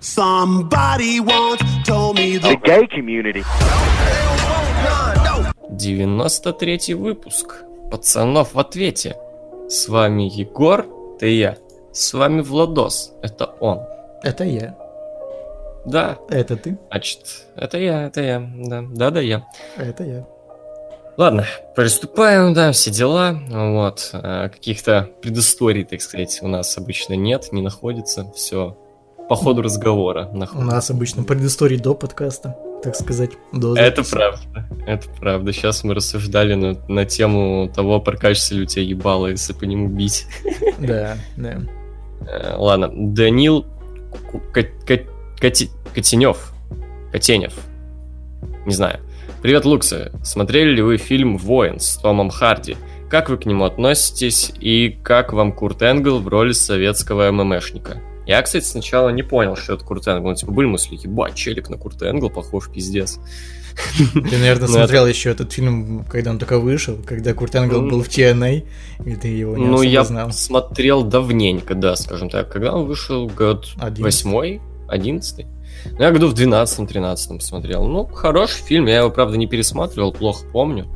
[0.00, 3.44] Somebody once told me The the gay community.
[5.70, 7.64] 93 выпуск.
[7.90, 9.16] Пацанов в ответе.
[9.68, 11.56] С вами Егор, это я.
[11.92, 13.80] С вами Владос, это он.
[14.22, 14.76] Это я.
[15.84, 16.78] Да, Это ты.
[16.90, 19.46] значит, это я, это я, да, да, да, я.
[19.76, 20.26] Это я.
[21.16, 23.40] Ладно, приступаем, да, все дела.
[23.48, 28.30] Вот, а, каких-то предысторий, так сказать, у нас обычно нет, не находится.
[28.32, 28.76] Все
[29.28, 30.66] по ходу разговора У находится.
[30.74, 34.10] нас обычно предыстории до подкаста, так сказать, до Это записи.
[34.14, 35.52] правда, это правда.
[35.52, 39.88] Сейчас мы рассуждали на, на тему того, прокачется ли у тебя ебало, если по нему
[39.88, 40.26] бить.
[40.78, 41.58] Да, да.
[42.26, 43.66] Э, Ладно, Данил
[45.92, 46.52] Котенев.
[47.12, 47.54] Котенев.
[48.66, 49.00] Не знаю.
[49.42, 50.12] Привет, Луксы.
[50.24, 52.76] Смотрели ли вы фильм «Воин» с Томом Харди?
[53.08, 58.00] Как вы к нему относитесь и как вам Курт Энгл в роли советского ММшника?
[58.28, 60.28] Я, кстати, сначала не понял, что это Курт Энгл.
[60.28, 63.18] Ну, типа, были мысли, ебать, челик на Курт Энгл похож, пиздец.
[63.96, 67.90] Ты, наверное, Ну, смотрел еще этот фильм, когда он только вышел, когда Курт Энгл Ну,
[67.90, 68.66] был в TNA,
[69.06, 72.52] и ты его не Ну, я смотрел давненько, да, скажем так.
[72.52, 73.28] Когда он вышел?
[73.28, 74.60] Год восьмой?
[74.88, 75.46] Одиннадцатый?
[75.92, 77.86] Ну, я году в 12-13 смотрел.
[77.86, 80.86] Ну, хороший фильм, я его, правда, не пересматривал, плохо помню.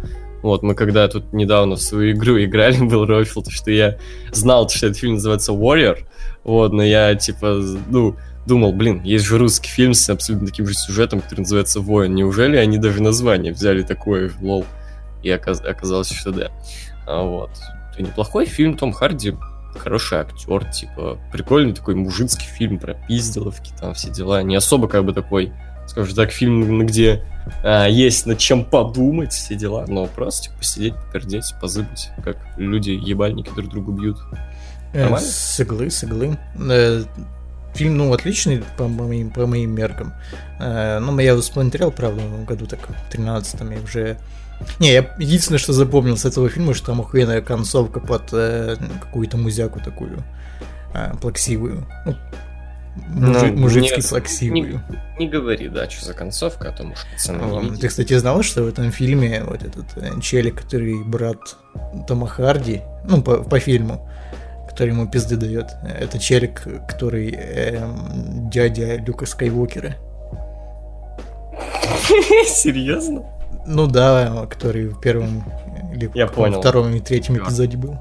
[0.42, 3.96] Вот, мы когда тут недавно в свою игру играли, был рофил, то что я
[4.32, 6.00] знал, что этот фильм называется Warrior,
[6.44, 10.74] вот, но я, типа, ну, думал, блин, есть же русский фильм с абсолютно таким же
[10.74, 12.14] сюжетом, который называется Воин.
[12.14, 14.64] Неужели они даже название взяли такое, лол?
[15.22, 16.50] И оказ- оказалось, что да.
[17.06, 17.50] А, вот.
[17.92, 19.34] Это неплохой фильм, Том Харди
[19.78, 24.42] хороший актер, типа, прикольный такой мужицкий фильм про пизделовки, там все дела.
[24.42, 25.52] Не особо как бы такой,
[25.86, 27.24] скажем так, фильм, где
[27.62, 32.90] а, есть над чем подумать, все дела, но просто типа, посидеть, попердеть, позыбать, как люди
[32.90, 34.18] ебальники друг друга бьют.
[34.92, 35.26] Э, Нормально?
[35.28, 36.36] С иглы, с иглы.
[36.58, 37.04] Э,
[37.74, 40.12] Фильм, ну, отличный по моим, по моим меркам.
[40.60, 44.18] Э, Ну, я его смотрел, правда, в году так в 13-м, и уже...
[44.78, 49.38] Не, я единственное, что запомнил с этого фильма, что там охуенная концовка под э, какую-то
[49.38, 50.22] музяку такую
[50.94, 51.86] э, плаксивую.
[52.06, 52.14] Ну,
[53.32, 54.82] мужи- Ну, мужицки нет, плаксивую.
[55.18, 57.76] Не говори, да, что за концовка, а то, может, пацаны не.
[57.76, 61.38] Ты, кстати, знал, что в этом фильме вот этот челик, который брат
[62.06, 64.06] Тома Харди, ну, по, по фильму,
[64.72, 69.96] который ему пизды дает, это челик, который эм, дядя Люка Скайуокера.
[72.46, 73.22] Серьезно?
[73.66, 75.44] Ну да, который в первом
[75.92, 76.60] или Я понял.
[76.60, 77.98] втором и третьем эпизоде был.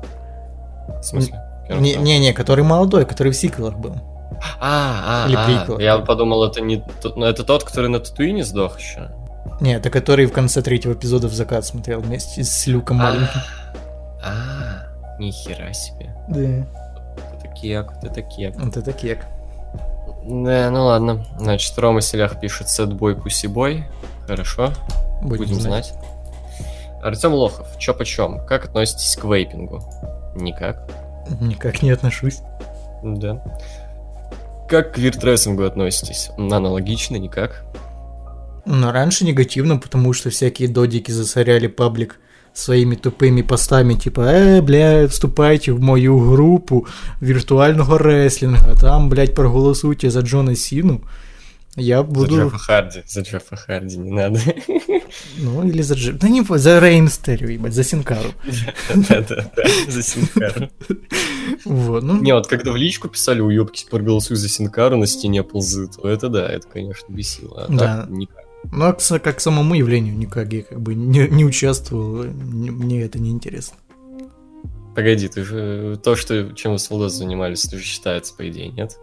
[0.88, 1.40] В смысле?
[1.70, 3.96] Не-не, который молодой, который в сиквелах был.
[4.60, 5.80] А, а, Или а, приквел.
[5.80, 9.12] я подумал, это не тот, ну, это тот, который на Татуине сдох еще.
[9.60, 13.42] Не, это который в конце третьего эпизода в закат смотрел вместе с Люком маленьким.
[14.24, 14.91] А,
[15.22, 16.16] нихера себе.
[16.28, 16.68] Да,
[17.16, 18.56] Вот это кек, вот это кек.
[18.58, 19.26] вот это кек.
[20.26, 21.26] Да, ну ладно.
[21.40, 23.86] Значит, Рома Селях пишет сетбой пусибой.
[24.28, 24.72] Хорошо,
[25.22, 25.94] Будем, будем знать.
[27.02, 28.46] Артем Лохов, чё почем?
[28.46, 29.82] Как относитесь к вейпингу?
[30.36, 30.88] Никак.
[31.40, 32.42] Никак не отношусь.
[33.04, 33.44] Да.
[34.70, 36.30] Как к виртрессингу относитесь?
[36.38, 37.66] Аналогично, никак.
[38.66, 42.20] Но раньше негативно, потому что всякие додики засоряли паблик
[42.55, 46.87] своими тупыми постами, типа, э, бля, вступайте в мою группу
[47.23, 51.01] віртуального реслінга, там, блядь, проголосуйте за Джона Сіну.
[51.79, 52.37] Я За буду...
[52.37, 53.03] Джеффа Харди.
[53.07, 54.39] За Джеффа Харди не надо.
[55.39, 56.13] Ну, или за Дж...
[56.13, 58.31] Да не, за Рей Мистерио, ебать, за Синкару.
[58.95, 60.69] Да-да-да, за Синкару.
[61.65, 65.89] Вот, ну, Не, вот когда в личку писали уебки, проголосуй за Синкару на стене ползы,
[65.89, 67.67] то это да, это, конечно, бесило.
[67.69, 67.97] А Да.
[68.03, 68.40] так никак.
[68.72, 73.20] ну, а как самому явлению никак, я как бы не, не участвовал, не- мне это
[73.20, 73.78] не интересно.
[74.96, 78.70] Погоди, ты же то, что чем вы с Владос занимались, это же считается, по идее,
[78.70, 78.98] нет?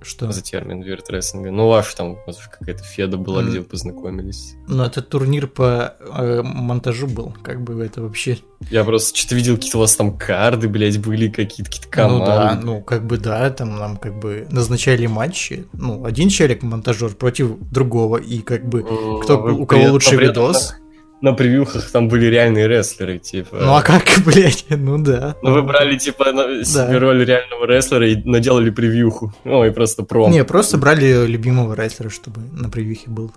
[0.00, 0.30] Что?
[0.30, 1.50] За термин виртресинга.
[1.50, 2.16] Ну, ваш там
[2.50, 4.54] какая-то феда была, где вы познакомились.
[4.68, 8.38] Ну, это турнир по э, монтажу был, как бы это вообще
[8.70, 12.26] Я просто что-то видел, какие-то у вас там карды, блядь, были какие-то, какие-то Ну да,
[12.26, 12.66] команды.
[12.66, 15.66] ну как бы да, там нам как бы назначали матчи.
[15.72, 18.82] Ну, один человек монтажер против другого, и как бы
[19.22, 20.74] кто, у кого лучший видос.
[21.20, 23.56] На превьюхах там были реальные рестлеры, типа.
[23.60, 25.34] Ну а как, блядь, ну да.
[25.42, 29.32] Ну, вы брали, типа, на- себе роль реального рестлера и наделали превьюху.
[29.44, 30.30] Ну, и просто пром.
[30.30, 33.32] Не, просто брали любимого рестлера, чтобы на превьюхе был.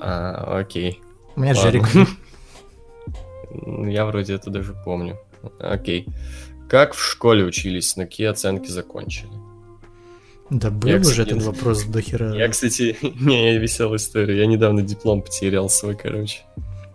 [0.00, 1.00] А, окей.
[1.36, 1.68] У меня Ладно.
[1.70, 1.84] Джерик.
[3.66, 5.16] Ну, Я вроде это даже помню.
[5.60, 6.08] Окей.
[6.68, 9.30] Как в школе учились, на какие оценки закончили?
[10.50, 12.34] Да был Я, уже кстати, этот вопрос до хера.
[12.34, 14.38] Я, кстати, не, веселая история.
[14.38, 16.40] Я недавно диплом потерял свой, короче.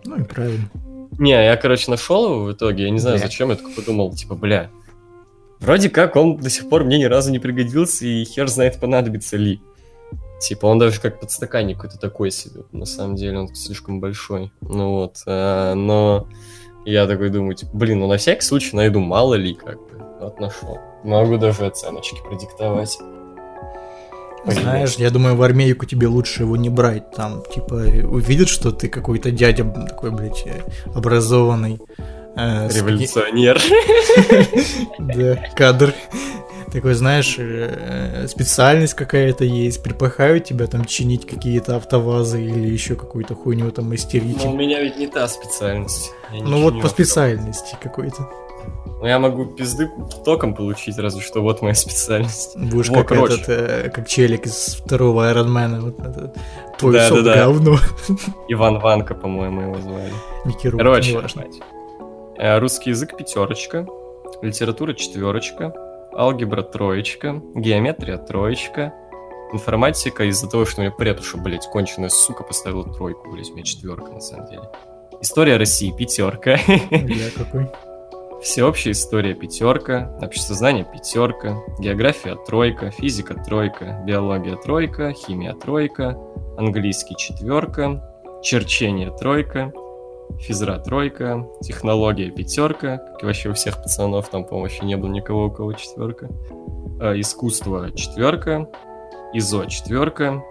[0.05, 0.69] Ну и правильно.
[1.17, 2.83] Не, я, короче, нашел его в итоге.
[2.83, 3.25] Я не знаю, Бля.
[3.25, 3.49] зачем.
[3.49, 4.69] Я только подумал, типа, бля.
[5.59, 9.35] Вроде как он до сих пор мне ни разу не пригодился, и хер знает, понадобится
[9.35, 9.61] ли.
[10.39, 12.61] Типа, он даже как подстаканник какой-то такой себе.
[12.71, 14.53] На самом деле, он слишком большой.
[14.61, 16.29] Ну вот, э, но
[16.85, 20.05] я такой думаю, типа, блин, ну на всякий случай найду, мало ли, как бы.
[20.21, 20.79] Вот нашел.
[21.03, 22.97] Могу даже оценочки продиктовать.
[24.45, 27.11] Знаешь, я думаю, в армейку тебе лучше его не брать.
[27.11, 27.75] Там, типа,
[28.05, 30.61] увидят, что ты какой-то дядя такой, блядь, э,
[30.93, 31.79] образованный.
[32.35, 33.59] Э, Революционер.
[34.99, 35.93] Да, кадр.
[36.71, 43.33] Такой, знаешь, э, специальность какая-то есть, припахают тебя там чинить какие-то автовазы или еще какую-то
[43.33, 44.37] хуйню там мастерить.
[44.43, 46.11] Но у меня ведь не та специальность.
[46.31, 48.29] Ну вот по специальности какой-то.
[48.99, 49.89] Ну, я могу пизды
[50.25, 52.57] током получить, разве что вот моя специальность.
[52.57, 55.81] Будешь Во, как этот, э, как челик из второго Айронмена.
[55.81, 56.35] Вот этот,
[56.77, 57.35] твой да, да, да.
[57.45, 57.77] говно.
[58.49, 60.11] Иван Ванка, по-моему, его звали.
[60.45, 61.21] Микки Рук, Короче,
[62.37, 63.85] э, русский язык пятерочка,
[64.41, 65.73] литература четверочка,
[66.13, 68.93] алгебра троечка, геометрия троечка,
[69.53, 73.63] информатика из-за того, что у меня предуша, блядь, конченая сука поставила тройку, блядь, у меня
[73.63, 74.63] четверка на самом деле.
[75.21, 76.51] История России пятерка.
[76.51, 77.67] Я какой?
[78.41, 86.17] Всеобщая история пятерка, обществознание пятерка, география тройка, физика тройка, биология тройка, химия тройка,
[86.57, 88.01] английский четверка,
[88.41, 89.73] черчение тройка,
[90.39, 95.47] физра тройка, технология пятерка, как и вообще у всех пацанов, там, помощи не было никого,
[95.47, 96.29] у кого четверка,
[97.01, 98.69] а, искусство четверка,
[99.33, 100.41] ИЗО четверка,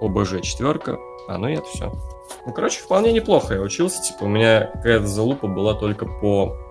[0.00, 1.92] ОБЖ четверка, а ну и это все.
[2.44, 6.65] Ну, короче, вполне неплохо я учился, типа, у меня какая-то залупа была только по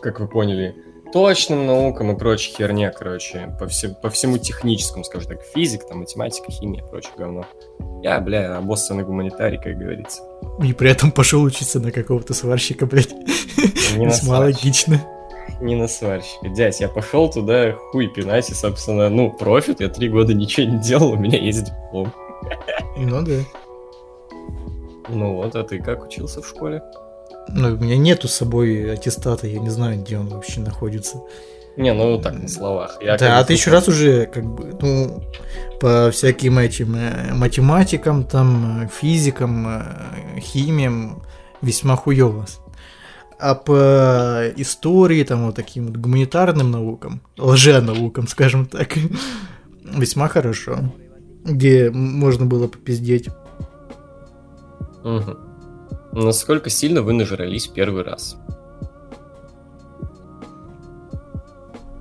[0.00, 0.74] как вы поняли,
[1.12, 5.98] точным наукам и прочей херне, короче, по, всем, по всему техническому, скажем так, физик, там,
[5.98, 7.46] математика, химия, прочее говно.
[8.02, 10.22] Я, бля, обоссанный гуманитарий, как говорится.
[10.62, 13.12] И при этом пошел учиться на какого-то сварщика, блядь.
[13.96, 15.00] Не Весьма логично.
[15.60, 16.48] Не на сварщика.
[16.48, 20.78] Дядь, я пошел туда хуй пинать, и, собственно, ну, профит, я три года ничего не
[20.78, 22.12] делал, у меня есть диплом.
[22.96, 23.40] Ну да.
[25.08, 26.82] Ну вот, а ты как учился в школе?
[27.48, 31.18] Ну, у меня нету с собой аттестата, я не знаю, где он вообще находится.
[31.76, 32.98] Не, ну так на словах.
[33.00, 35.22] Я да, а ты еще раз уже как бы, ну,
[35.80, 41.22] по всяким этим э, математикам, там, физикам, э, химиям
[41.62, 42.46] весьма хуево.
[43.38, 48.96] А по истории, там, вот таким вот гуманитарным наукам, лженаукам, скажем так,
[49.84, 50.78] весьма хорошо.
[51.44, 53.28] Где можно было попиздеть.
[55.02, 55.49] Угу.
[56.12, 58.36] Насколько сильно вы нажрались первый раз?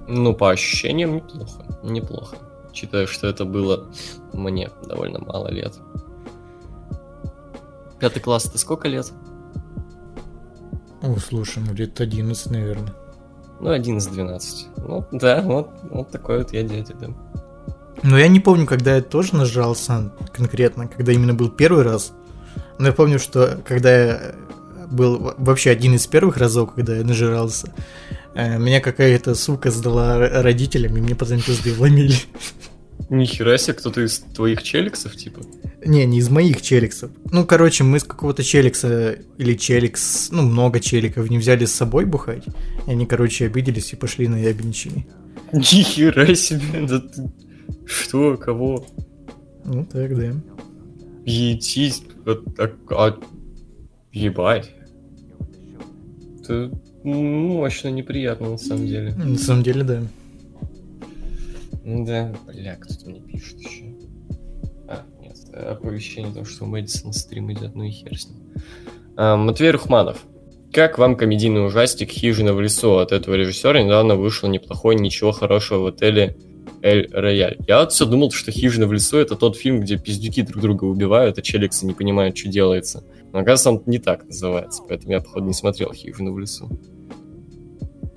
[0.08, 1.66] Ну, по ощущениям, неплохо.
[1.84, 2.38] Неплохо.
[2.74, 3.88] Считаю, что это было
[4.34, 5.76] мне довольно мало лет.
[8.00, 9.12] Пятый класс, это сколько лет?
[11.02, 12.94] О, слушай, ну лет 11, наверное.
[13.60, 14.42] Ну, 11-12.
[14.78, 17.08] Ну, да, вот, вот такой вот я дядя, да.
[18.04, 22.14] Но я не помню, когда я тоже нажрался конкретно, когда именно был первый раз.
[22.80, 24.36] Но я помню, что когда я
[24.90, 27.74] был вообще один из первых разов, когда я нажирался,
[28.34, 32.16] э, меня какая-то сука сдала родителям, и мне потом пизды вломили.
[33.10, 35.42] Нихера себе, кто-то из твоих челиксов, типа?
[35.86, 37.12] Не, не из моих челиксов.
[37.32, 42.06] Ну, короче, мы с какого-то челикса или челикс, ну, много челиков не взяли с собой
[42.06, 42.46] бухать.
[42.88, 45.08] И они, короче, обиделись и пошли на ябенчини.
[45.52, 47.32] Нихера себе, да ты...
[47.86, 48.86] Что, кого?
[49.66, 50.36] Ну, так, да.
[51.30, 53.20] Етись, а, а,
[54.12, 54.72] ебать.
[56.42, 56.72] Это
[57.04, 59.14] ну, мощно неприятно, на самом деле.
[59.14, 60.02] На самом деле, да.
[61.86, 63.94] Да, бля, кто-то мне пишет еще.
[64.88, 68.40] А, нет, оповещение о том, что у Мэдисона стрим идет, ну и хер с ним.
[69.16, 70.26] А, Матвей Рухманов.
[70.74, 73.84] Как вам комедийный ужастик «Хижина в лесу» от этого режиссера?
[73.84, 76.36] Недавно вышел неплохой, ничего хорошего в отеле
[76.82, 77.58] Эль Рояль.
[77.68, 80.86] Я вот все думал, что «Хижина в лесу»— это тот фильм, где пиздюки друг друга
[80.86, 83.04] убивают, а челиксы не понимают, что делается.
[83.32, 86.70] Но, оказывается, он не так называется, поэтому я, походу, не смотрел «Хижину в лесу».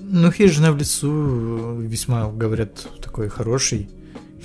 [0.01, 3.89] Ну, «Хижина в лесу» весьма, говорят, такой хороший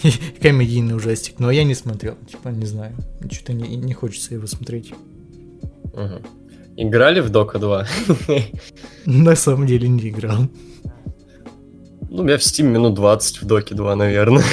[0.42, 2.96] комедийный ужастик, но я не смотрел, типа, не знаю,
[3.32, 4.94] что-то не, не хочется его смотреть.
[5.94, 6.22] Угу.
[6.78, 7.88] Играли в Дока 2?
[9.06, 10.48] На самом деле не играл.
[12.18, 14.44] Ну, я в Steam минут 20 в Доке 2, наверное.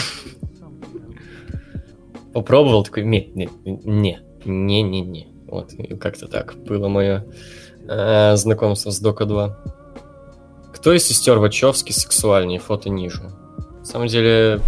[2.34, 5.28] Попробовал, такой, не, не, не, не, не, не.
[5.46, 7.24] Вот, как-то так было мое
[7.88, 9.58] э, знакомство с Дока 2.
[10.74, 12.60] Кто из сестер Вачовски сексуальнее?
[12.60, 13.22] Фото ниже.
[13.78, 14.60] На самом деле,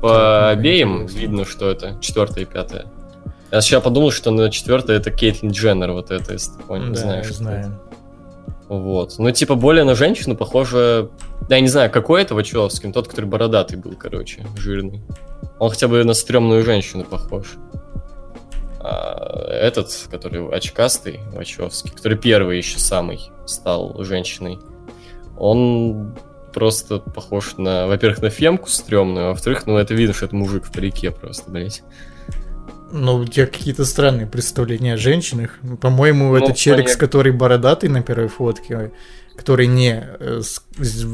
[0.00, 2.86] по обеим видно, что это четвертая и пятая.
[3.50, 7.00] Я сейчас подумал, что на четвертое это Кейтлин Дженнер, вот это, если ты понял, да,
[7.00, 7.34] знаешь.
[7.34, 7.80] знаю.
[8.68, 9.14] Вот.
[9.18, 11.10] Ну, типа, более на женщину похоже...
[11.48, 15.02] Да, я не знаю, какой это Вачовский, тот, который бородатый был, короче, жирный.
[15.58, 17.54] Он хотя бы на стрёмную женщину похож.
[18.80, 24.58] А этот, который очкастый, Вачовский, который первый еще самый стал женщиной,
[25.38, 26.14] он
[26.52, 30.64] просто похож на, во-первых, на фемку стрёмную, а во-вторых, ну это видно, что это мужик
[30.64, 31.82] в парике просто, блядь.
[32.96, 35.58] Ну, у тебя какие-то странные представления о женщинах.
[35.80, 37.00] По-моему, Ну, это челик, понятно.
[37.06, 38.92] который бородатый на первой фотке,
[39.36, 41.04] который не э, с, с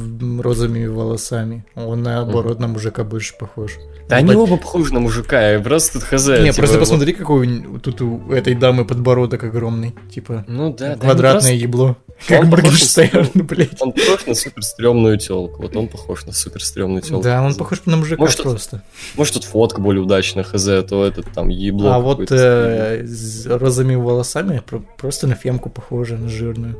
[0.40, 1.64] розовыми волосами.
[1.74, 3.72] Он, наоборот, на мужика больше похож.
[4.08, 6.26] Да Ну, они по- оба похожи на мужика, и просто тут хз.
[6.28, 9.94] Не, типа, просто вот- посмотри, какой тут у этой дамы подбородок огромный.
[10.12, 11.96] Типа, Ну да, да, они квадратное ебло.
[12.28, 13.80] Как Он на Моргенштерн, своего- блядь.
[13.80, 15.62] Он похож на супер стрёмную телку.
[15.62, 17.22] Вот он похож на супер стрёмную телку.
[17.22, 18.82] Да, он похож на мужика Может, тут- просто.
[19.16, 21.94] Может, тут фотка более удачная, хз, а то этот там ебло.
[21.94, 26.76] А вот э, с розовыми волосами про- просто на фемку похоже, на жирную.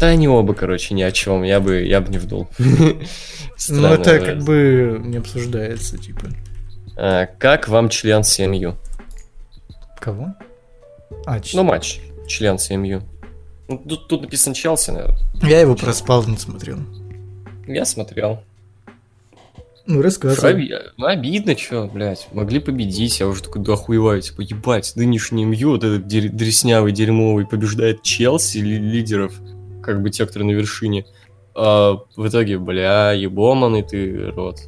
[0.00, 1.42] Да они оба, короче, ни о чем.
[1.42, 2.48] Я бы, я бы не вдул.
[3.68, 6.28] Ну, это как бы не обсуждается, типа.
[6.96, 8.74] А, Как вам член семью?
[10.00, 10.34] Кого?
[11.26, 12.00] А, Ну, матч.
[12.26, 13.02] Член семью.
[13.68, 15.18] Ну, Тут, тут написано Челси, наверное.
[15.42, 16.78] я его проспал, не смотрел.
[17.66, 18.42] Я смотрел.
[19.86, 20.70] Ну, рассказывай.
[20.96, 22.28] Ну, обидно, что, блядь.
[22.32, 27.46] Могли победить, я уже такой охуеваю, типа, ебать, нынешний МЮ, вот этот дер- дреснявый, дерьмовый,
[27.46, 29.34] побеждает Челси, ли- лидеров,
[29.90, 31.06] как бы те, которые на вершине.
[31.54, 34.60] А в итоге, бля, ебоманный ты рот.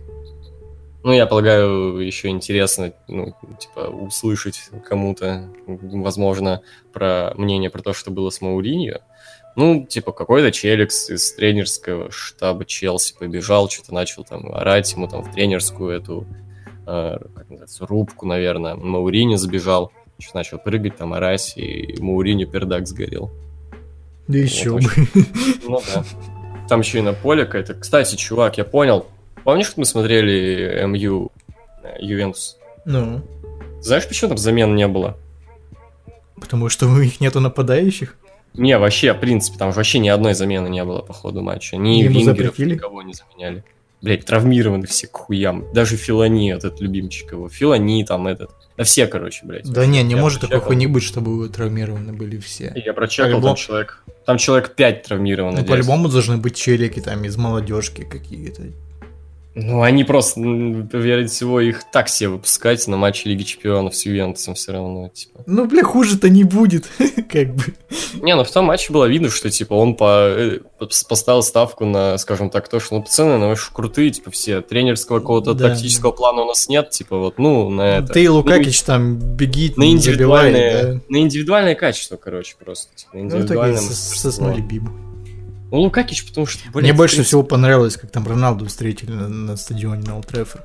[1.04, 6.62] Ну, я полагаю, еще интересно, ну, типа, услышать кому-то, возможно,
[6.92, 8.98] про мнение про то, что было с Мауриньо.
[9.56, 15.22] Ну, типа, какой-то челикс из тренерского штаба Челси побежал, что-то начал там орать ему там
[15.22, 16.24] в тренерскую эту,
[16.86, 18.76] э, как называется, рубку, наверное.
[18.76, 23.30] Мауриньо забежал, что начал прыгать, там орать, и Мауриньо пердак сгорел.
[24.28, 24.90] Да еще вот бы.
[25.66, 26.04] Ну да.
[26.68, 27.74] Там еще и на поле какая-то.
[27.74, 29.06] Кстати, чувак, я понял.
[29.44, 31.30] Помнишь, как мы смотрели МЮ
[31.82, 32.56] э, Ювентус?
[32.84, 33.20] Ну,
[33.80, 35.16] Знаешь, почему там замен не было?
[36.40, 38.16] потому что у них нету нападающих.
[38.54, 41.76] Не, вообще, в принципе, там вообще ни одной замены не было по ходу матча.
[41.76, 42.74] Ни Ему вингеров, запретили?
[42.74, 43.64] никого не заменяли.
[44.02, 45.64] Блять, травмированы все к хуям.
[45.72, 47.48] Даже Филани, этот любимчик его.
[47.48, 48.50] Филани там этот.
[48.76, 49.70] Да все, короче, блядь.
[49.70, 52.72] Да не, не Я может такой хуйни быть, чтобы травмированы были все.
[52.74, 54.02] Я прочекал, По-любому- там человек...
[54.26, 55.60] Там человек 5 травмировано.
[55.60, 58.62] Ну, по-любому должны быть челики там из молодежки какие-то.
[59.54, 64.54] Ну, они просто, вероятнее всего, их так себе выпускать на матче Лиги Чемпионов с Ювентусом
[64.54, 65.42] все равно, типа.
[65.46, 66.86] Ну, бля, хуже-то не будет,
[67.30, 67.62] как бы.
[68.22, 71.84] Не, ну в том матче было видно, что, типа, он по, э, пос- поставил ставку
[71.84, 75.68] на, скажем так, то, что, ну, пацаны, ну, вы крутые, типа, все, тренерского какого-то Да,
[75.68, 78.12] тактического плана у нас нет, типа, вот, ну, на это.
[78.14, 81.00] Ты и Ну, Лукакич там беги, на забивай, индивидуальное, да.
[81.10, 82.88] на индивидуальное качество, короче, просто.
[82.96, 84.30] Типа, на Ну, так и индивидуальное сос- мастерство.
[84.30, 84.90] соснули Бибу.
[85.72, 89.56] Ну, Лукакич, потому что, блядь, Мне больше всего понравилось, как там Роналду встретили на, на
[89.56, 90.64] стадионе на Олд Трэффорд.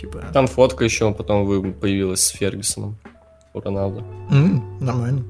[0.00, 2.96] Типа, Там фотка еще потом появилась с Фергюсоном
[3.54, 4.04] у Роналда.
[4.30, 5.24] м, нормально.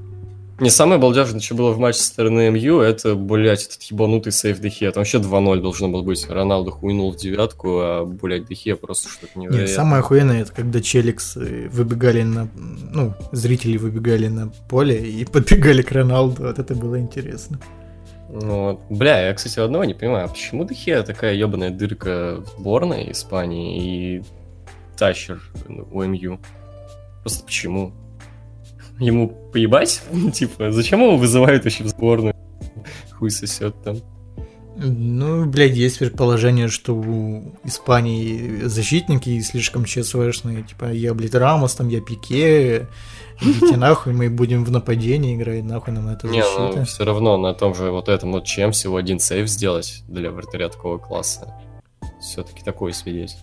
[0.59, 4.59] Не, самое балдежное, что было в матче со стороны МЮ, это, блядь, этот ебанутый сейф
[4.59, 4.91] Дехе.
[4.91, 6.27] Там вообще 2-0 должно было быть.
[6.29, 9.75] Роналду хуйнул в девятку, а, блядь, Дехе просто что-то Нет, невероятное.
[9.75, 12.47] самое охуенное, это когда Челикс э, выбегали на...
[12.55, 16.43] Ну, зрители выбегали на поле и подбегали к Роналду.
[16.43, 17.59] Вот это было интересно.
[18.29, 18.81] Ну, вот.
[18.89, 24.23] бля, я, кстати, одного не понимаю, почему Дехе такая ебаная дырка в сборной Испании и
[24.97, 25.41] Тащер
[25.91, 26.39] у МЮ?
[27.21, 27.93] Просто почему?
[28.99, 30.01] Ему поебать?
[30.33, 32.35] типа, зачем его вызывают вообще в сборную?
[33.13, 33.97] Хуй сосет там.
[34.79, 40.63] Ну, блядь, есть предположение, что у Испании защитники слишком ЧСВшные.
[40.63, 42.87] Типа, я, блядь, Рамос, там, я Пике.
[43.41, 46.73] Идите нахуй, мы будем в нападении играть, нахуй нам это Не, защита.
[46.79, 50.31] ну все равно на том же вот этом вот чем всего один сейв сделать для
[50.31, 51.53] вратаря такого класса.
[52.19, 53.37] Все-таки такой свидетель.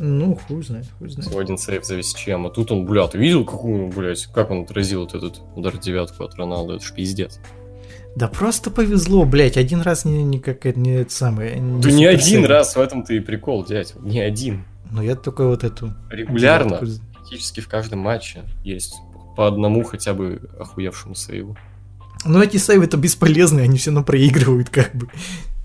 [0.00, 1.28] Ну, хуй знает, хуй знает.
[1.28, 2.46] Всего один сейв за весь чем.
[2.46, 6.24] А тут он, бля, ты видел, какую, блядь, как он отразил вот этот удар девятку
[6.24, 6.74] от Роналду?
[6.74, 7.40] Это ж пиздец.
[8.14, 11.56] Да просто повезло, блядь, один раз не, не как это, не это самое.
[11.80, 13.94] Да не один раз, в этом-то и прикол, дядь.
[14.00, 14.64] Не один.
[14.90, 15.94] Ну, я только вот эту...
[16.10, 16.86] Регулярно, девятку-
[17.28, 18.96] практически в каждом матче есть
[19.36, 21.56] по одному хотя бы охуевшему сейву.
[22.24, 25.08] Ну, эти сейвы-то бесполезные, они все равно проигрывают, как бы.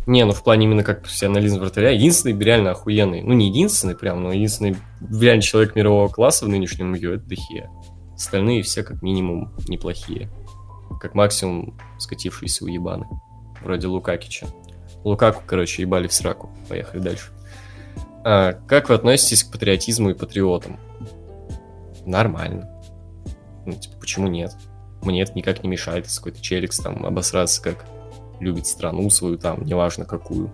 [0.06, 1.92] Не, ну в плане именно как профессионализм вратаря.
[1.92, 3.22] Единственный реально охуенный.
[3.22, 7.70] Ну, не единственный прям, но единственный реально человек мирового класса в нынешнем МЮ это Дехе.
[8.14, 10.30] Остальные все как минимум неплохие.
[11.00, 13.08] Как максимум скатившиеся уебаны.
[13.64, 14.48] Вроде Лукакича.
[15.06, 16.52] Лукаку, короче, ебали в сраку.
[16.68, 17.32] Поехали дальше.
[18.26, 20.78] А, как вы относитесь к патриотизму и патриотам?
[22.06, 22.70] Нормально.
[23.66, 24.56] Ну, типа, почему нет?
[25.02, 27.86] Мне это никак не мешает, если какой-то челикс там обосраться, как
[28.40, 30.52] любит страну свою, там, неважно какую.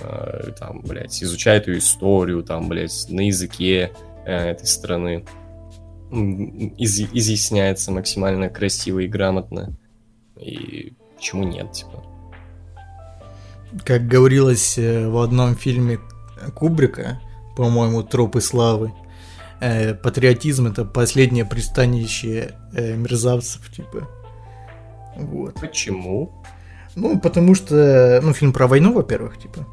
[0.00, 3.92] Э, Там, блядь, изучает ее историю, там, блядь, на языке
[4.24, 5.24] э, этой страны.
[6.10, 9.76] из- изъясняется максимально красиво и грамотно.
[10.38, 12.02] И почему нет, типа.
[13.84, 15.98] Как говорилось э, в одном фильме
[16.54, 17.20] Кубрика,
[17.56, 18.92] по-моему, «Тропы славы»,
[19.60, 24.08] э, патриотизм это последнее пристанище э, мерзавцев, типа.
[25.16, 25.54] Вот.
[25.60, 26.30] Почему?
[26.96, 29.66] Ну, потому что, ну, фильм про войну, во-первых, типа.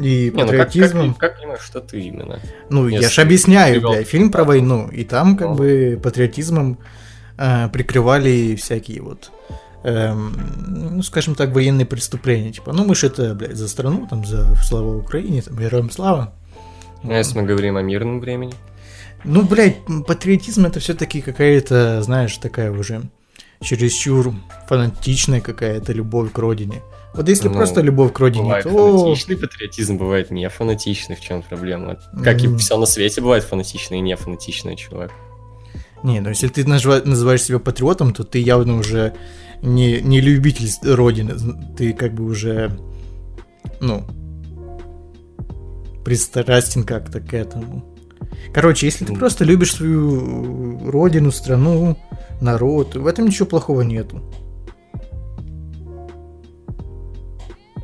[0.00, 1.08] И Не, ну как, патриотизм.
[1.14, 2.40] как, как понимаешь, что ты именно?
[2.70, 5.54] Ну, я Если же объясняю, привел- бля, фильм про войну, и там как Ну.
[5.54, 6.78] бы патриотизмом
[7.36, 9.30] э, прикрывали всякие вот,
[9.84, 10.34] эм,
[10.96, 14.54] ну, скажем так, военные преступления, типа, ну, мы же это, блядь, за страну, там, за
[14.64, 16.32] славу Украине, там, героям слава.
[17.02, 18.54] Ну, если мы говорим о мирном времени.
[19.24, 23.02] Ну, блядь, патриотизм это все-таки какая-то, знаешь, такая уже
[23.60, 24.34] чересчур
[24.68, 26.82] фанатичная какая-то любовь к родине.
[27.14, 28.70] Вот если Ну, просто любовь к родине, то...
[28.98, 31.98] фанатичный патриотизм, бывает не фанатичный, в чем проблема.
[32.24, 32.58] Как и М.
[32.58, 35.12] все на свете бывает фанатичный и не фанатичный чувак.
[36.02, 39.14] Не, ну если ты называешь себя патриотом, то ты явно уже
[39.60, 41.34] не, не любитель родины.
[41.76, 42.76] Ты как бы уже,
[43.80, 44.04] ну,
[46.04, 47.84] пристрастен как-то к этому.
[48.52, 49.18] Короче, если ты Ну.
[49.18, 51.96] просто любишь свою родину, страну,
[52.40, 54.20] народ, в этом ничего плохого нету.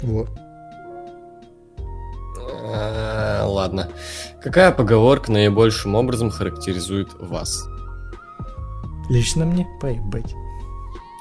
[0.03, 0.29] Вот.
[2.71, 3.89] А, Ладно.
[4.43, 7.67] Какая поговорка наибольшим образом характеризует вас?
[9.09, 10.33] Лично мне поебать.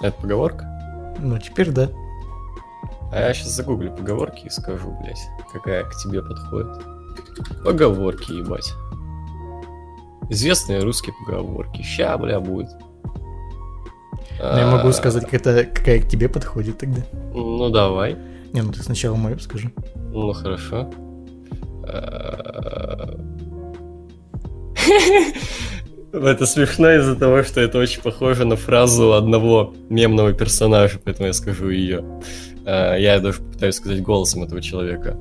[0.04, 1.16] Это поговорка?
[1.20, 1.90] Ну, теперь да.
[3.12, 6.84] А я сейчас загуглю поговорки и скажу, блядь, какая к тебе подходит.
[7.64, 8.74] Поговорки, ебать.
[10.30, 11.82] Известные русские поговорки.
[11.82, 12.70] Ща, бля, будет.
[14.40, 17.02] Но я могу А, сказать, как это, какая к тебе подходит тогда.
[17.34, 18.16] Ну, давай.
[18.54, 19.72] Не, ну ты сначала мою скажи.
[20.12, 20.90] Ну, хорошо.
[21.84, 23.18] А,
[26.14, 31.34] Это смешно из-за того, что это очень похоже на фразу одного мемного персонажа, поэтому я
[31.34, 32.04] скажу ее.
[32.66, 35.18] Я даже попытаюсь сказать голосом этого человека.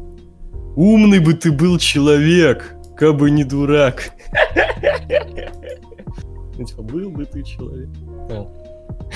[0.76, 4.10] Умный бы ты был человек, кабы не дурак.
[6.56, 7.88] Ну, типа, был бы ты человек.
[8.28, 8.50] Понял?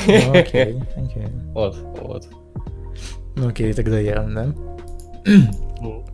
[0.07, 1.27] Ну, окей, окей.
[1.53, 2.29] Вот, вот.
[3.37, 4.55] Ну окей, тогда я, да?
[5.81, 6.05] Ну,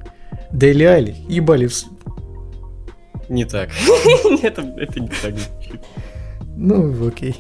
[0.53, 1.69] Дели Али, ебали
[3.29, 3.71] Не так.
[4.43, 5.81] Это это не так звучит.
[6.57, 7.37] Ну, окей.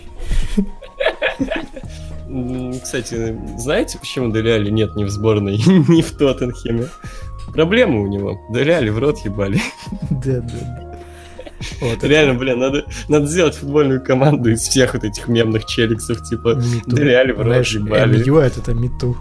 [2.82, 5.56] Кстати, знаете, почему Деляли нет ни в сборной,
[5.88, 6.88] ни в Тоттенхеме?
[7.56, 8.40] Проблемы у него.
[8.50, 9.60] Деляли в рот ебали.
[10.10, 10.98] Да, да, да.
[11.80, 16.22] Вот, это Реально, блин, надо, надо сделать футбольную команду из всех вот этих мемных челиксов,
[16.28, 16.96] типа Миту.
[16.96, 18.18] Деляли в рот ебали.
[18.18, 19.16] МЮ это Миту.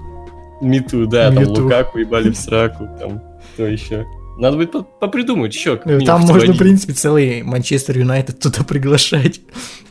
[0.61, 1.63] Миту, да, там Миту.
[1.63, 3.21] Лукаку ебали в сраку, там,
[3.53, 4.05] кто еще.
[4.37, 5.79] Надо будет по- попридумать еще.
[5.85, 9.39] Ну, Там можно, в принципе, целый Манчестер Юнайтед туда приглашать.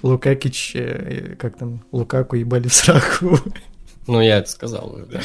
[0.03, 3.39] Лукакич, э, как там, Лукаку ебали в сраку.
[4.07, 5.21] Ну, я это сказал уже, да.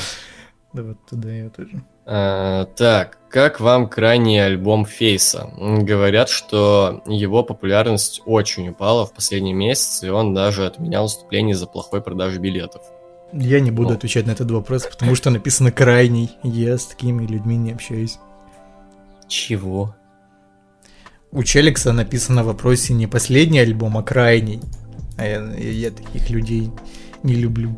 [0.71, 1.83] Да вот туда я тоже.
[2.11, 5.51] А, так, как вам крайний альбом Фейса?
[5.57, 11.67] Говорят, что его популярность очень упала в последние месяцы, и он даже отменял выступление из-за
[11.67, 12.81] плохой продажи билетов.
[13.31, 13.95] Я не буду Ну.
[13.95, 16.31] отвечать на этот вопрос, потому что написано крайний.
[16.41, 18.17] Я с такими людьми не общаюсь.
[19.27, 19.95] Чего?
[21.31, 24.61] У Челикса написано в вопросе не последний альбом, а крайний.
[25.19, 26.71] А я, я таких людей
[27.21, 27.77] не люблю,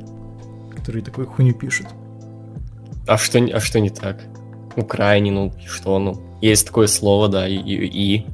[0.73, 1.87] которые такую хуйню пишут.
[3.07, 4.19] А что, не- а что не так?
[4.75, 4.87] Ну,
[5.31, 6.21] ну, что, ну?
[6.41, 8.25] Есть такое слово, да, и, и, и.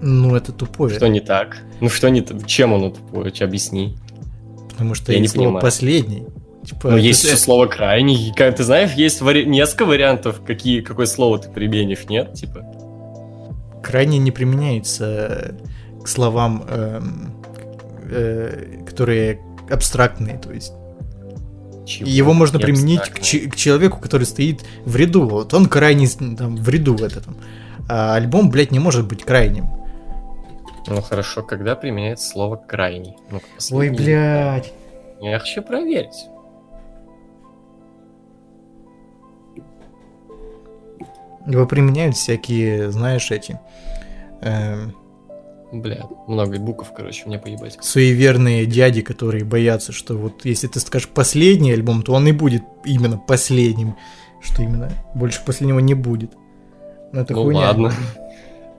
[0.00, 1.58] Ну, это тупое, что не так?
[1.80, 2.46] Ну, что не так?
[2.46, 3.32] Чем оно тупое?
[3.40, 3.96] Объясни.
[4.70, 5.62] потому что я не есть слово понимаю.
[5.62, 6.26] последний.
[6.64, 8.32] Типа, Ну, это есть еще слово крайний.
[8.36, 12.34] Как ты знаешь, есть вари- несколько вариантов, какие, какое слово ты применишь, нет?
[12.34, 12.64] Типа.
[13.82, 15.54] крайний не применяется
[16.02, 17.32] к словам, эм,
[18.10, 20.72] э, которые абстрактные, то есть.
[21.88, 22.08] Чего?
[22.08, 25.28] Его можно Не применить к, чи- к человеку, который стоит в ряду.
[25.28, 27.36] Вот он крайний там, в ряду в этом.
[27.88, 29.66] А альбом, блядь, не может быть крайним.
[30.86, 33.16] Ну хорошо, когда применяется слово крайний?
[33.30, 34.72] Ну-ка, Ой, блядь.
[35.20, 36.26] Я хочу проверить.
[41.46, 43.58] Его применяют всякие, знаешь, эти
[44.42, 44.94] эм,
[45.72, 47.76] Бля, много букв, короче, мне поебать.
[47.80, 52.62] суеверные дяди, которые боятся, что вот если ты скажешь последний альбом, то он и будет
[52.86, 53.96] именно последним,
[54.40, 56.32] что именно больше последнего не будет.
[57.12, 57.60] Ну, это Ну хуйня.
[57.60, 57.92] ладно.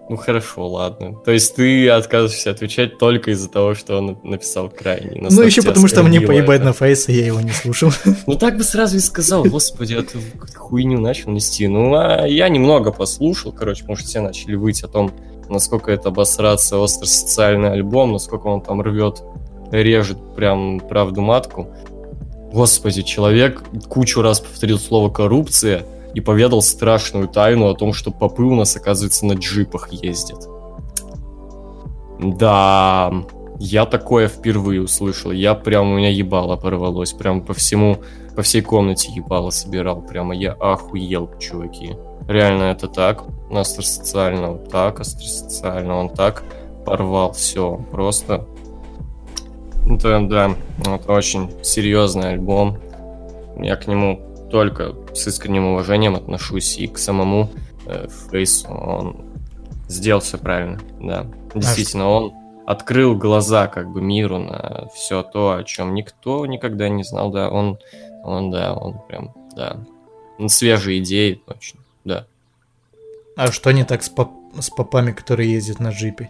[0.10, 1.14] Ну хорошо, ладно.
[1.24, 5.22] То есть ты отказываешься отвечать только из-за того, что он написал крайний.
[5.22, 6.66] Ну, еще потому что мне поебать это.
[6.66, 7.92] на Фейса, я его не слушал.
[8.26, 10.18] Ну так бы сразу и сказал, господи, а ты
[10.56, 11.68] хуйню начал нести.
[11.68, 15.12] Ну, а я немного послушал, короче, может, все начали выть о том,
[15.50, 19.24] насколько это обосраться остро-социальный альбом, насколько он там рвет,
[19.72, 21.68] режет прям правду матку.
[22.52, 28.44] Господи, человек кучу раз повторил слово «коррупция» и поведал страшную тайну о том, что попы
[28.44, 30.48] у нас, оказывается, на джипах ездят.
[32.20, 33.14] Да,
[33.60, 35.32] я такое впервые услышал.
[35.32, 37.14] Я прям, у меня ебало порвалось.
[37.14, 38.00] Прям по всему,
[38.36, 40.02] по всей комнате ебало собирал.
[40.02, 41.96] Прямо я охуел, чуваки.
[42.30, 43.24] Реально это так.
[43.50, 46.44] Астросоциально вот так, астросоциально он так
[46.86, 47.34] порвал.
[47.34, 48.46] Все, просто...
[49.90, 52.78] Это, да, это очень серьезный альбом.
[53.58, 57.50] Я к нему только с искренним уважением отношусь и к самому
[57.88, 58.08] э.
[58.68, 59.26] Он
[59.88, 61.26] сделал все правильно, да.
[61.56, 62.34] Действительно, он
[62.68, 67.50] открыл глаза как бы миру на все то, о чем никто никогда не знал, да,
[67.50, 67.80] он,
[68.24, 69.78] он, да, он прям, да,
[70.48, 72.28] свежие идеи, очень, да.
[73.36, 76.30] А что не так с, поп с попами, которые ездят на джипе?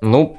[0.00, 0.38] Ну,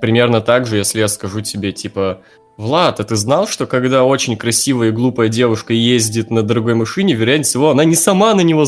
[0.00, 2.20] примерно так же, если я скажу тебе, типа,
[2.56, 7.14] Влад, а ты знал, что когда очень красивая и глупая девушка ездит на дорогой машине,
[7.14, 8.66] вероятнее всего, она не сама на него...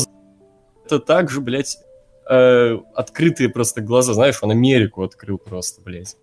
[0.85, 1.77] Это так же, блядь,
[2.29, 6.17] э, открытые просто глаза, знаешь, он Америку открыл просто, блядь.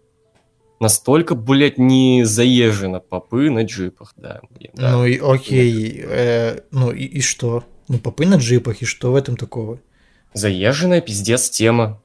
[0.82, 4.40] Настолько, блядь, не заезжено попы на джипах, да.
[4.74, 4.90] да.
[4.90, 7.62] Ну и окей, э, ну и, и что?
[7.86, 9.78] Ну попы на джипах, и что в этом такого?
[10.34, 12.02] Заезженная пиздец тема.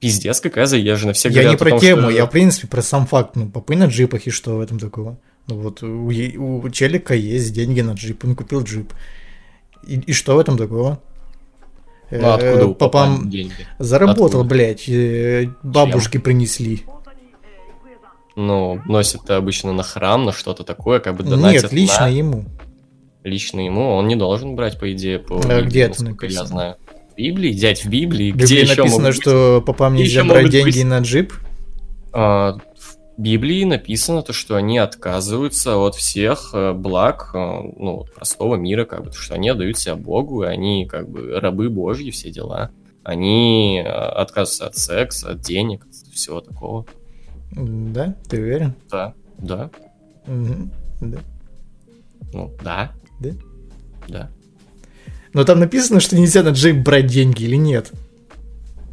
[0.00, 1.12] Пиздец, какая заезжена.
[1.12, 2.10] Все я не про том, тему, что...
[2.10, 3.36] я в принципе про сам факт.
[3.36, 5.16] Ну попы на джипах, и что в этом такого?
[5.46, 8.94] Ну вот у, у челика есть деньги на джип, он купил джип.
[9.86, 11.00] И, и что в этом такого?
[12.10, 13.54] Ну, откуда у папам деньги?
[13.78, 14.44] Заработал, откуда?
[14.44, 16.22] блядь, э, бабушки Чем?
[16.22, 16.82] принесли.
[18.40, 22.08] Ну, носит обычно на храм, на что-то такое, как бы донатит Нет, лично на...
[22.08, 22.44] ему.
[23.24, 26.42] Лично ему он не должен брать, по идее, по а где это написано?
[26.42, 26.76] я знаю.
[27.12, 27.52] В Библии?
[27.52, 28.30] Дядь, в Библии?
[28.30, 30.84] В Библии где написано, еще что попам нельзя брать деньги быть...
[30.84, 31.32] на джип?
[32.12, 32.58] А,
[33.16, 39.02] Библии написано то, что они отказываются от всех э, благ, э, ну, простого мира, как
[39.02, 42.70] бы, что они отдают себя Богу, и они, как бы, рабы Божьи, все дела.
[43.02, 46.86] Они э, отказываются от секса, от денег, от всего такого.
[47.50, 48.14] Да?
[48.28, 48.74] Ты уверен?
[48.90, 49.70] Да, да.
[50.26, 50.70] Угу.
[51.00, 51.18] Да.
[52.32, 52.92] Ну, да.
[53.20, 53.30] Да?
[54.08, 54.30] Да.
[55.32, 57.92] Но там написано, что нельзя на джейп брать деньги или нет?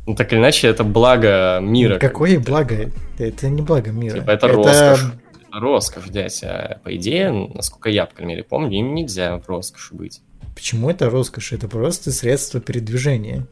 [0.05, 1.97] Ну, так или иначе, это благо мира.
[1.97, 2.91] Какое как благо?
[3.17, 4.19] Это не благо мира.
[4.19, 4.55] Типа, это, это...
[4.55, 5.13] роскошь.
[5.49, 6.43] Это роскошь, дядь.
[6.43, 10.21] А по идее, насколько я, по крайней мере, помню, им нельзя в роскоши быть.
[10.53, 11.53] Почему это роскошь?
[11.53, 13.47] Это просто средство передвижения.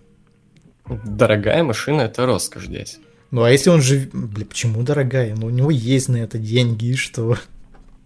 [1.06, 3.00] Дорогая машина— это роскошь, дядь.
[3.34, 4.08] Ну, а если он же...
[4.14, 5.36] Бля, почему дорогая?
[5.36, 7.36] Ну, у него есть на это деньги, и что?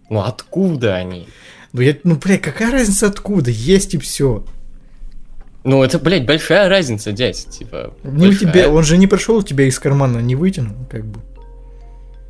[0.08, 1.28] Ну, откуда они?
[1.74, 1.94] Ну, я...
[2.02, 3.50] ну, бля, какая разница откуда?
[3.50, 4.42] Есть и все.
[5.64, 7.92] Ну, это, блядь, большая разница, дядь, типа.
[8.04, 11.20] Не у тебя, он же не пришел у тебя из кармана, не вытянул, как бы.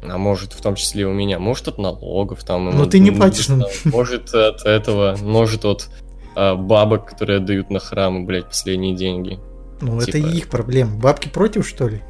[0.03, 2.65] А может, в том числе у меня, может, от налогов там.
[2.77, 3.47] Но ты не платишь.
[3.47, 5.89] Там, может, от этого, может, от
[6.35, 9.39] а, бабок, которые отдают на храмы, блядь, последние деньги.
[9.81, 10.17] Ну, типа...
[10.17, 10.97] это их проблема.
[10.97, 12.03] Бабки против, что ли?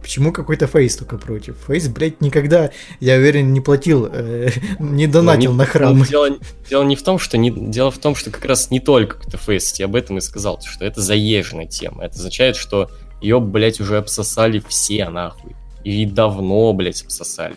[0.00, 1.56] Почему какой-то Фейс только против?
[1.66, 5.98] Фейс, блядь, никогда, я уверен, не платил, э, не донатил ну, не, на храм.
[5.98, 6.30] Ну, дело,
[6.68, 9.38] дело не в том, что не, дело в том, что как раз не только какой-то
[9.38, 12.04] Фейс, я об этом и сказал, что это заезженная тема.
[12.04, 15.56] Это означает, что ее, блядь, уже обсосали все нахуй.
[15.84, 17.56] И давно, блядь, обсосали.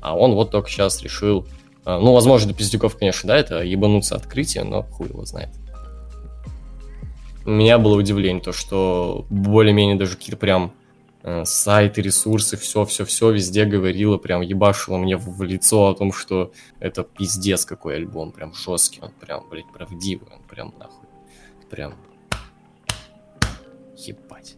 [0.00, 1.46] А он вот только сейчас решил,
[1.84, 5.50] э, ну, возможно, до пиздюков, конечно, да, это ебануться открытие, но хуй его знает.
[7.44, 10.72] У меня было удивление, то, что более-менее даже какие-то прям
[11.44, 17.64] сайты, ресурсы, все-все-все везде говорило, прям ебашило мне в лицо о том, что это пиздец
[17.64, 21.08] какой альбом, прям жесткий, он прям, блядь, правдивый, он прям нахуй,
[21.70, 21.94] прям
[23.96, 24.56] ебать.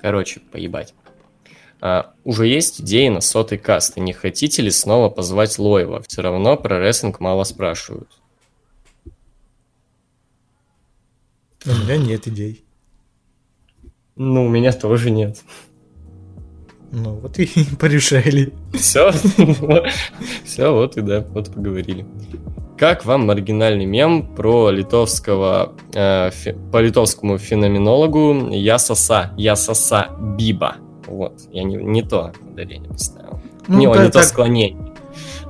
[0.00, 0.94] Короче, поебать.
[1.80, 6.02] А, уже есть идеи на сотый каст, и не хотите ли снова позвать Лоева?
[6.06, 8.08] Все равно про рестлинг мало спрашивают.
[11.64, 12.64] У меня нет идей.
[14.16, 15.38] Ну, у меня тоже нет.
[16.92, 17.48] Ну, вот и
[17.80, 18.52] порешали.
[18.74, 19.10] Все,
[20.44, 22.04] все, вот и да, вот поговорили.
[22.76, 30.08] Как вам маргинальный мем про литовского, э, фи, по литовскому феноменологу Я соса, я соса
[30.36, 30.76] Биба?
[31.06, 33.40] Вот, я не, не то ударение поставил.
[33.68, 34.92] Ну, не, так, не то склонение.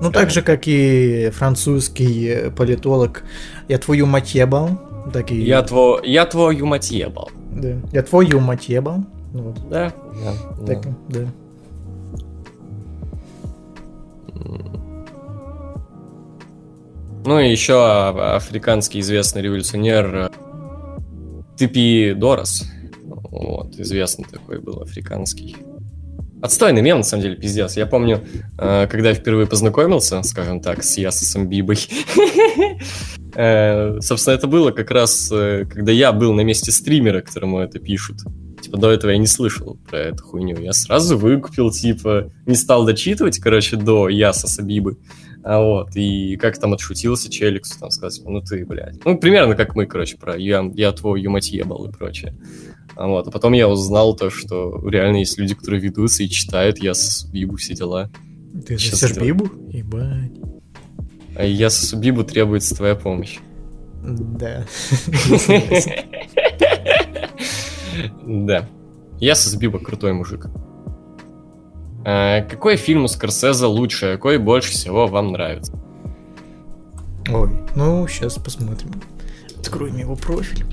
[0.01, 3.25] Ну, так же, как и французский политолог
[3.68, 4.70] Я твою мать ебал,
[5.12, 5.40] так и...
[5.40, 6.01] Я, тво...
[6.05, 7.31] я твою мать ебал.
[7.56, 7.76] Да.
[7.92, 9.04] Я твою мать ебал.
[9.32, 9.68] Вот.
[9.68, 9.92] Да,
[10.24, 10.66] да.
[10.66, 11.20] Так, да.
[11.20, 11.26] да.
[17.24, 17.84] Ну и еще
[18.34, 20.30] африканский известный революционер
[21.56, 22.64] Типи Дорос.
[23.04, 25.56] Вот, известный такой был африканский.
[26.42, 27.76] Отстойный мем, на самом деле, пиздец.
[27.76, 28.20] Я помню,
[28.58, 31.78] э, когда я впервые познакомился, скажем так, с Ясосом Бибой.
[33.35, 37.79] Э, собственно, это было как раз, э, когда я был на месте стримера, которому это
[37.79, 38.18] пишут.
[38.61, 40.61] Типа, до этого я не слышал про эту хуйню.
[40.61, 44.99] Я сразу выкупил, типа, не стал дочитывать, короче, до Ясоса Бибы.
[45.45, 49.05] А вот, и как там отшутился Челиксу, там сказать, ну ты, блядь.
[49.05, 52.37] Ну, примерно как мы, короче, про я, я твой юмать ебал и прочее.
[52.95, 56.79] А вот, а потом я узнал то, что реально есть люди, которые ведутся и читают
[56.79, 58.11] я с Бибу все дела.
[58.66, 59.51] Ты же Бибу?
[59.71, 60.51] Ебать.
[61.44, 63.38] Я с Бибу требуется твоя помощь.
[64.02, 64.64] Да.
[68.26, 68.68] Да.
[69.18, 70.46] Я с Биба крутой мужик.
[72.05, 75.72] А, какой фильм у Скорсезе лучше, а какой больше всего вам нравится?
[77.31, 78.90] Ой, ну, сейчас посмотрим.
[79.59, 80.64] Откроем его профиль.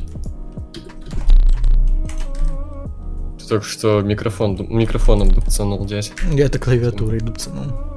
[3.38, 6.12] Ты только что микрофон, микрофоном дубцанул, дядь.
[6.32, 7.88] Я это клавиатурой дубцанул.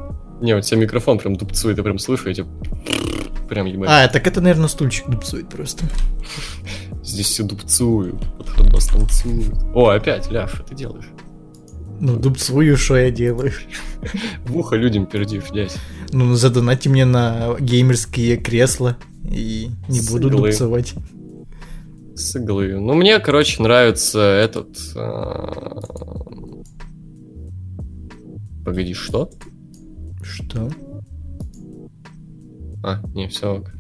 [0.43, 2.47] Не, у тебя микрофон прям дубцует, я прям слышу, тебя
[3.49, 3.89] прям ебать.
[3.89, 5.85] А, так это, наверное, стульчик дубцует просто.
[7.05, 8.21] Здесь все дубцуют,
[8.57, 9.55] под нас танцуют.
[9.73, 11.07] О, опять, Ляв, что ты делаешь?
[12.01, 13.53] Ну, дубцую, что я делаю.
[14.45, 15.77] В ухо людям пердишь, дядь.
[16.11, 20.49] Ну, задонайте мне на геймерские кресла, и не С буду иглы.
[20.49, 20.95] дубцевать.
[22.17, 22.81] С иглы.
[22.81, 24.77] Ну, мне, короче, нравится этот...
[24.97, 25.53] А...
[28.65, 29.31] Погоди, что?
[30.23, 30.71] Что?
[32.83, 33.73] А, не, все ок.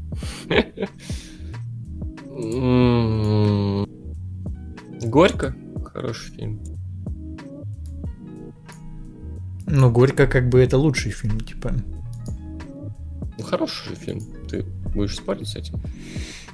[5.03, 5.55] Горько.
[5.93, 6.61] Хороший фильм.
[9.67, 11.73] Ну, Горько как бы это лучший фильм, типа.
[13.39, 14.21] Ну, хороший же фильм.
[14.49, 15.81] Ты будешь спорить с этим?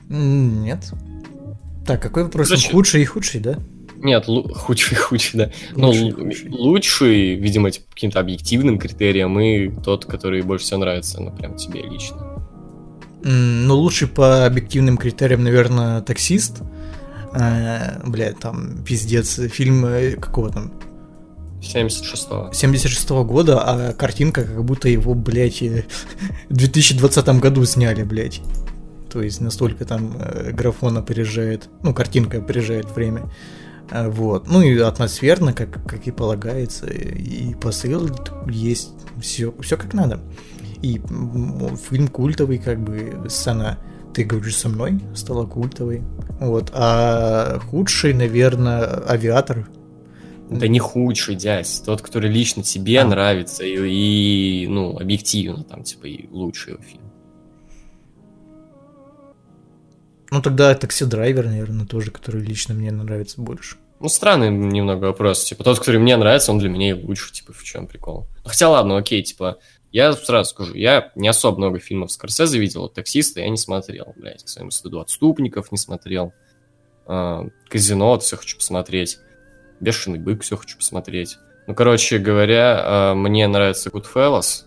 [0.09, 0.93] Нет.
[1.87, 2.49] Так, какой вопрос?
[2.49, 2.73] Зачем?
[2.73, 3.59] Худший и худший, да?
[4.03, 5.51] Нет, худший и худший, да.
[5.75, 6.51] Ну, лучший, ну, худший.
[6.51, 11.83] лучший, видимо, типа, каким-то объективным критерием, и тот, который больше всего нравится, ну, прям тебе
[11.83, 12.17] лично.
[13.23, 16.63] Ну, лучший по объективным критериям, наверное, таксист.
[17.35, 20.73] Э, бля, там, пиздец, фильм э, какого там?
[21.61, 22.51] 76-го.
[22.53, 25.61] 76-го года, а картинка как будто его, блядь,
[26.49, 28.41] в 2020 году сняли, блядь.
[29.11, 33.31] То есть настолько там э, графон опережает, ну, картинка опережает время.
[33.91, 34.49] Э, вот.
[34.49, 38.09] Ну и атмосферно, как, как и полагается, и посыл
[38.49, 40.21] есть, все, все как надо.
[40.83, 41.01] И
[41.91, 43.79] фильм культовый, как бы, сцена
[44.15, 46.03] «Ты говоришь со мной» стала культовой.
[46.41, 46.71] Вот.
[46.73, 49.69] А худший, наверное, «Авиатор».
[50.51, 51.83] Да не худший, дядь.
[51.85, 53.05] Тот, который лично тебе а.
[53.05, 57.08] нравится и, и, ну, объективно, там, типа, и лучший его фильм.
[60.31, 63.77] Ну, тогда «Такси-драйвер», наверное, тоже, который лично мне нравится больше.
[64.01, 65.45] Ну, странный немного вопрос.
[65.45, 67.33] Типа, тот, который мне нравится, он для меня и лучше.
[67.33, 68.29] Типа, в чем прикол?
[68.45, 69.59] Хотя, ладно, окей, типа,
[69.91, 74.45] я сразу скажу, я не особо много фильмов Скорсезе видел, таксиста я не смотрел, блядь,
[74.45, 75.01] к своему стыду.
[75.01, 76.33] Отступников не смотрел,
[77.07, 79.19] а, Казино все хочу посмотреть,
[79.81, 81.39] Бешеный бык все хочу посмотреть.
[81.67, 84.65] Ну, короче говоря, а, мне нравится Goodfellas,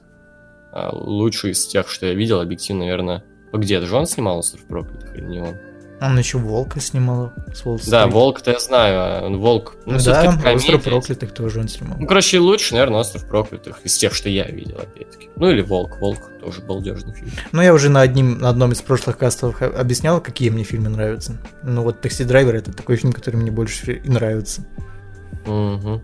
[0.71, 3.23] а, лучший из тех, что я видел, объективно, наверное.
[3.53, 5.55] Где, это же он снимал «Остров проклятых» или не он?
[6.01, 9.75] Он еще Волка снимал с Волк Да, Волк-то я знаю, а Волк...
[9.85, 11.95] Ну, да, Остров проклятых тоже он снимал.
[11.99, 15.29] Ну, короче, лучше, наверное, Остров проклятых из тех, что я видел, опять-таки.
[15.35, 15.99] Ну, или Волк.
[15.99, 17.29] Волк тоже балдежный фильм.
[17.51, 21.37] Ну, я уже на, одним, на одном из прошлых кастов объяснял, какие мне фильмы нравятся.
[21.61, 24.65] Ну, вот «Такси Драйвер»— это такой фильм, который мне больше и нравится.
[25.45, 26.01] Угу.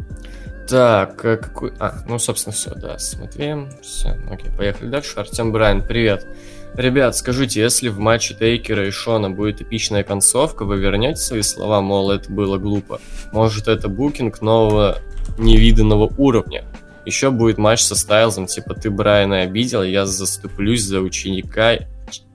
[0.70, 1.74] Так, а какой...
[1.80, 3.72] А, ну, собственно, все, да, смотрим.
[3.82, 5.14] Все, окей, поехали дальше.
[5.16, 6.22] Артем Брайан, привет.
[6.22, 6.38] Привет.
[6.78, 11.82] Ребят, скажите, если в матче Тейкера и Шона будет эпичная концовка, вы вернете свои слова,
[11.82, 13.02] мол, это было глупо?
[13.32, 15.00] Может, это букинг нового
[15.40, 16.66] невиданного уровня?
[17.04, 21.80] Еще будет матч со Стайлзом, типа ты Брайана обидел, я заступлюсь за ученика.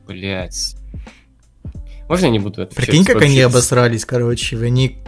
[0.08, 0.74] Блять.
[2.08, 4.58] Можно я не буду это Прикинь, как они обосрались, короче.
[4.58, 4.98] Они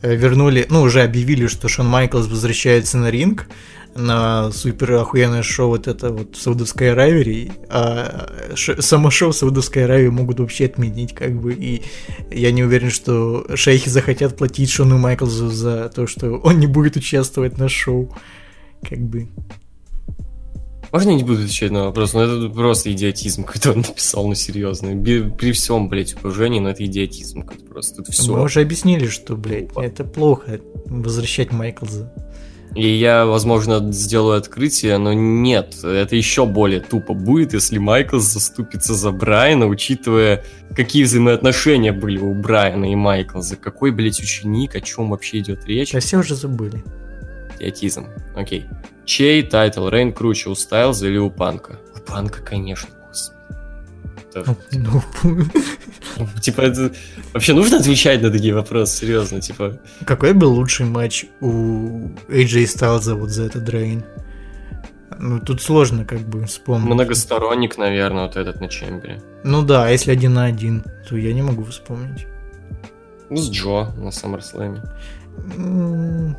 [0.00, 3.48] э, вернули, ну, уже объявили, что Шон Майклс возвращается на ринг,
[3.96, 9.84] на супер охуенное шоу вот это вот Саудовской Аравии, а ш- само шоу в Саудовской
[9.84, 11.82] Аравии могут вообще отменить, как бы, и
[12.30, 16.96] я не уверен, что шейхи захотят платить Шону Майклзу за то, что он не будет
[16.96, 18.12] участвовать на шоу,
[18.82, 19.28] как бы.
[20.92, 22.14] Можно я не буду отвечать на вопрос?
[22.14, 24.90] Ну, это просто идиотизм, какой-то он написал, ну, серьезно.
[25.36, 28.02] При всем, блядь, уважении, но это идиотизм какой-то просто.
[28.02, 28.32] Это все.
[28.32, 32.12] Мы уже объяснили, что, блядь, это плохо возвращать Майклза.
[32.76, 38.94] И я, возможно, сделаю открытие, но нет, это еще более тупо будет, если Майкл заступится
[38.94, 43.40] за Брайана, учитывая, какие взаимоотношения были у Брайана и Майкла.
[43.40, 45.92] За какой, блядь, ученик, о чем вообще идет речь?
[45.92, 46.84] Да все уже забыли.
[47.58, 48.08] Идиотизм.
[48.34, 48.66] Окей.
[49.06, 51.78] Чей title reign круче, у Стайлза или у Панка?
[51.96, 52.90] У Панка, конечно.
[54.40, 56.92] Это, Ну, ну, типа, это...
[57.32, 59.78] Вообще нужно отвечать на такие вопросы, серьезно, типа...
[60.04, 64.04] Какой был лучший матч у AJ Styles вот за этот Дрейн?
[65.18, 66.86] Ну, тут сложно как бы вспомнить.
[66.92, 69.22] Многосторонник, наверное, вот этот на Chamber е.
[69.44, 72.26] Ну да, а если один на один, то я не могу вспомнить.
[73.30, 74.78] Ну, с Джо на SummerSlam.
[75.56, 76.36] М,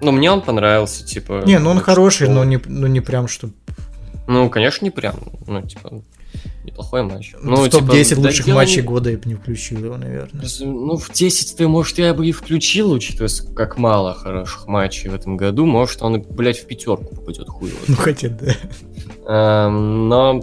[0.00, 1.42] Ну, мне он понравился, типа...
[1.46, 3.50] Не, ну он хороший, но не, ну не прям что...
[4.28, 6.02] Ну, конечно, не прям, ну, типа,
[6.64, 7.34] неплохой матч.
[7.40, 10.46] Ну, в топ-10 типа, лучших да, матчей дело года я бы не включил его, наверное.
[10.60, 15.14] Ну, в 10 ты, может, я бы и включил, учитывая, как мало хороших матчей в
[15.14, 15.66] этом году.
[15.66, 17.70] Может, он, блядь, в пятерку попадет хуй.
[17.70, 18.54] его Ну хотя да.
[19.26, 20.42] Эм, но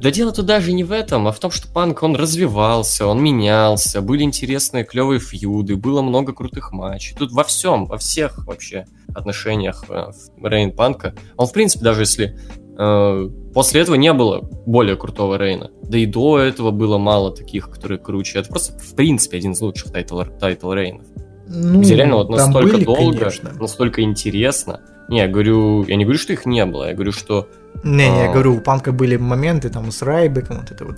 [0.00, 3.22] да дело тут даже не в этом, а в том, что панк, он развивался, он
[3.22, 7.16] менялся, были интересные, клевые feud ы, было много крутых матчей.
[7.18, 11.14] Тут во всем, во всех вообще отношениях э, в reign Панка.
[11.38, 12.38] Он, в принципе, даже если
[12.78, 17.34] э, после этого не было более крутого reign а, да и до этого было мало
[17.34, 18.40] таких, которые круче.
[18.40, 21.06] Это просто, в принципе, один из лучших title, title reign ов.
[21.48, 23.52] Ну, Где реально вот настолько были, долго, конечно.
[23.58, 24.82] настолько интересно.
[25.08, 27.48] Не, я говорю, я не говорю, что их не было, я говорю, что
[27.82, 28.32] Не, не, я А.
[28.34, 30.96] говорю, у Панка были моменты там с Райбеком, вот это вот.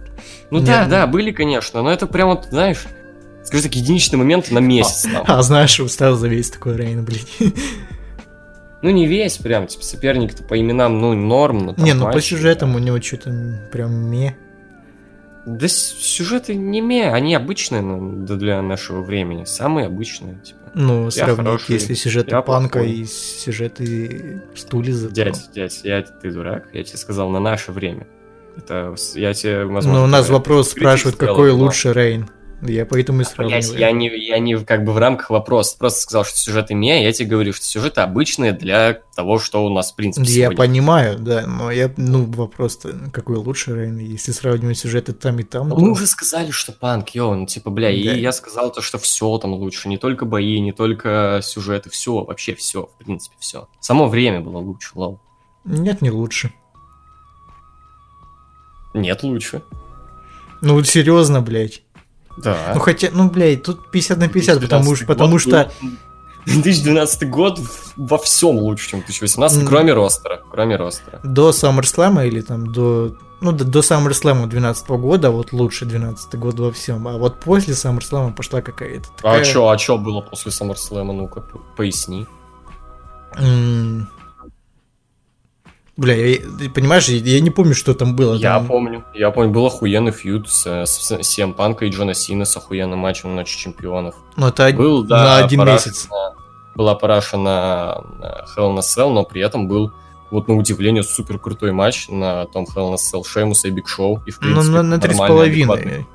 [0.51, 2.87] Ну да, да, были, конечно, но это прям вот, знаешь,
[3.45, 5.23] скажи так, единичный момент на месяц там.
[5.29, 7.23] А знаешь, устал за весь такой Рейн, блин.
[8.81, 11.59] Ну не весь прям, типа, соперник-то по именам, ну, норм.
[11.59, 13.33] но там Не, ну по сюжетам у него что-то
[13.73, 14.37] прям ме.
[15.47, 20.59] Да сюжеты не ме, они обычные ну, для нашего времени, самые обычные, типа.
[20.75, 22.93] Ну, сравнить, если сюжеты я Панка плохой.
[22.93, 25.09] и сюжеты Стулиза.
[25.09, 28.07] то- Дядь, дядь, я, ты дурак, я тебе сказал на наше время.
[28.57, 30.01] Это, я тебе, возможно...
[30.01, 32.29] Ну, у нас вопрос спрашивают, какой лучше Рейн.
[32.61, 33.79] Я поэтому и Блядь, сравниваю.
[33.79, 37.13] я не, я не как бы в рамках вопроса, просто сказал, что сюжеты ме, я
[37.13, 40.57] тебе говорю, что сюжеты обычные для того, что у нас в принципе Я сегодня.
[40.57, 45.69] понимаю, да, но я, ну, вопрос-то, какой лучше Рейн, если сравнивать сюжеты там и там,
[45.69, 47.93] Ну, то- Мы уже сказали, что панк, йо, ну типа, бля, Да.
[47.95, 52.25] и я сказал то, что все там лучше, не только бои, не только сюжеты, все,
[52.25, 53.69] вообще все, в принципе, все.
[53.79, 55.21] Само время было лучше, лол.
[55.65, 56.53] Нет, не лучше.
[58.95, 59.63] Нет, лучше.
[60.61, 61.83] Ну, вот серьезно, блядь.
[62.43, 62.73] Да.
[62.75, 65.71] Ну, хотя, ну, блядь, тут 50 на 50, потому, что, потому что...
[66.47, 67.61] 2012 год
[67.97, 69.67] во всем лучше, чем 2018, М.
[69.67, 71.21] кроме ростера, кроме ростера.
[71.23, 73.15] до SummerSlam или там до...
[73.41, 77.07] Ну, до, до SummerSlam 12 года, вот лучше 12 год во всем.
[77.07, 79.45] А вот после SummerSlam пошла какая-то А такая...
[79.45, 81.45] чё, а чё было после SummerSlam, ну-ка,
[81.77, 82.27] поясни.
[85.99, 88.35] Бля, я- ты понимаешь, я, не помню, что там было.
[88.37, 92.45] Я там- помню, я помню, был охуенный фьюд с, с, CM Панка и Джона Сина
[92.45, 94.15] с охуенным матчем на Ночи Чемпионов.
[94.37, 96.09] Ну, это од- Был, да, на один месяц.
[96.09, 96.35] на-
[96.77, 99.93] была параша на, на Hell a Cell, но при этом был,
[100.31, 104.23] вот на удивление, супер крутой матч на том Hell a Cell Шеймуса и Биг Шоу.
[104.25, 106.07] И, в Ну, принципе, на, на с адекватный- половиной.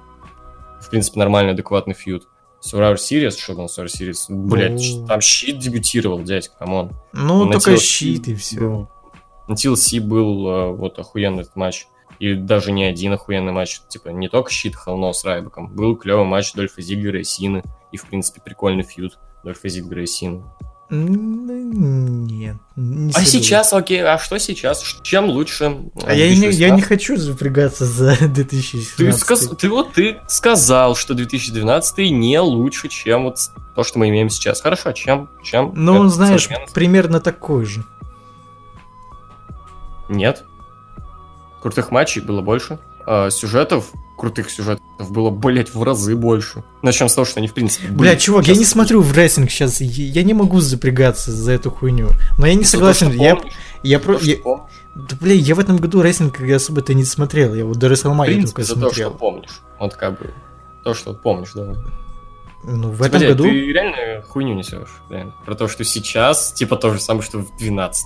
[0.82, 2.24] В принципе, нормальный, адекватный feud.
[2.66, 4.26] Survivor Series, что там Survivor Series?
[4.30, 5.06] Блять, Ну.
[5.08, 6.92] там щит дебютировал, дядь, come on.
[7.12, 8.88] Ну, На только щит и все.
[9.50, 11.88] TLC был э, вот охуенный этот матч.
[12.20, 13.82] И даже не один охуенный матч.
[13.90, 15.68] Типа, не только щит Hell No с Райбеком.
[15.68, 17.64] Был клевый матч Дольфа Зиглера и Сины.
[17.92, 20.44] И, в принципе, прикольный feud Дольфа Зиглера и Сины.
[20.90, 22.58] Нет.
[22.76, 24.84] не А сейчас, окей, а что сейчас?
[25.02, 25.78] Чем лучше?
[26.06, 26.86] А я не, я не 2018?
[26.86, 28.96] хочу запрягаться за 2017.
[28.98, 33.38] Ты, сказ- ты вот ты сказал, что 2012 не лучше, чем вот
[33.76, 34.62] то, что мы имеем сейчас.
[34.62, 35.30] Хорошо, чем?
[35.44, 36.74] чем Ну, знаешь, современность?
[36.74, 37.84] примерно такой же.
[40.10, 40.44] Нет.
[41.62, 42.80] Крутых матчей было больше.
[43.06, 46.64] А, сюжетов, крутых сюжетов было, блять, в разы больше.
[46.82, 48.10] Начнем с того, что они, в принципе, были.
[48.10, 51.52] Бля, чувак, я Сейчас не смотрю в рестлинг сейчас, я я не могу запрягаться за
[51.52, 52.10] эту хуйню.
[52.38, 54.20] Но я не то, согласен, что я, помнишь, я то, про...
[54.20, 54.38] что я-.
[54.96, 58.64] Да, бля, я в этом году рестлинг особо-то не смотрел, я вот до принципе, только
[58.64, 59.12] за то, что смотрел.
[59.12, 59.62] помнишь.
[59.80, 60.34] Вот как бы.
[60.84, 61.76] То, что помнишь, давай.
[62.64, 63.44] Ну, в Типа, этом году...
[63.44, 65.34] Ты реально хуйню несешь, реально.
[65.46, 68.06] Про то, что сейчас, типа то же самое, что в 12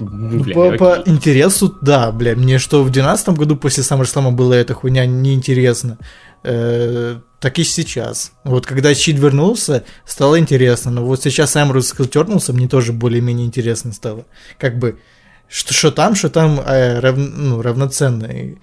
[0.00, 4.30] Ну, Ну, бля, по, по интересу, да, бля, мне что в 12 году после SummerSlam
[4.32, 5.98] была эта хуйня неинтересна,
[6.44, 8.32] э, так и сейчас.
[8.44, 13.92] Вот когда Щит вернулся, стало интересно, но вот сейчас Эмрус тернулся, мне тоже более-менее интересно
[13.92, 14.24] стало.
[14.58, 14.98] Как бы,
[15.48, 18.26] что, что там, что там э, рав- ну, равноценно.
[18.26, 18.56] И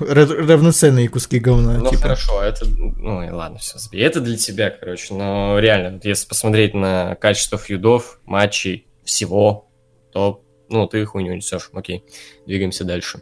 [0.00, 1.78] ра- равноценные куски говна.
[1.78, 2.02] Ну типа.
[2.02, 7.14] хорошо, это, ну и ладно, все, это для тебя, короче, но реально, если посмотреть на
[7.16, 9.70] качество фьюдов, матчей, всего,
[10.12, 12.04] то, ну, ты хуйню несешь, окей,
[12.46, 13.20] двигаемся дальше.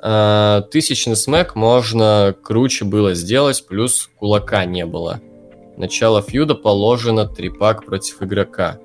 [0.00, 5.20] А, тысячный смэк можно круче было сделать, плюс кулака не было.
[5.76, 8.78] Начало фьюда положено трипак против игрока.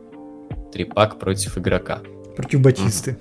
[0.71, 2.01] Трипак против игрока.
[2.35, 3.17] Против Батисты.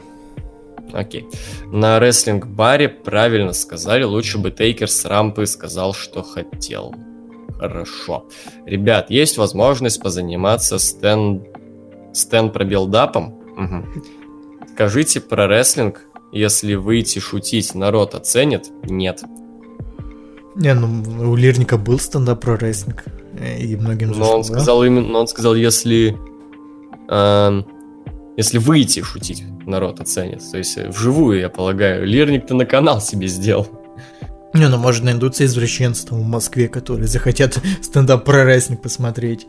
[0.92, 1.26] Окей.
[1.66, 6.94] На рестлинг-баре правильно сказали, лучше бы Тейкер с рампы сказал, что хотел.
[7.58, 8.26] Хорошо.
[8.66, 11.46] Ребят, есть возможность позаниматься стен...
[12.12, 13.34] стен пробилдапом?
[13.56, 14.04] Угу.
[14.74, 16.00] Скажите про рестлинг,
[16.32, 18.70] если выйти шутить, народ оценит?
[18.84, 19.22] Нет.
[20.54, 23.04] Не, ну у Лирника был стендап про рестлинг.
[23.38, 24.46] э, И многим Но зашло, он да?
[24.48, 26.16] сказал именно, но он сказал, если
[27.08, 27.66] эм,
[28.38, 30.42] если выйти шутить, народ оценит.
[30.50, 32.06] То есть э, вживую, я полагаю.
[32.06, 33.68] Лирник-то на канал себе сделал.
[34.54, 39.46] Не, ну может найдутся извращенцы там в Москве, которые захотят стендап про рестлинг посмотреть.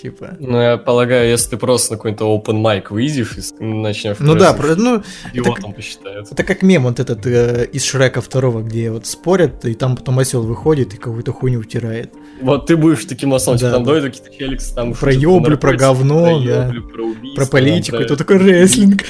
[0.00, 0.36] Типа.
[0.38, 4.16] Ну, я полагаю, если ты просто на какой-то open mic выйдешь и начнешь...
[4.20, 6.30] Ну да, про- ну Идиотом посчитают.
[6.30, 10.18] это как мем вот этот э, из Шрека второго, где вот спорят, и там потом
[10.20, 12.12] осел выходит и какую-то хуйню втирает.
[12.40, 13.90] Вот ты будешь таким ослом, Да, типа, там да.
[13.92, 14.94] дойдут какие-то челиксы, там...
[14.94, 16.72] Про ёблю, про говно, про да.
[16.94, 17.34] про убийство.
[17.44, 19.02] Про политику, там, и про- тут такой рестлинг.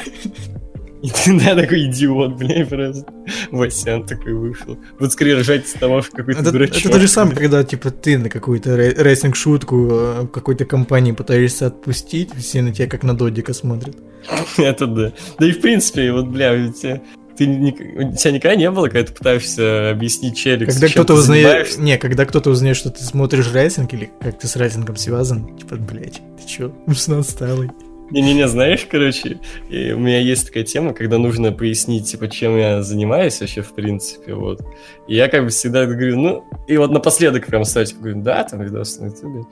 [1.02, 3.06] И ты, да, такой идиот, бля, просто.
[3.52, 4.76] Васян такой вышел.
[4.98, 6.76] Вот скорее ржать с того, что какой-то Это, дурачок.
[6.86, 11.12] это то же самое, когда типа ты на какую-то ре- рестлинг-шутку э, в какой-то компании
[11.12, 13.96] пытаешься отпустить, все на тебя как на додика смотрят.
[14.58, 15.12] Это да.
[15.38, 17.00] Да и в принципе, вот, бля, у тебя...
[17.36, 21.78] Ты ни- у тебя никогда не было, когда ты пытаешься объяснить челик, Когда кто-то узнает,
[21.78, 25.76] не, когда кто-то узнает, что ты смотришь рестлинг или как ты с рестлингом связан, типа,
[25.76, 27.70] блять, ты чё, ужасно отсталый.
[28.10, 29.38] Не-не-не, знаешь, короче,
[29.68, 34.34] у меня есть такая тема, когда нужно пояснить, типа, чем я занимаюсь вообще, в принципе,
[34.34, 34.60] вот.
[35.06, 38.62] И я как бы всегда говорю, ну, и вот напоследок прям ставить, говорю, да, там
[38.62, 39.44] видос на ютубе,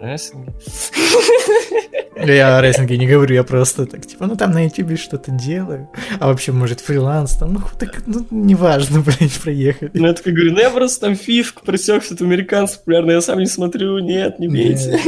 [0.00, 0.48] рестлинг.
[2.16, 5.88] Я о рестлинге не говорю, я просто так, типа, ну там на ютубе что-то делаю,
[6.18, 9.90] а вообще, может, фриланс там, ну, так, ну, неважно, блять, проехали.
[9.94, 13.20] Ну, я такой говорю, ну, я просто там фишку просек, что это американцы популярно, я
[13.20, 14.98] сам не смотрю, нет, не бейте.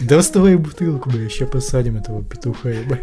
[0.00, 2.98] Доставай бутылку, бля, еще посадим этого петуха, еба.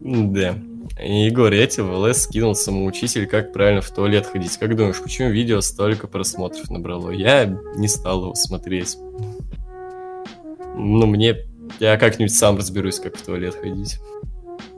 [0.00, 0.58] Да.
[1.02, 4.56] Егор, я тебе в ЛС скинул самоучитель, как правильно в туалет ходить.
[4.58, 7.10] Как думаешь, почему видео столько просмотров набрало?
[7.10, 7.46] Я
[7.76, 8.96] не стал его смотреть.
[10.76, 11.46] Ну, мне...
[11.78, 13.98] Я как-нибудь сам разберусь, как в туалет ходить.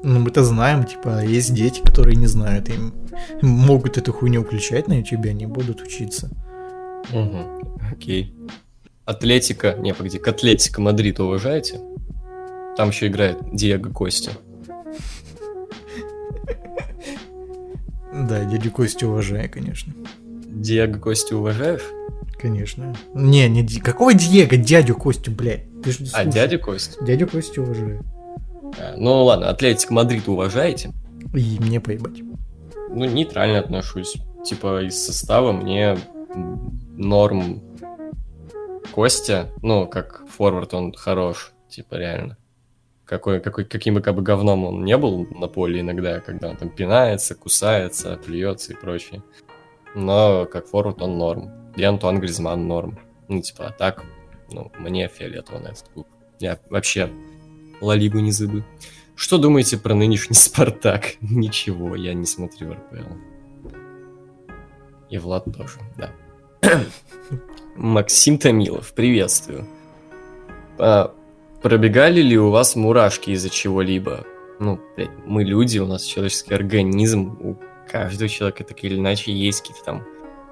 [0.03, 2.93] Ну, мы-то знаем, типа, есть дети, которые не знают, им
[3.41, 6.30] могут эту хуйню включать на ютубе, они будут учиться.
[7.12, 7.38] Угу.
[7.92, 8.34] Окей.
[9.05, 9.74] Атлетика...
[9.78, 11.80] Не, погоди, к Атлетика Мадрид уважаете?
[12.76, 14.30] Там еще играет Диего Костя.
[18.12, 19.92] Да, дядю Костю уважаю, конечно.
[20.46, 21.82] Диего Костя уважаешь?
[22.38, 22.94] Конечно.
[23.14, 24.57] Не, не Ди- Какого Диего?
[24.57, 25.64] Дядю Костю, блядь.
[25.82, 27.03] Ты ж А, дядя Костя?
[27.05, 28.05] Дядю Костю уважаю.
[28.78, 30.92] А, ну ладно, Атлетик Мадрид уважаете?
[31.34, 32.20] И мне поебать.
[32.90, 34.16] Ну, нейтрально отношусь.
[34.44, 35.96] Типа, из состава мне
[36.97, 37.61] норм
[38.93, 42.36] Костя, ну, как форвард, он хорош, типа, реально.
[43.05, 46.57] Какой, какой, каким бы как бы говном он не был на поле иногда, когда он
[46.57, 49.22] там пинается, кусается, плюется и прочее.
[49.95, 51.51] Но как форвард он норм.
[51.76, 52.99] И Антуан Гризман норм.
[53.28, 54.05] Ну, типа, а так,
[54.51, 56.07] ну, мне фиолетово на этот клуб.
[56.38, 57.11] Я вообще
[57.80, 58.62] Ла Лигу не забыл.
[59.14, 61.14] Что думаете про нынешний Спартак?
[61.20, 63.14] Ничего, я не смотрю РПЛ.
[65.11, 66.11] И Влад тоже, да.
[67.76, 69.66] Максим Томилов, приветствую.
[70.78, 71.12] А,
[71.60, 74.24] пробегали ли у вас мурашки из-за чего-либо?
[74.60, 77.56] Ну, блядь, мы люди, у нас человеческий организм, у
[77.90, 80.04] каждого человека так или иначе есть какие-то там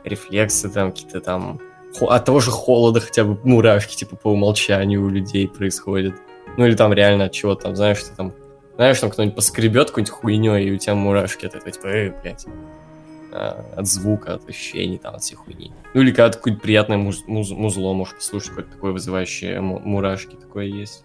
[0.04, 1.60] рефлексы, там какие-то там...
[2.00, 6.14] От того же холода хотя бы мурашки, типа, по умолчанию у людей происходят.
[6.56, 8.32] Ну, или там реально от чего там, знаешь, ты там...
[8.76, 12.46] Знаешь, там кто-нибудь поскребет какой-нибудь хуйней, и у тебя мурашки от этого, типа, эй, блядь.
[13.32, 15.72] А, от звука, от ощущений, там, от всей хуйни.
[15.94, 20.34] Ну, или когда какое-то приятное муз- муз- музло можешь послушать, какое-то такое вызывающее му- мурашки,
[20.34, 21.04] такое есть.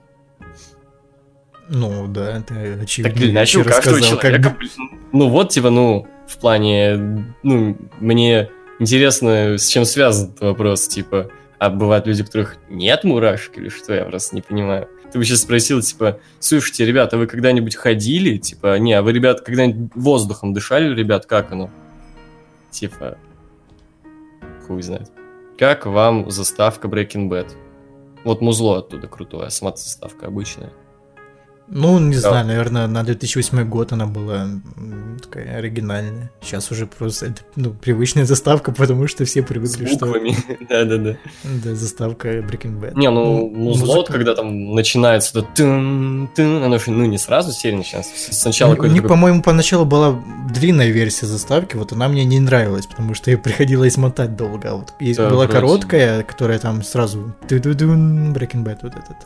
[1.70, 3.12] Ну, да, это очевидно.
[3.14, 4.44] Так или иначе, у каждого рассказал, человека...
[4.44, 4.72] как бы- блин,
[5.12, 7.26] Ну вот, типа, ну, в плане...
[7.44, 8.50] Ну, мне
[8.80, 11.30] интересно, с чем связан этот вопрос, типа...
[11.58, 14.90] А бывают люди, у которых нет мурашек или что, я просто не понимаю.
[15.12, 18.38] Ты бы сейчас спросил, типа, слушайте, ребята, вы когда-нибудь ходили?
[18.38, 21.72] Типа, не, а вы, ребят, когда-нибудь воздухом дышали, ребят, как оно?
[22.76, 23.18] Типа,
[24.68, 25.10] хуй знает.
[25.58, 27.54] Как вам заставка Breaking Bad?
[28.26, 30.74] Вот музло оттуда крутое, сама заставка обычная.
[31.68, 32.22] Ну, не Да.
[32.30, 34.47] знаю, наверное, на 2008 год она была
[35.22, 36.32] такая оригинальная.
[36.41, 40.36] Сейчас уже просто это, ну, привычная заставка, потому что все С привыкли, что буквами.
[40.70, 41.18] Да-да-да.
[41.43, 42.93] да, заставка Breaking Bad.
[42.95, 44.13] Не, ну, музло, вот музыка.
[44.13, 48.11] когда там начинается, то тын, тын, оно же, ну, не сразу серия начинается.
[48.32, 50.22] Сначала У какой-то них, по-моему, поначалу была
[50.53, 54.72] длинная версия заставки, вот она мне не нравилась, потому что ее приходилось мотать долго.
[54.72, 59.18] А вот есть Да, была короткая, которая там сразу ту-ду-дун, Breaking Bad вот этот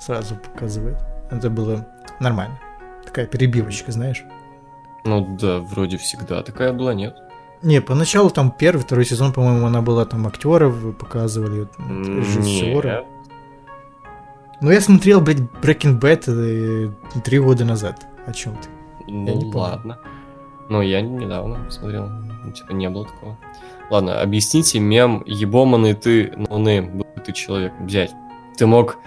[0.00, 0.96] сразу показывает.
[1.30, 1.86] Это было
[2.20, 2.58] нормально.
[3.04, 4.24] Такая перебивочка, знаешь.
[5.04, 7.16] Ну да, вроде всегда такая была, нет?
[7.62, 13.04] Не, поначалу там первый, второй сезон, по-моему, она была там актеров показывали, режиссера.
[14.60, 18.06] Ну, я смотрел, блядь, Breaking Bad э, три года назад.
[18.26, 18.68] О чем ты?
[19.06, 19.56] Ну не помню.
[19.56, 19.98] ладно.
[20.68, 22.08] Ну, я недавно смотрел.
[22.08, 23.38] Ну, типа, не было такого.
[23.90, 27.72] Ладно, объясните мем «Ебоманный ты, ноунейм, был ты человек».
[27.80, 28.12] Блять,
[28.56, 28.98] ты мог...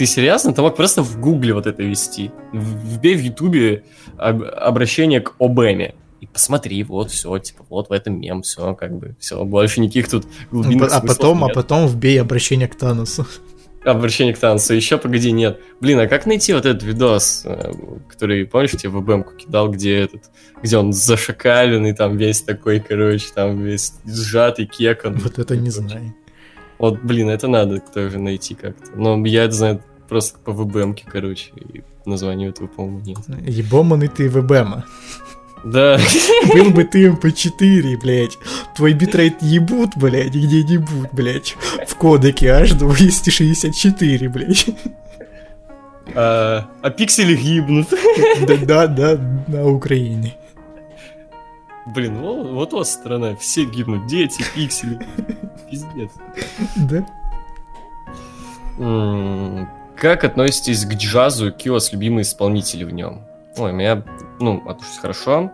[0.00, 0.54] Ты серьезно?
[0.54, 2.30] Ты мог просто в гугле вот это вести.
[2.54, 3.84] Вбей в ютубе
[4.16, 5.94] об- обращение к Обеме.
[6.22, 10.08] И посмотри, вот все, типа, вот в этом мем, все, как бы, все, больше никаких
[10.08, 11.54] тут глубинных а потом, а нет.
[11.54, 13.26] потом вбей обращение к Таносу.
[13.84, 14.72] Обращение к танцу.
[14.72, 15.60] Еще погоди, нет.
[15.82, 17.72] Блин, а как найти вот этот видос, э,
[18.08, 20.30] который, помнишь, тебе в БМку кидал, где этот,
[20.62, 25.18] где он зашакаленный, там весь такой, короче, там весь сжатый кекан.
[25.18, 26.14] Вот это не знаю.
[26.78, 28.92] Вот, блин, это надо тоже найти как-то.
[28.96, 33.18] Но я это знаю просто по WebM ке, короче, и названию этого, по-моему, нет.
[33.48, 34.84] Ебоманный ты WebM а.
[35.64, 35.98] Да,
[36.54, 38.38] Был бы ты MP4, блядь.
[38.74, 41.56] Твой битрейт ебут, блядь, где-нибудь, блядь.
[41.86, 44.66] В кодеке H264, блядь.
[46.14, 47.88] а, а пиксели гибнут.
[48.46, 50.34] Да-да-да, на Украине.
[51.86, 54.98] Блин, вот, вот у вас страна, все гибнут, дети, пиксели.
[55.70, 56.10] Пиздец.
[56.76, 57.06] Да?
[60.00, 63.20] Как относитесь к джазу какие у вас любимые исполнители в нем?
[63.58, 64.02] Ой, меня,
[64.40, 65.52] ну, отношусь хорошо,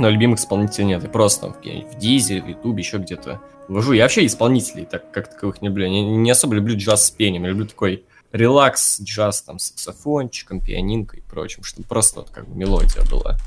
[0.00, 1.04] но любимых исполнителей нет.
[1.04, 3.92] Я просто там в, Дизе, в Ютубе, еще где-то вожу.
[3.92, 5.84] Я вообще исполнителей так как таковых не люблю.
[5.84, 7.44] Я не, особо люблю джаз с пением.
[7.44, 12.48] Я люблю такой релакс джаз там с саксофончиком, пианинкой и прочим, чтобы просто вот как
[12.48, 13.38] бы мелодия была.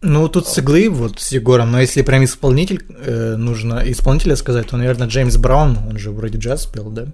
[0.00, 4.68] Ну, тут с иглы, вот с Егором, но если прям исполнитель, э, нужно исполнителя сказать,
[4.68, 7.06] то, наверное, Джеймс Браун, он же вроде джаз спел, да?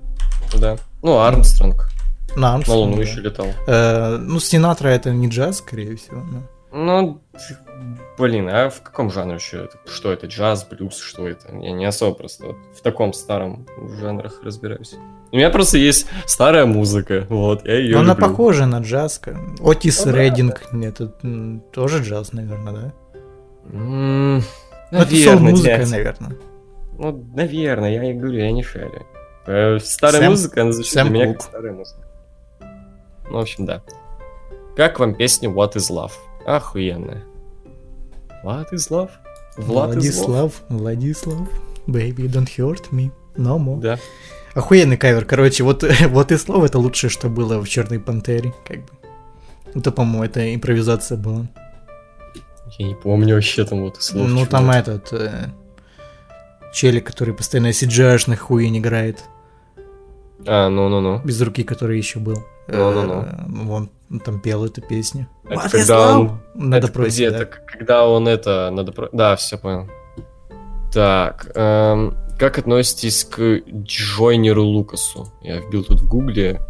[0.58, 0.76] Да.
[1.02, 1.91] Ну, Армстронг
[2.36, 3.02] На на Армстронга, Луну да.
[3.02, 3.46] еще летал.
[3.66, 6.22] Э, ну, Синатра это не джаз, скорее всего.
[6.22, 6.42] но-
[6.74, 7.20] Ну,
[8.18, 9.76] блин, а в каком жанре еще это?
[9.86, 10.26] Что это?
[10.26, 11.54] Джаз, блюз, что это?
[11.54, 13.66] Я не особо просто вот в таком старом
[14.00, 14.94] жанрах разбираюсь.
[15.32, 18.28] У меня просто есть старая музыка, вот, я ее Но она люблю.
[18.28, 19.20] похожа на джаз.
[19.62, 22.92] Отис Ну да, Рейдинг, нет, это тоже джаз, наверное, да?
[23.70, 24.42] М, Ну,
[24.98, 25.90] это наверное, дядь.
[25.90, 26.36] наверное.
[26.98, 29.06] Ну, наверное, я и говорю, я не шарю.
[29.46, 31.36] Э, Старая Сэм- музыка, она звучит Сэм для меня Кук.
[31.38, 32.01] как старая музыка.
[33.32, 33.82] Ну, в общем, да.
[34.76, 36.12] Как вам песня What is Love?
[36.44, 37.22] Охуенная.
[38.44, 39.08] What is Love?
[39.56, 40.52] Влад is Love?
[40.58, 41.48] Владислав, Владислав,
[41.86, 43.80] baby, don't hurt me, no more.
[43.80, 43.98] Да.
[44.54, 48.80] Охуенный кавер, короче, вот, вот и слово это лучшее, что было в Черной Пантере, как
[48.80, 48.90] бы.
[49.74, 51.46] Это, по-моему, это импровизация была.
[52.78, 54.28] Я не помню вообще там вот слов.
[54.28, 55.50] ну, там этот э,
[56.74, 59.24] челик, который постоянно CGI-шных хуйнь играет,
[60.46, 61.20] А, ну-ну-ну.
[61.24, 62.44] без руки, который еще был.
[62.68, 63.22] Ну-ну-ну.
[63.22, 65.28] Э, Вон, он там пел эту песню.
[65.48, 67.30] Это когда он- На Это допросе, где?
[67.30, 67.36] да.
[67.38, 68.70] Это когда он это...
[68.72, 69.88] На допро- Да, все понял.
[70.92, 75.28] Так, эм, как относитесь к Джойнеру Лукасу?
[75.42, 76.60] Я вбил тут в гугле.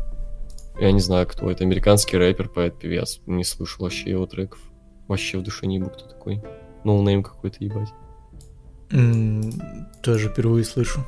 [0.80, 1.64] Я не знаю, кто это.
[1.64, 3.20] Американский рэпер, поэт, певец.
[3.26, 4.60] Не слышал вообще его треков.
[5.08, 6.42] Вообще в душе не ебу, кто такой.
[6.84, 7.88] Ноунейм какой-то, ебать.
[8.90, 9.42] М,
[10.02, 11.00] Тоже впервые слышу.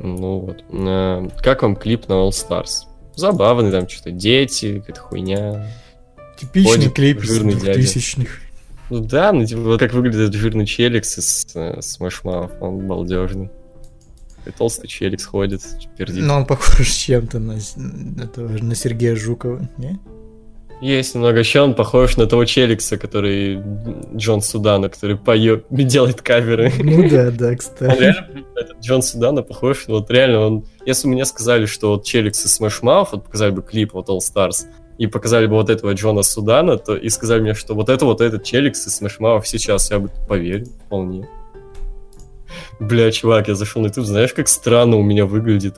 [0.00, 0.64] Ну вот.
[0.70, 2.86] Э, Как вам клип на All Stars?
[3.14, 5.70] Забавный, там что-то дети, какая-то хуйня.
[6.38, 7.40] Типичный Ходит клип из.
[7.42, 8.30] 2000-х.
[8.90, 13.50] Ну да, ну типа вот как выглядит жирный челикс из э, Mouth, он балдежный.
[14.46, 15.62] И толстый челикс ходит,
[15.96, 16.22] пердит.
[16.22, 17.58] Но он похож чем-то на,
[18.22, 19.98] этого, на Сергея Жукова, не?
[20.80, 23.62] Есть немного еще, он похож на того челикса, который
[24.14, 26.70] Джон Судана, который поет, делает каверы.
[26.82, 27.98] Ну да, да, Он кстати.
[27.98, 30.64] реально, этот Джон Судана похож, вот реально он...
[30.84, 34.08] Если бы мне сказали, что вот челикс из Smash Mouth, вот показали бы клип вот
[34.10, 34.66] All Stars,
[34.98, 38.20] и показали бы вот этого Джона Судана, то и сказали мне, что вот это вот
[38.20, 41.26] этот челикс из Smash Mouth сейчас, я бы поверил вполне.
[42.80, 45.76] Бля, чувак, я зашел на YouTube, знаешь, как странно у меня выглядит.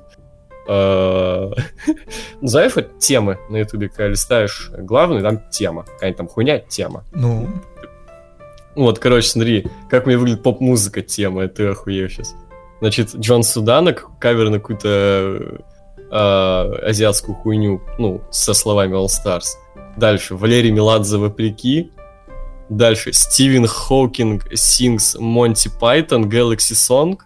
[0.68, 1.54] Ну,
[2.42, 5.84] знаешь, вот темы на ютубе, когда листаешь главную, там тема.
[5.84, 7.04] Какая-нибудь там хуйня, тема.
[7.12, 7.48] Ну,
[8.76, 12.34] Вот, короче, смотри, как меня выглядит поп-музыка тема, ты охуел сейчас.
[12.80, 15.62] Значит, Джон Суданок, кавер на какую-то
[16.10, 19.46] азиатскую хуйню, ну, со словами All Stars.
[19.96, 21.90] Дальше Валерий Меладзе вопреки.
[22.68, 27.18] Дальше Стивен Хокинг Sings Монти Пайтон Galaxy Song.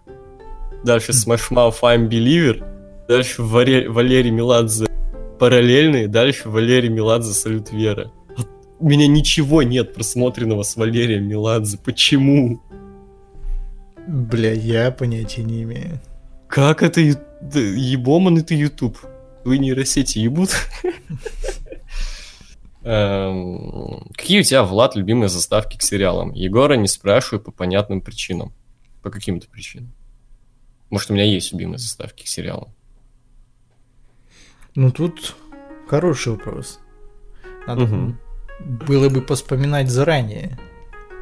[0.84, 2.64] Дальше Smash Mouth I'm Believer.
[3.12, 4.86] Дальше Варе- Валерий Меладзе
[5.38, 6.08] параллельные.
[6.08, 8.10] Дальше Валерий Меладзе Салют Вера.
[8.78, 11.76] У меня ничего нет просмотренного с Валерием Меладзе.
[11.76, 12.62] Почему?
[14.08, 16.00] Бля, я понятия не имею.
[16.48, 18.96] Как это ю- да, ебоман это YouTube?
[19.44, 20.48] Вы нейросети ебут?
[22.82, 26.32] Эм, Какие у тебя, Влад, любимые заставки к сериалам?
[26.32, 28.54] Егора не спрашиваю по понятным причинам.
[29.02, 29.92] По каким-то причинам.
[30.88, 32.72] Может, у меня есть любимые заставки к сериалам.
[34.74, 35.36] Ну тут
[35.88, 36.80] хороший вопрос.
[37.66, 38.18] Надо Мгм.
[38.88, 40.58] было бы поспоминать заранее.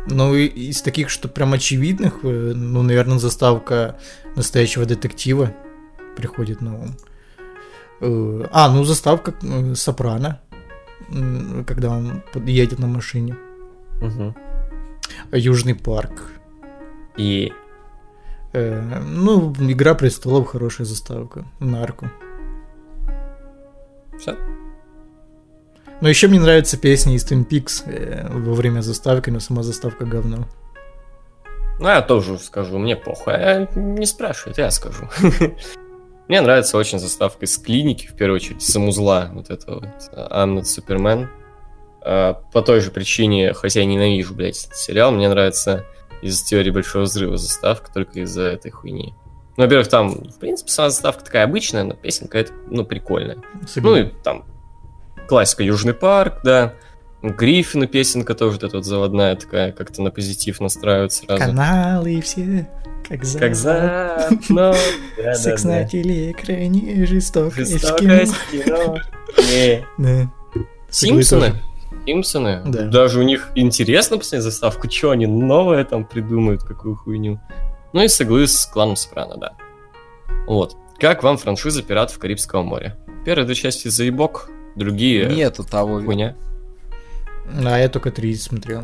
[0.07, 3.99] Но и- из таких, что прям очевидных, э, ну, наверное, заставка
[4.37, 5.53] настоящего детектива
[6.17, 6.97] приходит на ум.
[8.01, 10.41] Э, А, ну заставка э, Сопрано,
[11.67, 13.37] когда он едет на машине.
[14.01, 14.35] Мгм.
[15.33, 16.33] Южный парк.
[17.19, 17.53] И
[18.53, 21.45] Ну, Игра престолов хорошая заставка.
[21.61, 22.11] Нарко.
[24.21, 24.37] Все.
[26.01, 30.07] Но еще мне нравится песня из Twin Peaks э, во время заставки, но сама заставка
[30.07, 30.47] говно.
[31.79, 33.35] Ну, я тоже скажу, мне похуй.
[33.35, 35.09] А не спрашивают, я скажу.
[36.29, 40.63] Мне нравится очень заставка из клиники, в первую очередь, самузла, вот это вот, I'm not
[40.63, 41.27] Superman.
[42.03, 45.85] По той же причине, хотя я ненавижу, блядь, этот сериал, мне нравится
[46.23, 49.13] из теории Большого Взрыва заставка только из-за этой хуйни.
[49.57, 53.39] Ну, во-первых, там, в принципе, сама заставка такая обычная, но песенка это, ну, прикольная.
[53.77, 54.45] Ну, и там
[55.29, 56.75] классика Южный парк, да.
[57.23, 61.39] Гриффина песенка тоже вот эта вот заводная такая, как-то на позитив настраивает сразу.
[61.39, 62.67] Каналы все,
[63.07, 63.39] как за...
[63.39, 64.29] Как за...
[64.49, 65.85] да, Секс да, на да.
[65.85, 68.65] телеэкране, жестокость в Жестокость кино.
[68.65, 68.99] кино.
[69.53, 69.87] Не.
[69.99, 70.31] Да.
[70.89, 71.61] Симпсоны?
[72.07, 72.63] Симпсоны?
[72.65, 72.87] Да.
[72.87, 77.39] Даже у них интересно посмотреть заставку, что они новое там придумают, какую хуйню.
[77.93, 79.57] Ну и с иглы с кланом Сопрано, да.
[80.47, 80.77] Вот.
[80.99, 82.97] Как вам франшиза «Пиратов Карибского моря»?
[83.25, 86.01] Первые две части заебок, другие Нету того.
[86.03, 86.37] хуйня.
[87.65, 88.83] А я только три смотрел.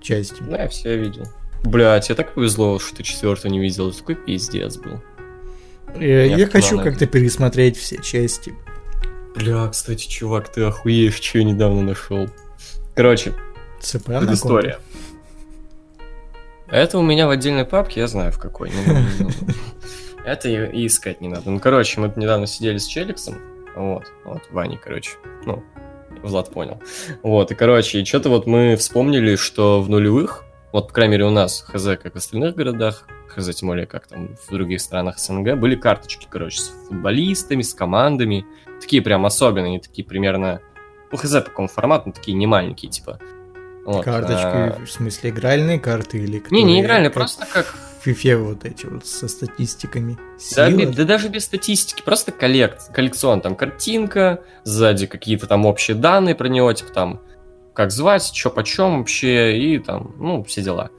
[0.00, 0.42] Части.
[0.42, 1.24] Да, я все видел.
[1.64, 3.88] Блять, я так повезло, что ты четвертую не видел.
[3.88, 5.00] Это Такой пиздец был.
[5.96, 8.54] Э, Я Я хочу как-то пересмотреть все части.
[9.34, 12.28] Бля, кстати, чувак, ты охуеешь, что я недавно нашел.
[12.94, 13.32] Короче,
[13.80, 14.32] Сопрано.
[14.32, 14.78] история.
[16.68, 18.70] Это у меня в отдельной папке, я знаю в какой.
[18.70, 19.54] не- не- не-
[20.24, 21.50] Это и, искать не надо.
[21.50, 23.36] Ну, короче, мы недавно сидели с Челиксом.
[23.76, 25.10] Вот, вот, Ваней, короче.
[25.44, 25.62] Ну,
[26.22, 26.80] Влад понял.
[27.22, 31.24] Вот, и, короче, и что-то вот мы вспомнили, что в нулевых, вот, по крайней мере,
[31.26, 35.18] у нас, хз, как в остальных городах, хз, тем более, как там в других странах
[35.18, 38.46] СНГ, были карточки, короче, с футболистами, с командами.
[38.80, 40.60] Такие прям особенные, такие примерно,
[41.12, 43.18] ну, хз, по какому формату, ну, такие не маленькие, типа.
[43.84, 48.04] Вот, а, Карточки, в смысле, игральные карты или Не, не игральные, как просто как В
[48.04, 50.16] фифе вот эти вот со статистиками.
[50.56, 50.92] Да, Сила.
[50.92, 52.78] да даже без статистики, просто коллек...
[52.92, 57.20] коллекцион, там картинка, сзади какие-то там общие данные про него, типа там,
[57.74, 60.90] как звать, что почем вообще, и там, ну, все дела.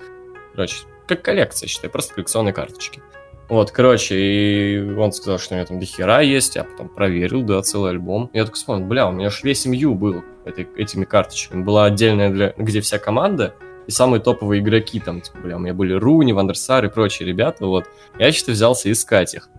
[0.54, 0.76] Короче,
[1.08, 3.02] как коллекция, считай, просто коллекционные карточки.
[3.50, 7.62] Вот, короче, и он сказал, что у него там дохера есть, я потом проверил, да,
[7.62, 8.30] целый альбом.
[8.34, 11.64] Я такой вспомнил, бля, у меня же весь MU был этой- этими карточками.
[11.64, 13.54] Была отдельная, для, где вся команда,
[13.88, 17.66] и самые топовые игроки, там, типа, бля, у меня были Руни, Вандерсар и прочие ребята,
[17.66, 17.86] вот.
[18.18, 19.50] Я что-то взялся искать их.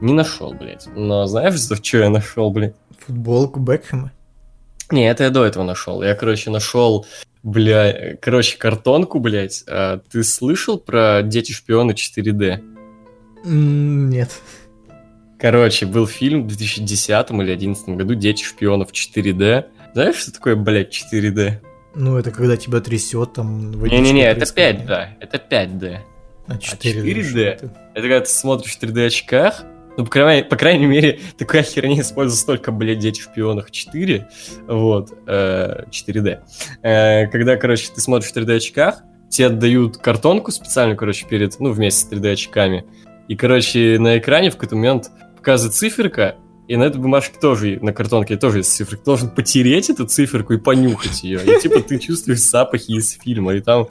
[0.00, 0.86] Не нашел, блядь.
[0.94, 2.74] Но знаешь, за что я нашел, блядь?
[3.06, 4.12] Футболку Бекхэма.
[4.90, 6.02] Не, это я до этого нашел.
[6.02, 7.04] Я, короче, нашел,
[7.42, 9.64] бля, короче, картонку, блядь.
[9.68, 12.60] А, ты слышал про Дети шпионы 4D?
[13.44, 14.30] М, Нет.
[15.38, 19.66] Короче, был фильм в 2010 или 2011 году Дети шпионов 4D.
[19.94, 21.54] Знаешь, что такое, блядь, 4D?
[21.94, 23.72] Ну, это когда тебя трясет там...
[23.82, 24.80] Не-не-не, это происходит.
[24.82, 25.06] 5D.
[25.20, 25.98] Это 5D.
[26.46, 27.02] А 4D.
[27.02, 27.22] 4D?
[27.22, 27.64] что это?
[27.94, 29.64] Это когда ты смотришь в 3D очках,
[29.96, 34.28] ну, по крайней, по крайней мере, такая херня используется только, блядь, Дети в шпионах 4,
[34.68, 36.40] вот, э, 4D.
[36.82, 41.72] Э, когда, короче, ты смотришь в 3D очках, тебе отдают картонку специально, короче, перед, ну,
[41.72, 42.84] вместе с 3D очками,
[43.26, 46.36] и, короче, на экране в какой-то момент показывает циферка,
[46.68, 48.98] и на этой бумажке тоже, на картонке тоже есть циферка.
[48.98, 51.40] Ты должен потереть эту циферку и понюхать ее.
[51.42, 53.54] И типа ты чувствуешь запахи из фильма.
[53.54, 53.88] И там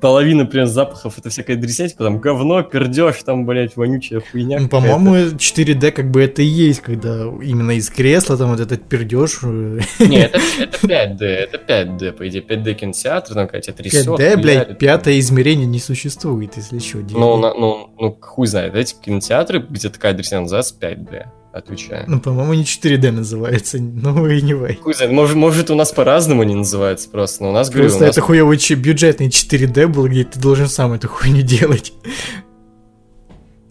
[0.00, 4.58] половина прям запахов это всякая дресня, типа там говно, пердеж, там, блядь, вонючая хуйня.
[4.58, 8.88] Ну, по-моему, 4D как бы это и есть, когда именно из кресла там вот этот
[8.88, 9.40] пердеж.
[9.42, 14.06] э, Не, это, это 5D, это 5D, по идее, 5D кинотеатр, там какая-то трясет.
[14.06, 14.76] 5D, хуярит, блядь, там.
[14.76, 16.98] пятое измерение не существует, если что.
[16.98, 21.26] Ну, ну, ну, хуй знает, эти кинотеатры, где такая дресня называется 5D.
[21.54, 22.04] Отвечаю.
[22.08, 24.14] Ну, по-моему, не 4D называется, ну.
[24.14, 28.04] Хуй знает, может, может у нас по-разному не называется просто, но у нас, говорю, Просто
[28.04, 28.16] у нас...
[28.16, 31.92] это хуёвый бюджетный 4D был, где ты должен сам эту хуйню делать.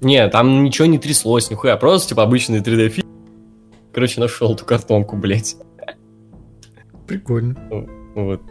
[0.01, 3.07] Не, там ничего не тряслось, нихуя, просто, типа, обычный 3D фильм.
[3.93, 5.55] Короче, нашел эту картонку, блядь.
[7.07, 7.55] Прикольно.
[8.15, 8.41] Вот.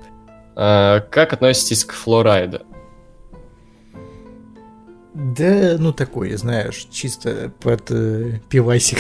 [0.55, 2.61] А, как относитесь к флорайду?
[5.15, 8.99] Да, ну такое, знаешь, чисто под э, пивасик.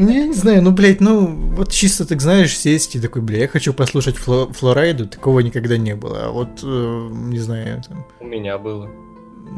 [0.00, 3.40] Ну, я не знаю, ну, блядь, ну, вот чисто, так знаешь, сесть и такой, бля,
[3.40, 6.26] я хочу послушать Фло- Флорайду, такого никогда не было.
[6.26, 8.88] А вот, э, не знаю, там, У меня было.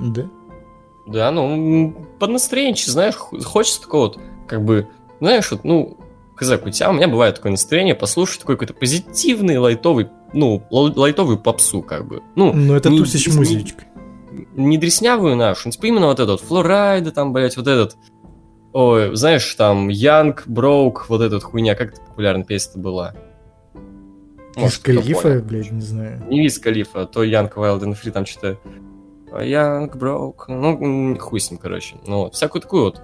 [0.02, 0.26] да?
[1.06, 4.18] Да, ну, под настроение, знаешь, хочется такого вот,
[4.48, 4.88] как бы,
[5.20, 5.98] знаешь, вот, ну,
[6.40, 10.92] хз, у тебя, у меня бывает такое настроение послушать такой какой-то позитивный, лайтовый, ну, лай-
[10.96, 12.22] лайтовую попсу, как бы.
[12.36, 13.84] Ну, Ну, это не- тусич не- музычка.
[14.56, 17.96] не дреснявую нашу, ну, типа именно вот этот, Флорайда, там, блядь, вот этот,
[18.72, 23.14] ой, знаешь, там, Янг, Броук, вот эта вот хуйня, как это популярная песня была?
[24.56, 26.24] Из Может, кто Калифа, блядь, не знаю.
[26.28, 28.58] Не Виз Калифа, а то Янг Wild and Free, там что-то...
[29.40, 31.96] Янг Броук, ну, хуй с ним, короче.
[32.06, 33.00] Ну, вот, всякую такую вот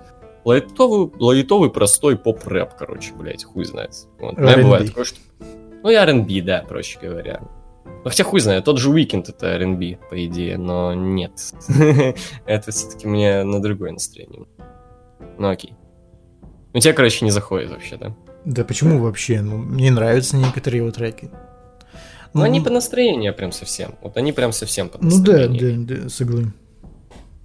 [0.47, 3.92] лайтовый, лайтовый простой поп-рэп, короче, блядь, хуй знает.
[4.20, 4.62] Вот, у меня R&B.
[4.62, 5.18] бывает такое, что...
[5.82, 7.40] Ну, и R&B, да, проще говоря.
[7.84, 11.32] Ну, хотя хуй знает, тот же Уикенд это R&B, по идее, но нет.
[12.47, 14.47] это все-таки мне на другое настроение.
[15.38, 15.74] Ну, окей.
[16.72, 18.14] У тебя, короче, не заходит вообще, да?
[18.44, 19.40] Да почему вообще?
[19.40, 21.30] Ну, мне нравятся некоторые его треки.
[22.34, 23.94] Ну, они по настроению прям совсем.
[24.03, 25.86] Вот они прям совсем по Ну да, настроению.
[25.86, 26.53] да, да, согласен.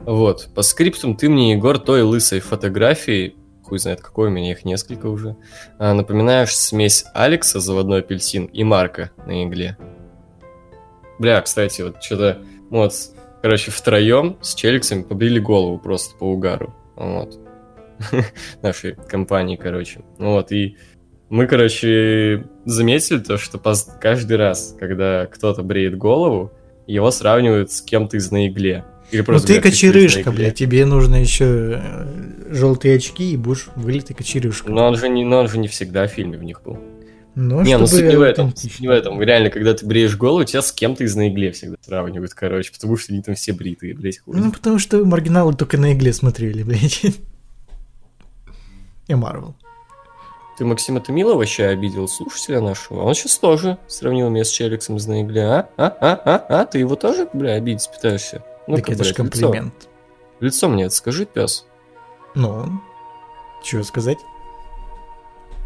[0.05, 4.65] Вот, по скриптам ты мне, Егор, той лысой фотографии, хуй знает какой, у меня их
[4.65, 5.37] несколько уже,
[5.77, 9.77] а, напоминаешь смесь Алекса, заводной апельсин, и Марка на игле.
[11.19, 12.39] Бля, кстати, вот что-то,
[12.69, 12.93] вот,
[13.43, 16.73] короче, втроем с Челиксами побрили голову просто по угару.
[16.95, 17.39] Вот.
[18.63, 20.01] Нашей компании, короче.
[20.17, 20.77] Вот, и
[21.29, 23.59] мы, короче, заметили то, что
[24.01, 26.51] каждый раз, когда кто-то бреет голову,
[26.87, 28.83] его сравнивают с кем-то из на игле.
[29.11, 30.31] Или Ну просто ты говорят, «Ты кочерышка, игле».
[30.31, 31.81] блядь, тебе нужно еще
[32.49, 34.71] желтые очки и будешь вылитый кочерышка.
[34.71, 36.79] Но он же не, но он же не всегда в фильме в них был.
[37.33, 38.53] Ну, не, ну суть не в этом.
[38.79, 39.21] не в этом.
[39.21, 42.97] Реально, когда ты бреешь голову, тебя с кем-то из на игле всегда сравнивают, короче, потому
[42.97, 44.35] что они там все бритые, блядь, хуй.
[44.35, 47.01] Ну, потому что маргиналы только на игле смотрели, блядь.
[49.07, 49.55] И Марвел.
[50.57, 53.03] Ты Максима Томила вообще обидел слушателя нашего?
[53.03, 55.69] Он сейчас тоже сравнил меня с Челиксом из на игле, а?
[55.77, 55.97] А?
[55.99, 56.21] А?
[56.25, 56.45] А?
[56.49, 56.65] А?
[56.65, 58.43] Ты его тоже, бля, обидеть пытаешься?
[58.71, 59.73] Ну, так это же комплимент.
[60.39, 61.65] Лицо, лицо мне это скажи, пес.
[62.35, 62.81] Ну,
[63.63, 64.17] что сказать?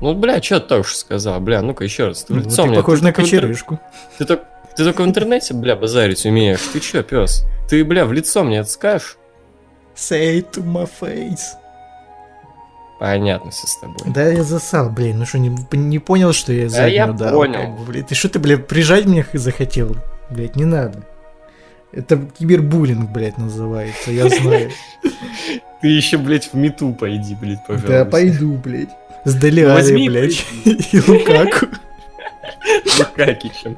[0.01, 1.39] Ну, бля, что ты только что сказал?
[1.39, 2.23] Бля, ну-ка еще раз.
[2.23, 2.77] Ты Ну, лицо ты мне.
[2.77, 3.79] похож ты на кочерышку.
[4.17, 4.45] Ты, только,
[4.75, 6.61] ты только в интернете, бля, базарить умеешь.
[6.73, 7.45] Ты чё, пес?
[7.69, 9.17] Ты, бля, в лицо мне это скажешь?
[9.95, 11.39] Say to my face.
[12.99, 13.97] Понятно все с тобой.
[14.13, 17.33] Да я засал, блин, ну что, не, не понял, что я заднюю я дал?
[17.33, 17.75] понял.
[17.75, 18.05] как блин?
[18.05, 19.95] Ты что ты, блядь, прижать меня захотел?
[20.29, 21.05] Блядь, не надо.
[21.95, 24.69] Это кибербуллинг, блядь, называется, я знаю.
[25.81, 27.87] Ты еще, блядь, в мету пойди, блядь, пожалуйста.
[27.87, 28.89] Да пойду, блядь.
[29.23, 30.45] С Далиали, Возьми, блядь.
[30.65, 31.67] И Лукаку.
[32.99, 33.77] Лукакичем.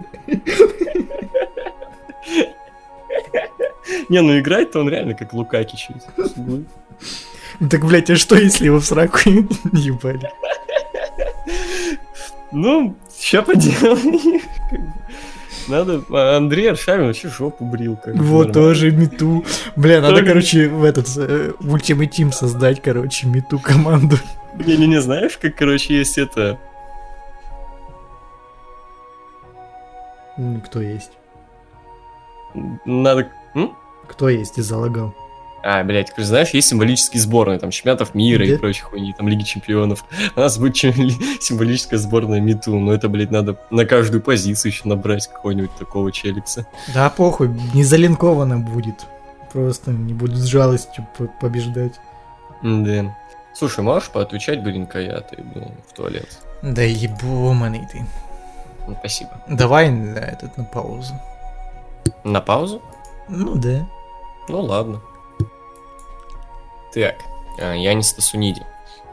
[4.09, 5.89] Не, ну играет-то он реально как Лукакич.
[7.69, 9.19] Так, блядь, а что, если его в сраку
[9.73, 10.29] ебали?
[12.51, 14.41] Ну, ща поделаем.
[15.67, 16.01] Надо...
[16.09, 17.97] а Андрей Аршавин вообще жопу брил.
[17.97, 19.45] Как Вот тоже мету.
[19.75, 24.17] Бля, надо, короче, в этот э, в Ultimate Team создать, короче, мету команду.
[24.55, 26.57] Не-не-не, знаешь, как, короче, есть это...
[30.65, 31.11] Кто есть?
[32.85, 33.29] Надо...
[33.55, 33.75] М?
[34.07, 34.55] Кто есть?
[34.55, 35.13] Ты залагал.
[35.63, 38.59] А, блядь, знаешь, есть символические сборные, там, чемпионатов мира и Да.
[38.59, 40.05] прочей хуйни, там, Лиги Чемпионов.
[40.35, 44.71] У нас будет чем- ли- символическая сборная Миту, но это, блядь, надо на каждую позицию
[44.71, 46.67] еще набрать какого-нибудь такого челикса.
[46.93, 49.05] Да похуй, не залинковано будет.
[49.51, 51.93] Просто не будут с жалостью по- побеждать.
[52.61, 53.15] Да.
[53.53, 56.29] Слушай, можешь поотвечать, блин-ка я, ты, блин, в туалет?
[56.61, 58.05] Да ебоманый ты.
[58.87, 59.31] Ну, спасибо.
[59.49, 61.13] Давай на этот на паузу.
[62.23, 62.81] На паузу?
[63.27, 63.85] Ну да.
[64.47, 65.01] Ну, ладно.
[66.97, 67.17] Так,
[67.59, 68.63] а, Янис Тасуниди.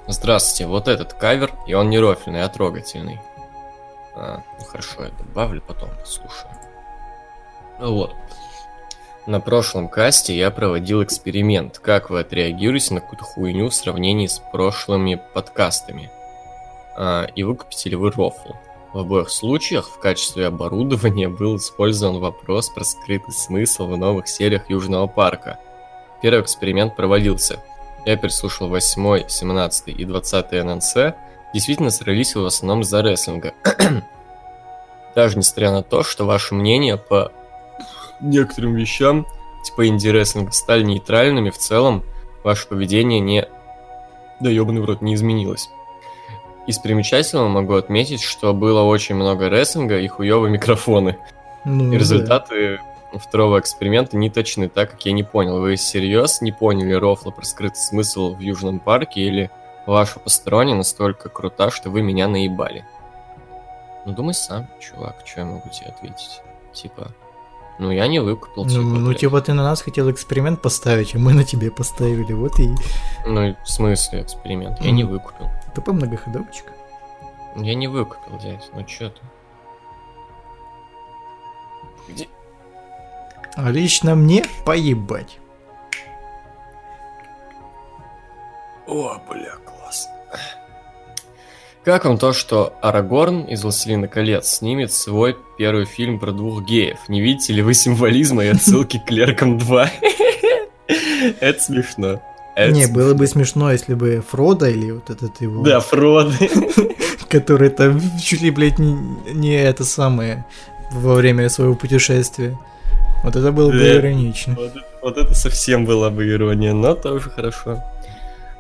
[0.07, 3.21] Здравствуйте, вот этот кавер, и он не рофельный, а трогательный.
[4.15, 6.51] А, ну хорошо, я добавлю, потом послушаю.
[7.79, 8.15] Ну Вот.
[9.27, 14.39] На прошлом касте я проводил эксперимент, как вы отреагируете на какую-то хуйню в сравнении с
[14.39, 16.11] прошлыми подкастами.
[16.97, 18.53] А, и выкупите ли вы рофл?
[18.95, 24.71] В обоих случаях в качестве оборудования был использован вопрос про скрытый смысл в новых сериях
[24.71, 25.59] Южного парка.
[26.23, 27.61] Первый эксперимент провалился.
[28.05, 30.95] Я переслушал 8, 17 и 20 ННС,
[31.53, 33.55] действительно срались в основном из-за рестлинга.
[35.15, 37.33] Даже несмотря на то, что ваше мнение по
[38.21, 39.27] некоторым вещам,
[39.65, 42.03] типа инди-рестлинга, стали нейтральными, в целом
[42.43, 43.47] ваше поведение не...
[44.41, 45.69] Да ебаный в рот, не изменилось.
[46.67, 51.19] Из примечательного могу отметить, что было очень много рестлинга и хуёвые микрофоны.
[51.65, 52.81] Ну, И результаты
[53.19, 57.45] второго эксперимента не точны, так как я не понял, вы всерьез не поняли рофла про
[57.45, 59.51] скрытый смысл в Южном парке или
[59.87, 62.85] ваша посторонняя настолько крута, что вы меня наебали?
[64.07, 66.41] Ну думай сам, чувак, что я могу тебе ответить?
[66.73, 67.09] Типа,
[67.79, 69.21] ну я не выкупил, Ну, типа, ну, блядь.
[69.21, 72.33] типа ты на нас хотел эксперимент поставить, а мы на тебе поставили.
[72.33, 72.69] Вот и
[73.27, 74.81] Ну, в смысле эксперимент?
[74.81, 75.13] Я не Мгм.
[75.13, 75.49] выкупил.
[75.75, 76.73] тупо многоходовочка.
[77.57, 79.21] Я не выкупил, дядь, ну чё ты?
[82.09, 82.29] Где?
[83.57, 85.39] А лично мне поебать.
[88.87, 90.09] О, бля, класс.
[91.85, 96.99] Как вам то, что Арагорн из «Властелина колец» снимет свой первый фильм про двух геев?
[97.09, 99.89] Не видите ли вы символизма и отсылки к «Клеркам 2»?
[101.41, 102.23] Это смешно.
[102.57, 106.33] Не, было бы смешно, если бы Фродо или вот этот его, Да, Фрод.
[107.29, 110.45] который там чуть ли, блядь, не это самое
[110.93, 112.57] во время своего путешествия.
[113.25, 113.97] Вот это было бы Да.
[113.97, 114.55] иронично.
[114.55, 117.83] Вот, это- вот это совсем была бы ирония, но тоже хорошо.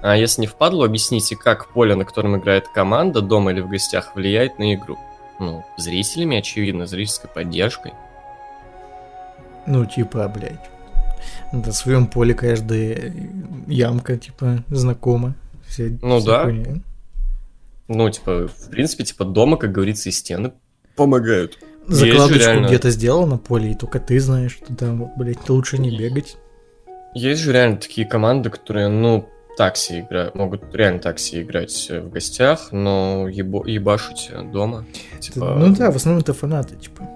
[0.02, 4.14] А если не впадло, объясните, как поле, на котором играет команда, дома или в гостях,
[4.16, 4.98] влияет на игру?
[5.40, 7.92] Ну, зрителями, очевидно, зрительской поддержкой.
[9.66, 10.60] Ну, типа, блядь.
[11.52, 13.12] На своем поле каждая
[13.66, 15.34] ямка, типа, знакома.
[15.66, 16.44] Все, Ну вся да.
[16.44, 16.80] хуйня.
[17.88, 20.52] Ну, типа, в принципе, типа дома, как говорится, и стены
[20.96, 21.58] помогают.
[21.86, 25.96] Закладочку где-то сделал на поле, и только ты знаешь, что там, вот, блядь, лучше не
[25.96, 26.36] бегать.
[27.14, 31.86] Есть же реально такие команды, которые, ну, так себе играют, могут реально так себе играть
[31.90, 34.84] э, в гостях, но ебо- ебашить э, дома.
[35.20, 37.08] Типа, Ну да, в основном это фанаты, типа.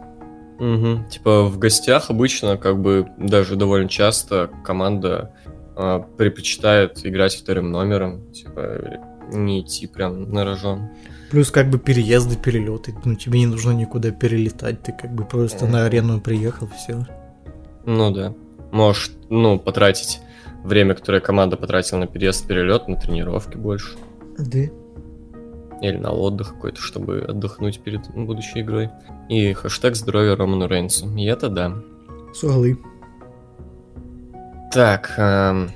[0.60, 1.08] Мгм.
[1.08, 5.32] Типа в гостях обычно, как бы даже довольно часто команда
[5.76, 9.00] а, предпочитает играть вторым номером, типа
[9.32, 10.88] не идти прям на рожон.
[11.30, 12.94] Плюс как бы переезды, перелеты.
[13.04, 17.06] Ну, тебе не нужно никуда перелетать, ты как бы просто на арену приехал, все.
[17.84, 18.34] Ну да.
[18.72, 20.20] Можешь, ну, потратить
[20.64, 23.96] время, которое команда потратила на переезд, перелет, на тренировки больше.
[24.38, 24.58] Да.
[25.80, 28.90] Или на отдых какой-то, чтобы отдохнуть перед будущей игрой.
[29.28, 31.14] И хэштег здоровья Роману Рейнсу.
[31.16, 31.74] И это да.
[32.34, 32.78] Суглы.
[34.72, 35.70] Так, эм,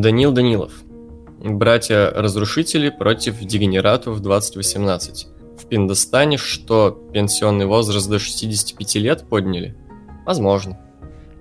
[0.00, 0.83] Данил Данилов.
[1.44, 5.28] Братья-разрушители против дегенератов 2018.
[5.58, 9.76] В Пиндостане что, пенсионный возраст до 65 лет подняли?
[10.24, 10.80] Возможно.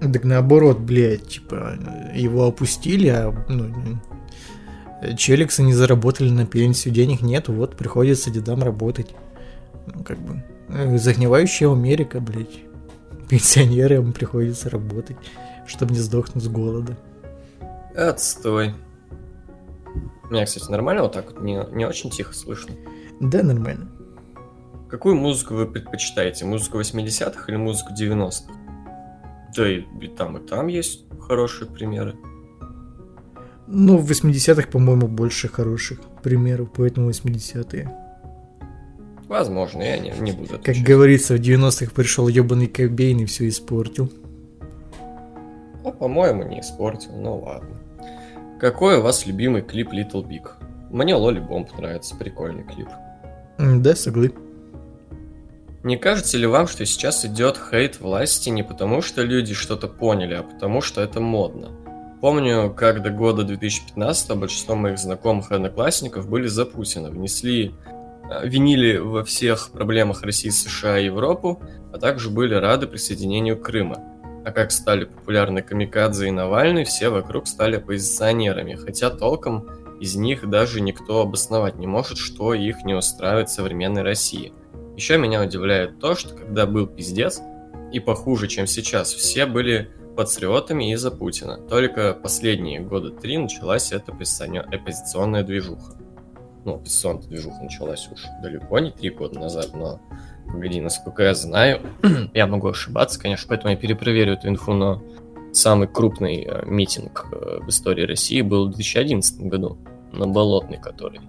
[0.01, 1.79] Так наоборот, блядь, типа,
[2.13, 3.73] его опустили, а ну,
[5.15, 9.15] челиксы не заработали на пенсию, денег нету, вот приходится дедам работать.
[9.87, 12.59] Ну, как бы, э, загнивающая Америка, блядь.
[13.29, 15.15] Пенсионерам приходится работать,
[15.65, 16.97] чтобы не сдохнуть с голода.
[17.95, 18.73] Отстой.
[20.30, 22.76] Меня, кстати, нормально вот так вот, не, не очень тихо слышно.
[23.19, 23.89] Да, нормально.
[24.89, 26.45] Какую музыку вы предпочитаете?
[26.45, 28.53] Музыку 80-х или музыку 90-х?
[29.55, 32.15] Да и, и там, и там есть хорошие примеры.
[33.67, 37.91] Ну, в 80-х, по-моему, больше хороших примеров, поэтому 80-е.
[39.28, 40.86] Возможно, я не, не буду Как отвечать.
[40.86, 44.11] говорится, в 90-х пришел ебаный Кобейн и все испортил.
[45.84, 47.78] Ну, по-моему, не испортил, ну ладно.
[48.64, 50.49] Какой у вас любимый клип Little Big?
[50.89, 52.88] Мне Лоли Бомб нравится, прикольный клип.
[53.59, 54.34] Да, соглы.
[55.84, 60.36] Не кажется ли вам, что сейчас идет хейт власти не потому, что люди что-то поняли,
[60.36, 61.72] а потому, что это модно?
[62.22, 67.76] Помню, как до года 2015 большинство моих знакомых и одноклассников были за Путина, внесли,
[68.32, 71.61] э, винили во всех проблемах России, США и Европу,
[71.91, 74.12] а также были рады присоединению Крыма.
[74.45, 79.69] А как стали популярны Камикадзе и Навальный, все вокруг стали оппозиционерами, хотя толком
[80.01, 84.51] из них даже никто обосновать не может, что их не устраивает в современной России.
[84.97, 87.41] Еще меня удивляет то, что когда был пиздец,
[87.93, 91.57] и похуже, чем сейчас, все были патриотами из-за Путина.
[91.57, 95.95] Только последние года три началась эта оппозиционная движуха.
[96.65, 100.01] Ну, оппозиционная движуха началась уж далеко не три года назад, но
[100.51, 101.81] погоди, насколько я знаю,
[102.33, 105.01] я могу ошибаться, конечно, поэтому я перепроверю эту инфу, но
[105.53, 109.77] самый крупный э, митинг э, в истории России был в 2011 году,
[110.11, 111.21] на Болотной, который.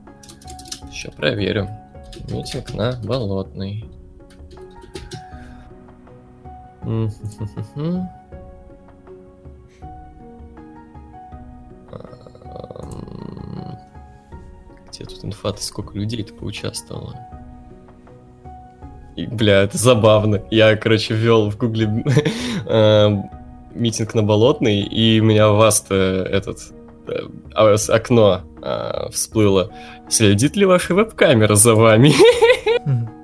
[0.90, 1.68] Сейчас проверю.
[2.28, 3.84] Митинг на Болотной.
[14.88, 17.33] Где тут инфа сколько людей-то поучаствовало?
[19.16, 20.42] И, бля, это забавно.
[20.50, 22.04] Я, короче, ввел в гугле
[22.66, 23.16] э,
[23.74, 26.58] митинг на Болотной, и у меня вас-то этот
[27.06, 27.20] э,
[27.54, 29.70] а, окно э, всплыло.
[30.08, 32.12] Следит ли ваша веб-камера за вами?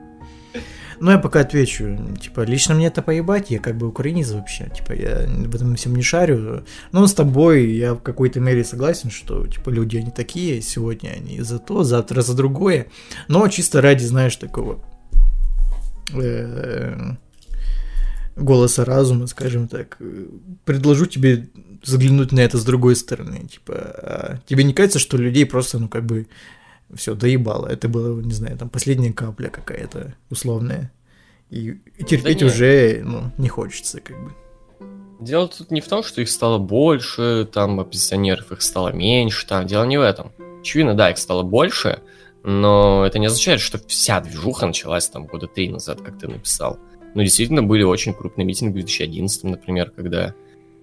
[1.03, 1.97] Ну, я пока отвечу.
[2.21, 4.69] Типа, лично мне это поебать, я как бы украинец вообще.
[4.69, 6.63] Типа, я в этом всем не шарю.
[6.93, 11.41] Но с тобой я в какой-то мере согласен, что, типа, люди, они такие, сегодня они
[11.41, 12.89] за то, завтра за другое.
[13.29, 14.79] Но чисто ради, знаешь, такого
[18.37, 19.99] голоса разума, скажем так,
[20.65, 21.49] предложу тебе
[21.83, 23.47] заглянуть на это с другой стороны.
[23.49, 26.27] Типа, а тебе не кажется, что людей просто, ну, как бы,
[26.95, 27.67] все, доебало.
[27.69, 30.93] Это было, не знаю, там последняя капля какая-то условная.
[31.51, 34.33] И, и терпеть да уже, ну, не хочется, как бы.
[35.21, 39.67] Дело тут не в том, что их стало больше, там оппозиционеров их стало меньше, там
[39.67, 40.33] дело не в этом.
[40.61, 42.01] Очевидно, да, их стало больше,
[42.43, 46.79] но это не означает, что вся движуха началась там года три назад, как ты написал.
[47.15, 50.35] Ну, действительно, были очень крупные митинги в 2011, например, когда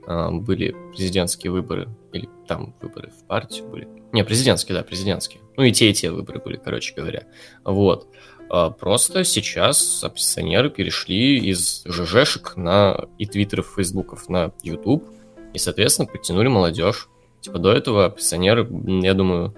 [0.05, 3.87] э, были президентские выборы, или там выборы в партию были.
[4.11, 5.41] Не, президентские, да, президентские.
[5.55, 7.23] Ну, и те, и те выборы были, короче говоря.
[7.63, 8.07] Вот.
[8.49, 15.05] А просто сейчас оппозиционеры перешли из ЖЖшек на и твиттеров, фейсбуков на YouTube,
[15.53, 17.09] и, соответственно, подтянули молодежь.
[17.41, 18.67] Типа до этого оппозиционеры,
[19.01, 19.53] я думаю,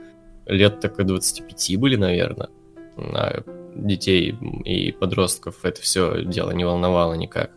[0.49, 2.49] лет так и 25 были, наверное.
[2.97, 3.41] А
[3.75, 4.35] детей
[4.65, 7.51] и подростков это все дело не волновало никак.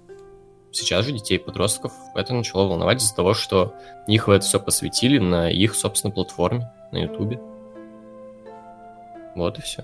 [0.70, 3.74] Сейчас же детей и подростков это начало волновать из-за того, что
[4.06, 7.40] их в это все посвятили на их собственной платформе, на Ютубе.
[9.34, 9.82] Вот и все.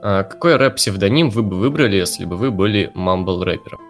[0.00, 3.80] А какой рэп-псевдоним вы бы выбрали, если бы вы были мамбл-рэпером?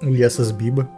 [0.00, 0.88] Илья Сасбиба.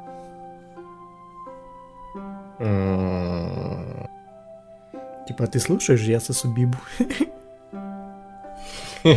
[5.26, 6.78] Типа, ты слушаешь Я Субибу?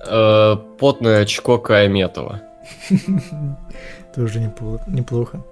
[0.00, 2.40] Э, потное очко Каеметова.
[4.14, 5.42] Тоже неплохо.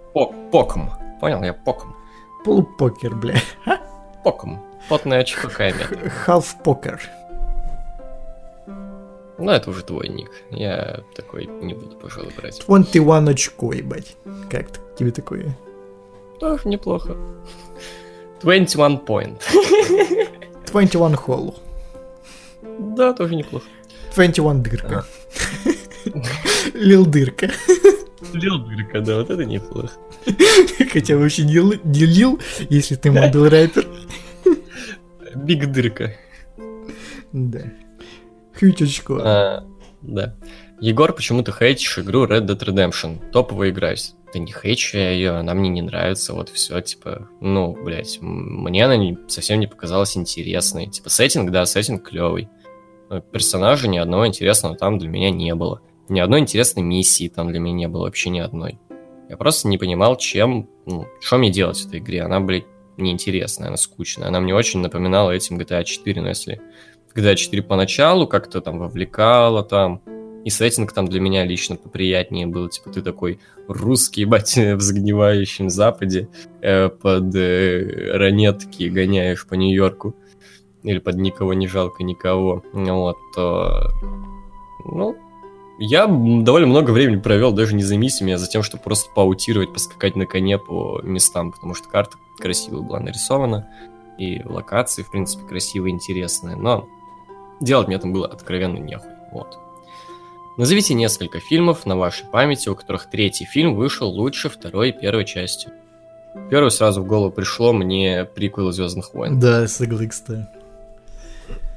[0.53, 0.93] Поком.
[1.21, 1.97] Понял, я поком.
[2.45, 3.35] Полупокер, бля.
[4.23, 4.65] Поком.
[4.89, 6.13] Потное очко Каеметова.
[6.27, 7.01] Half покер.
[9.39, 10.31] Ну, это уже твой ник.
[10.51, 12.63] Я такой не буду, пожалуй, брать.
[12.67, 14.17] 21 очко, ебать.
[14.49, 15.57] Как тебе такое?
[16.41, 17.17] Тоже неплохо.
[18.43, 19.43] 21 point.
[20.73, 21.55] 21 hole.
[22.97, 23.67] Да, тоже неплохо.
[24.15, 25.05] 21 дырка.
[26.75, 27.51] Лил дырка.
[28.33, 29.93] Лил дырка, да, вот это неплохо.
[30.93, 33.87] Хотя вообще не, не лил, если ты мобил рэпер.
[35.35, 36.15] Биг дырка.
[37.33, 37.61] Да.
[38.59, 39.19] Хютечко.
[39.21, 39.67] А,
[40.03, 40.35] да.
[40.81, 43.31] Егор, почему ты хейтишь игру Red Dead Redemption?
[43.33, 43.95] Топовая игра
[44.33, 48.85] да не хейчу я ее, она мне не нравится, вот все, типа, ну, блядь, мне
[48.85, 50.89] она не, совсем не показалась интересной.
[50.89, 52.49] Типа, сеттинг, да, сеттинг клевый.
[53.33, 55.81] Персонажа ни одного интересного там для меня не было.
[56.09, 58.79] Ни одной интересной миссии там для меня не было, вообще ни одной.
[59.29, 62.23] Я просто не понимал, чем, ну, что мне делать в этой игре.
[62.23, 62.67] Она, блядь,
[62.97, 64.29] неинтересная, она скучная.
[64.29, 66.61] Она мне очень напоминала этим GTA 4, но если
[67.15, 70.03] GTA 4 поначалу как-то там вовлекала там,
[70.47, 72.69] и сеттинг там для меня лично поприятнее был.
[72.69, 76.29] Типа ты такой русский, бать, в загнивающем западе
[76.63, 80.15] э, под э, ранетки гоняешь по Нью-Йорку.
[80.85, 82.63] Или под никого не жалко никого.
[82.73, 83.91] Вот, то...
[84.85, 85.17] Ну,
[85.81, 89.73] я довольно много времени провел даже не за миссиями, а за тем, чтобы просто паутировать,
[89.73, 93.69] поскакать на коне по местам, потому что карта красиво была нарисована,
[94.17, 96.87] и локации, в принципе, красивые, интересные, но
[97.61, 99.59] делать мне там было откровенно нехуй, вот.
[100.57, 105.25] Назовите несколько фильмов на вашей памяти, у которых третий фильм вышел лучше второй и первой
[105.27, 105.69] части.
[106.51, 109.39] Первый сразу в голову пришло мне приквел Звездных войн.
[109.39, 110.49] Да, согласен.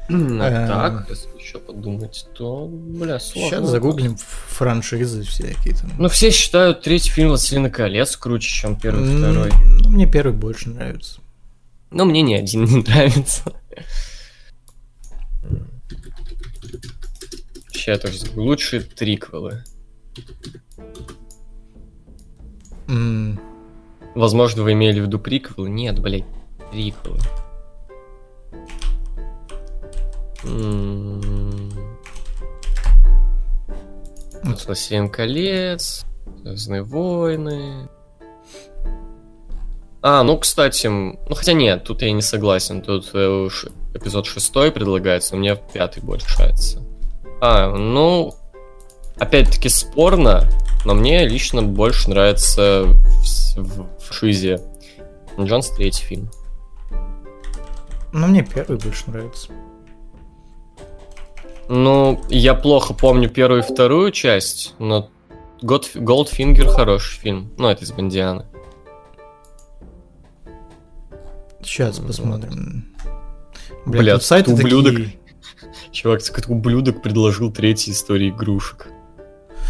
[0.10, 3.58] А так, если еще подумать, то, бля, сложно.
[3.58, 5.92] Сейчас загуглим франшизы всякие там.
[6.00, 9.52] Ну, все считают третий фильм «Властелина колец» круче, чем первый и второй.
[9.84, 11.20] Ну, мне первый больше нравится.
[11.92, 13.54] Но мне ни один не нравится.
[17.80, 19.64] Сейчас тоже лучшие триквелы.
[22.88, 23.40] Mm.
[24.16, 25.70] Возможно, вы имели в виду приквелы?
[25.70, 26.26] Нет, блядь,
[26.72, 27.20] триквелы.
[34.44, 36.06] Вот Властелин колец,
[36.44, 37.88] Звездные войны.
[40.02, 42.82] А, ну, кстати, ну хотя нет, тут я не согласен.
[42.82, 43.50] Тут э,
[43.94, 46.84] эпизод шестой предлагается, но мне пятый больше нравится.
[47.42, 48.36] А, ну,
[49.18, 50.46] опять-таки спорно,
[50.86, 54.62] но мне лично больше нравится в, в, в Шизе
[55.40, 56.30] Джонс третий фильм.
[58.12, 59.52] Ну, мне первый больше нравится.
[61.68, 65.10] Ну, я плохо помню первую и вторую часть, но
[65.62, 67.52] God, Goldfinger хороший фильм.
[67.58, 68.46] Ну, это из Бондианы.
[71.62, 72.86] Сейчас посмотрим.
[73.86, 74.96] Бля, Бля, тут сайты ублюдок.
[74.96, 75.19] такие...
[75.92, 78.88] Чувак, какой ублюдок предложил третью историю игрушек.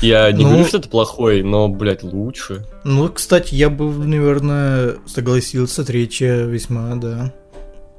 [0.01, 2.65] Я не Ну- говорю, что это плохой, но, блядь, лучше.
[2.84, 5.84] Ну, кстати, я бы, наверное, согласился.
[5.84, 7.34] Третья весьма, да.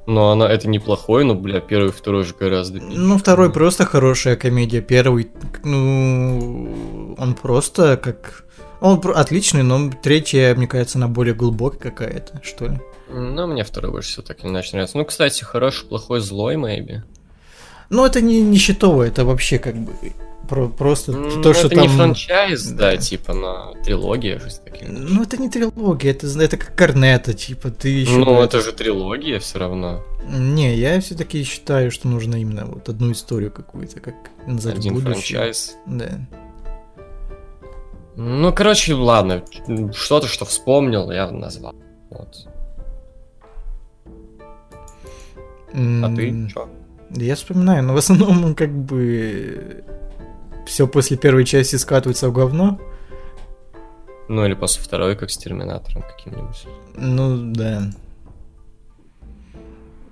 [0.07, 2.81] Но она это неплохой, но, бля, первый и второй же гораздо.
[2.81, 4.81] Ну, второй просто хорошая комедия.
[4.81, 5.31] Первый,
[5.63, 8.45] ну, он просто как...
[8.81, 12.81] Он отличный, но третья, мне кажется, она более глубокая какая-то, что ли.
[13.13, 14.97] Ну, мне второй больше всего так или иначе нравится.
[14.97, 17.03] Ну, кстати, хороший, плохой, злой, maybe.
[17.91, 19.93] Ну, это не, не счетово, это вообще как бы
[20.49, 21.85] про- просто Ну, то, что это там...
[21.85, 22.97] не франчайз, да, Да.
[22.97, 24.89] типа, на трилогия же такие.
[24.91, 28.17] Ну, это не трилогия, это, это как Корнета, типа, ты еще...
[28.17, 30.03] Ну, это же трилогия все равно.
[30.29, 34.15] Не, я все-таки считаю, что нужно именно вот одну историю какую-то, как
[34.47, 35.15] назад в Один будущее.
[35.39, 35.77] франчайз.
[35.87, 36.09] Да.
[38.17, 39.45] Ну, короче, ладно.
[39.95, 41.75] Что-то, что вспомнил, я назвал.
[42.11, 42.47] Вот.
[45.73, 46.69] А ты что?
[47.11, 49.85] Я вспоминаю, но в основном как бы
[50.67, 52.81] все после первой части скатывается в говно.
[54.29, 56.67] Ну, или после второй, как с Терминатором каким-нибудь.
[56.97, 57.91] Ну, да.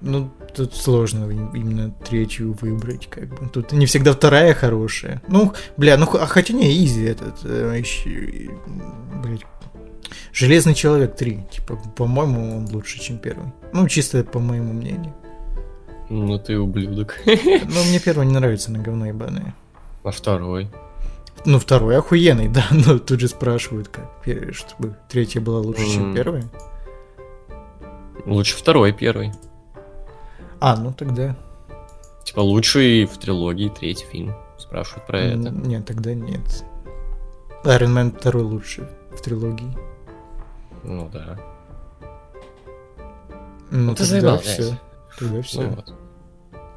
[0.01, 3.49] Ну, тут сложно им- именно третью выбрать, как бы.
[3.49, 5.23] Тут не всегда вторая хорошая.
[5.29, 7.81] Ну, бля, ну, а хотя не, изи этот, э,
[9.23, 9.45] блядь,
[10.33, 13.53] Железный человек 3, типа, по-моему, он лучше, чем первый.
[13.73, 15.15] Ну, чисто по моему мнению.
[16.11, 17.19] Ну, ты ублюдок.
[17.27, 19.55] Но мне первый не нравится на говно ебаное.
[20.05, 20.69] А второй?
[21.45, 24.11] Ну, второй охуенный, да, но тут же спрашивают, как,
[24.53, 26.15] чтобы третья была лучше, чем М.
[26.15, 26.45] первая.
[28.27, 29.33] Лучше второй, первый.
[30.61, 31.37] А, ну тогда...
[32.25, 34.35] Типа, лучший в трилогии третий фильм.
[34.59, 35.51] Спрашивают про м, это.
[35.51, 36.65] Нет, тогда нет.
[37.65, 39.77] Iron Man второй лучше в трилогии.
[40.83, 41.39] Ну да.
[43.71, 44.79] Ну, ты тогда заебал, все.
[45.19, 45.63] Тогда все.
[45.63, 45.95] Ну вот.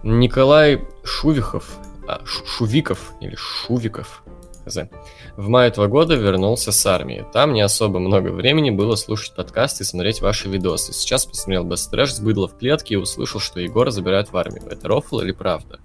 [0.03, 1.77] Николай Шувихов,
[2.07, 4.23] а, Шувиков или Шувиков,
[4.65, 4.79] хз,
[5.37, 7.25] в мае этого года вернулся с армии.
[7.33, 10.93] Там не особо много времени было слушать подкасты и смотреть ваши видосы.
[10.93, 14.63] Сейчас посмотрел Trash с быдла в клетке и услышал, что Егора забирают в армию.
[14.69, 15.79] Это рофл или правда?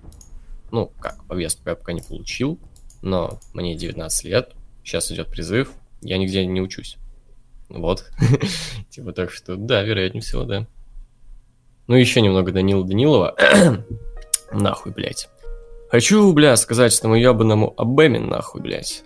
[0.72, 2.58] Ну, как, повестку я пока не получил,
[3.02, 4.52] но мне 19 лет,
[4.82, 6.96] сейчас идет призыв, я нигде не учусь.
[7.68, 8.10] Вот.
[8.90, 10.66] Типа так что, да, вероятнее всего, да.
[11.86, 13.36] Ну, еще немного Данила Данилова.
[14.57, 15.28] нахуй, блядь.
[15.90, 19.04] Хочу, бля, сказать этому ебаному Абеме, нахуй, блядь.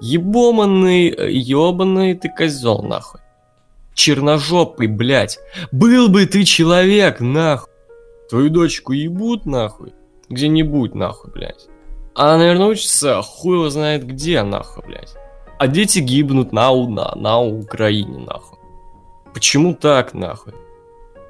[0.00, 3.20] Ебоманный, э, ебаный ты козел, нахуй.
[3.94, 5.38] Черножопый, блядь.
[5.70, 7.70] Был бы ты человек, нахуй.
[8.30, 9.92] Твою дочку ебут, нахуй.
[10.28, 11.66] Где-нибудь, нахуй, блядь.
[12.14, 15.14] А, наверное, учится хуй его знает где, нахуй, блядь.
[15.58, 18.58] А дети гибнут на, на, на Украине, нахуй.
[19.32, 20.54] Почему так, нахуй?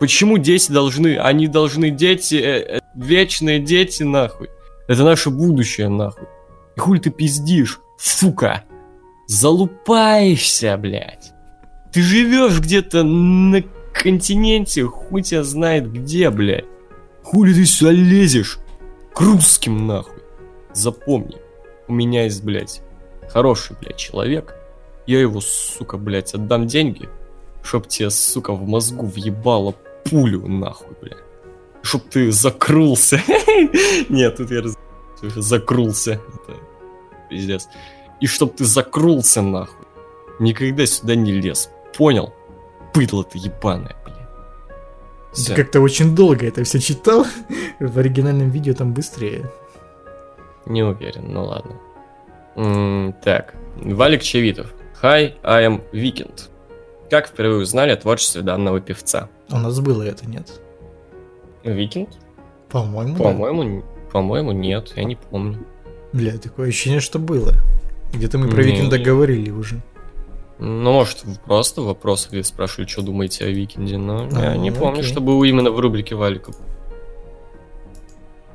[0.00, 4.50] Почему дети должны, они должны дети, э, э, вечные дети, нахуй.
[4.88, 6.26] Это наше будущее, нахуй.
[6.76, 8.64] И хуй ты пиздишь, сука.
[9.26, 11.32] Залупаешься, блядь.
[11.92, 13.62] Ты живешь где-то на
[13.92, 16.64] континенте, хуй тебя знает где, блядь.
[17.22, 18.58] Хули ты сюда лезешь?
[19.14, 20.22] К русским, нахуй.
[20.72, 21.36] Запомни,
[21.86, 22.82] у меня есть, блядь,
[23.28, 24.54] хороший, блядь, человек.
[25.06, 27.08] Я его, сука, блядь, отдам деньги,
[27.62, 29.74] чтоб тебе, сука, в мозгу въебало
[30.04, 31.18] пулю, нахуй, блядь.
[31.82, 33.20] Чтоб ты закрылся.
[34.08, 34.78] Нет, тут я раз...
[35.20, 36.12] закрылся.
[36.12, 36.56] Это
[37.28, 37.68] пиздец.
[38.20, 39.86] И чтоб ты закрылся, нахуй.
[40.38, 41.70] Никогда сюда не лез.
[41.96, 42.32] Понял?
[42.94, 45.46] Пыдло ты ебаное, блядь.
[45.46, 47.26] Ты как-то очень долго это все читал.
[47.80, 49.50] В оригинальном видео там быстрее.
[50.66, 51.80] Не уверен, ну ладно.
[52.54, 54.72] М, так, Валик Чевитов.
[55.02, 56.48] Hi, I am Weekend.
[57.10, 59.28] Как впервые узнали о творчестве данного певца?
[59.50, 60.60] У нас было это, нет?
[61.64, 62.08] Викинд?
[62.70, 63.24] По-моему, да.
[63.24, 65.64] По-моему, н- по-моему, нет, я не помню.
[66.12, 67.52] Бля, такое ощущение, что было.
[68.12, 69.04] Где-то мы про Не, Викинда не.
[69.04, 69.80] говорили уже.
[70.58, 74.70] Ну, может, просто в вопросах где спрашивали, что думаете о Викинде, но я А, не
[74.70, 75.10] помню, окей.
[75.10, 76.52] чтобы именно в рубрике Валика.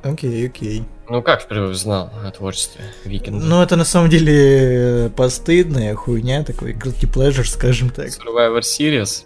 [0.02, 0.84] Окей, окей.
[1.08, 3.44] Ну, как впервые узнал о творчестве Викинда?
[3.44, 8.06] Ну, это на самом деле э, постыдная хуйня, такой guilty pleasure, скажем так.
[8.08, 9.24] Survivor Series?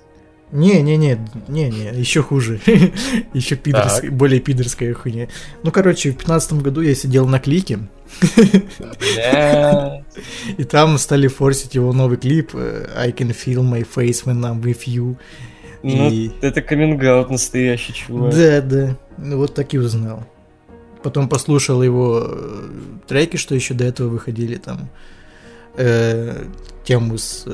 [0.52, 1.18] Не-не-не,
[1.48, 2.60] не-не, еще хуже.
[3.32, 5.28] еще пидорская, более пидорская хуйня.
[5.62, 7.78] Ну, короче, в 15 году я сидел на клике,
[10.58, 14.60] и там стали форсить его новый клип э, I can feel my face when I'm
[14.60, 15.16] with you.
[15.82, 18.34] Ну, И- это каминг настоящий, чувак.
[18.34, 18.96] Да, да.
[19.16, 20.24] Ну, вот так и узнал.
[21.02, 22.68] Потом послушал его э,
[23.08, 24.90] треки, что еще до этого выходили, там
[25.76, 26.44] э,
[26.84, 27.46] тему с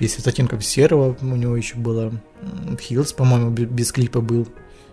[0.00, 2.10] э, песней с оттенком серого у него еще была.
[2.80, 4.48] Хилс, по-моему, бе- без клипа был.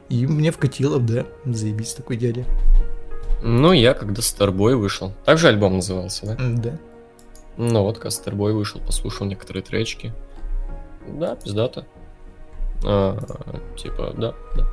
[0.09, 2.45] И мне вкатило, да, заебись такой дядя.
[3.43, 5.11] Ну, я когда Старбой вышел.
[5.25, 6.37] Также альбом назывался, да?
[6.39, 6.77] Да.
[7.57, 10.13] Ну вот, когда Старбой вышел, послушал некоторые тречки.
[11.07, 11.85] Да, пиздато.
[12.85, 13.17] А,
[13.77, 14.67] типа, да, да.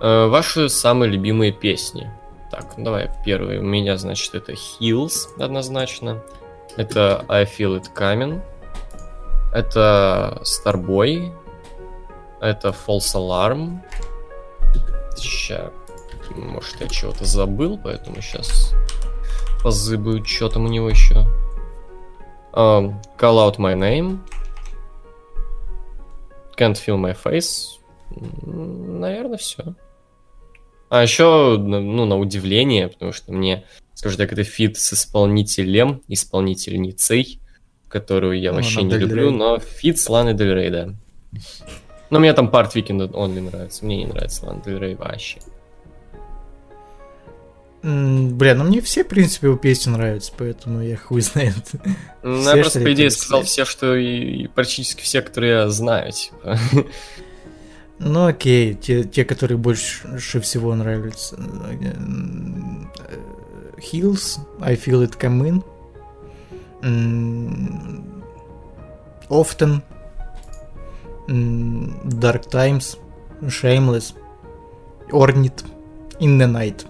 [0.00, 2.10] А, ваши самые любимые песни.
[2.50, 3.58] Так, ну давай первый.
[3.58, 6.22] У меня, значит, это Hills однозначно.
[6.76, 8.40] Это I Feel It Coming.
[9.54, 11.32] Это Starboy.
[12.40, 13.78] Это False Alarm.
[15.16, 15.70] Ща.
[16.34, 18.74] Может, я чего-то забыл, поэтому сейчас
[19.62, 21.26] позыбаю, что там у него еще.
[22.52, 24.18] Um, call out my name.
[26.56, 27.78] Can't feel my face.
[28.10, 29.74] Наверное, все.
[30.88, 33.64] А еще, ну, на удивление, потому что мне,
[33.94, 37.40] скажем так, это фит с исполнителем, исполнительницей,
[37.94, 40.88] которую я Ну, вообще не люблю, но фит с Ланой Дель Рей, да.
[42.10, 45.38] Но мне там парт Weeknd only нравится, мне не нравится Лана Дель Рей вообще.
[47.82, 51.54] Бля, ну мне все, в принципе, его песни нравятся, поэтому я хуй знает.
[52.22, 55.68] Ну, Все, я просто, по идее, сказал все, что и, и практически все, которые я
[55.68, 56.58] знаю, типа.
[58.00, 61.36] Ну окей, те, те которые больше всего нравятся.
[61.38, 61.84] Э,
[63.78, 65.64] Hills, I Feel It Come In.
[69.28, 69.82] Often.
[72.20, 72.98] Dark Times.
[73.48, 74.14] Shameless.
[75.10, 75.64] Ornit.
[76.20, 76.86] In the Night.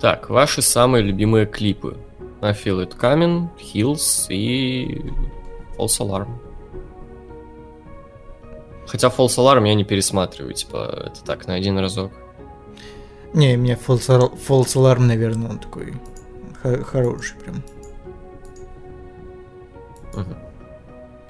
[0.00, 1.96] Так, ваши самые любимые клипы.
[2.40, 5.12] I Feel It Coming, Hills и
[5.76, 6.28] False Alarm.
[8.86, 12.12] Хотя False Alarm я не пересматриваю, типа, это так, на один разок.
[13.34, 15.94] Не, мне False, Al- False Alarm, наверное, он такой
[16.62, 17.62] хороший прям.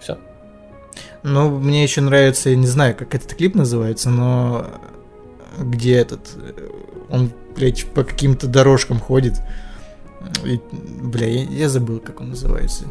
[0.00, 0.18] Все.
[1.22, 4.66] Ну, мне еще нравится, я не знаю, как этот клип называется, но
[5.58, 6.68] где этот, э,
[7.10, 9.34] он, блядь, по каким-то дорожкам ходит.
[10.44, 12.84] И, бля, я, я забыл, как он называется.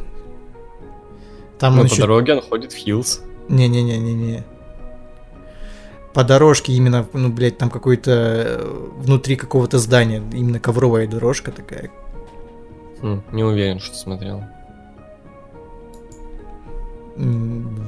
[1.59, 2.01] Там Ну, он по еще...
[2.01, 3.21] дороге он ходит в Hills.
[3.49, 4.43] Не-не-не-не-не.
[6.13, 11.91] По дорожке именно, ну, блядь, там какой-то э, внутри какого-то здания, именно ковровая дорожка такая.
[13.31, 14.43] Не уверен, что смотрел.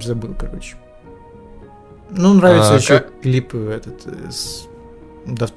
[0.02, 0.76] Забыл, короче.
[2.10, 4.68] Ну, нравится А, еще как- клип этот э, с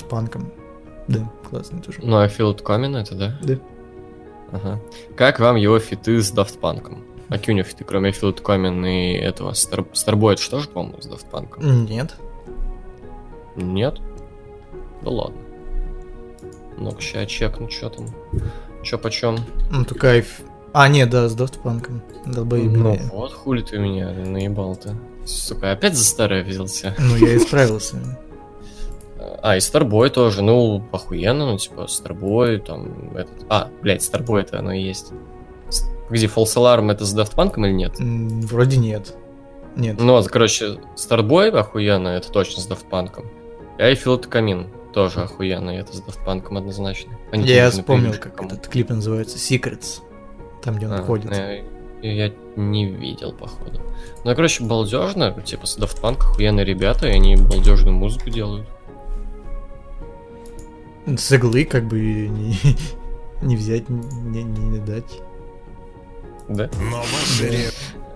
[0.09, 0.53] Punk'ом.
[1.09, 2.01] Да, классный тоже.
[2.03, 3.39] Ну, Feel It Coming это, да?
[3.43, 3.59] Да.
[4.53, 4.81] Ага.
[5.17, 6.31] Как вам его фиты с
[6.61, 6.99] Punk'ом?
[7.29, 9.91] А него фиты, кроме It Coming и этого Star...
[9.93, 11.89] Starboy, это что же, по-моему, с Punk'ом?
[11.89, 12.15] Нет.
[13.57, 13.99] Нет?
[15.03, 15.39] Да ладно.
[16.77, 18.07] Ну-ка, сейчас чекну, что там.
[18.83, 19.39] Чё почем?
[19.71, 20.41] Ну, то кайф.
[20.73, 22.01] А, нет, да, с Daft Punk'ом.
[22.27, 22.73] Долбоеб.
[22.73, 24.97] Ну вот, хули ты меня наебал-то.
[25.25, 26.95] Сука, опять за старое взялся.
[26.99, 27.97] Ну, я исправился.
[29.43, 33.47] А, и Старбой тоже, ну, охуенно, ну, типа, Старбой, там, этот...
[33.49, 35.13] А, блядь, Старбой это оно и есть.
[36.07, 37.95] Погоди, False Alarm это с Daft Punk'ом или нет?
[37.99, 39.15] Вроде нет.
[39.77, 40.01] Нет.
[40.01, 43.27] Ну, вот, короче, Старбой охуенно, это точно с Daft Punk'ом.
[43.79, 46.25] И I Feel It Coming тоже охуенно, это с Daft
[46.57, 47.13] однозначно.
[47.31, 48.49] Они я вспомнил, как кому.
[48.51, 49.37] этот клип называется.
[49.39, 50.01] Secrets.
[50.63, 51.33] Там, где он А, ходит.
[51.33, 51.65] э,
[52.03, 53.81] Я не видел, походу.
[54.25, 58.67] Ну, короче, балдежно, типа, с Daft Punk охуенные ребята, и они балдежную музыку делают.
[61.07, 61.99] С иглы как бы
[62.29, 62.57] не,
[63.43, 65.21] не взять, не, не дать.
[66.49, 66.69] Да?
[67.41, 67.71] Ре-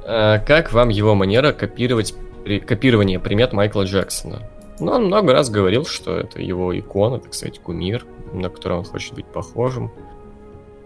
[0.05, 4.49] А, как вам его манера копировать, при- копирование примет Майкла Джексона?
[4.79, 8.85] Ну, он много раз говорил, что это его икона, так сказать, кумир, на которого он
[8.85, 9.91] хочет быть похожим.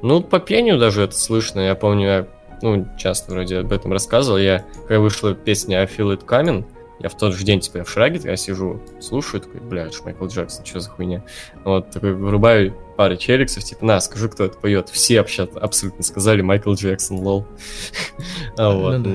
[0.02, 1.60] Ну, по пению даже это слышно.
[1.60, 2.26] Я помню, я
[2.62, 4.38] ну, часто вроде об этом рассказывал.
[4.38, 6.64] Я, когда вышла песня I Feel It Coming,
[7.00, 9.96] я в тот же день, типа, я в Шраге, я сижу, слушаю, такой, бля, это
[9.96, 11.24] ж Майкл Джексон, что за хуйня?
[11.64, 14.90] Вот, такой, вырубаю пару челиксов, типа, на, скажи, кто это поет.
[14.90, 17.46] Все вообще абсолютно сказали Майкл Джексон, лол.
[18.58, 19.06] А вот,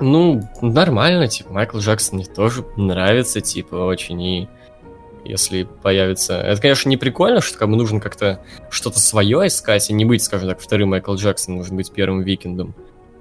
[0.00, 4.48] Ну нормально, типа, Майкл Джексон мне тоже нравится, типа, очень, и
[5.24, 6.40] если появится...
[6.40, 8.40] Это, конечно, не прикольно, что как бы нужно как-то
[8.70, 12.74] что-то свое искать, и не быть, скажем так, вторым Майкл Джексон, нужно быть первым Викингом.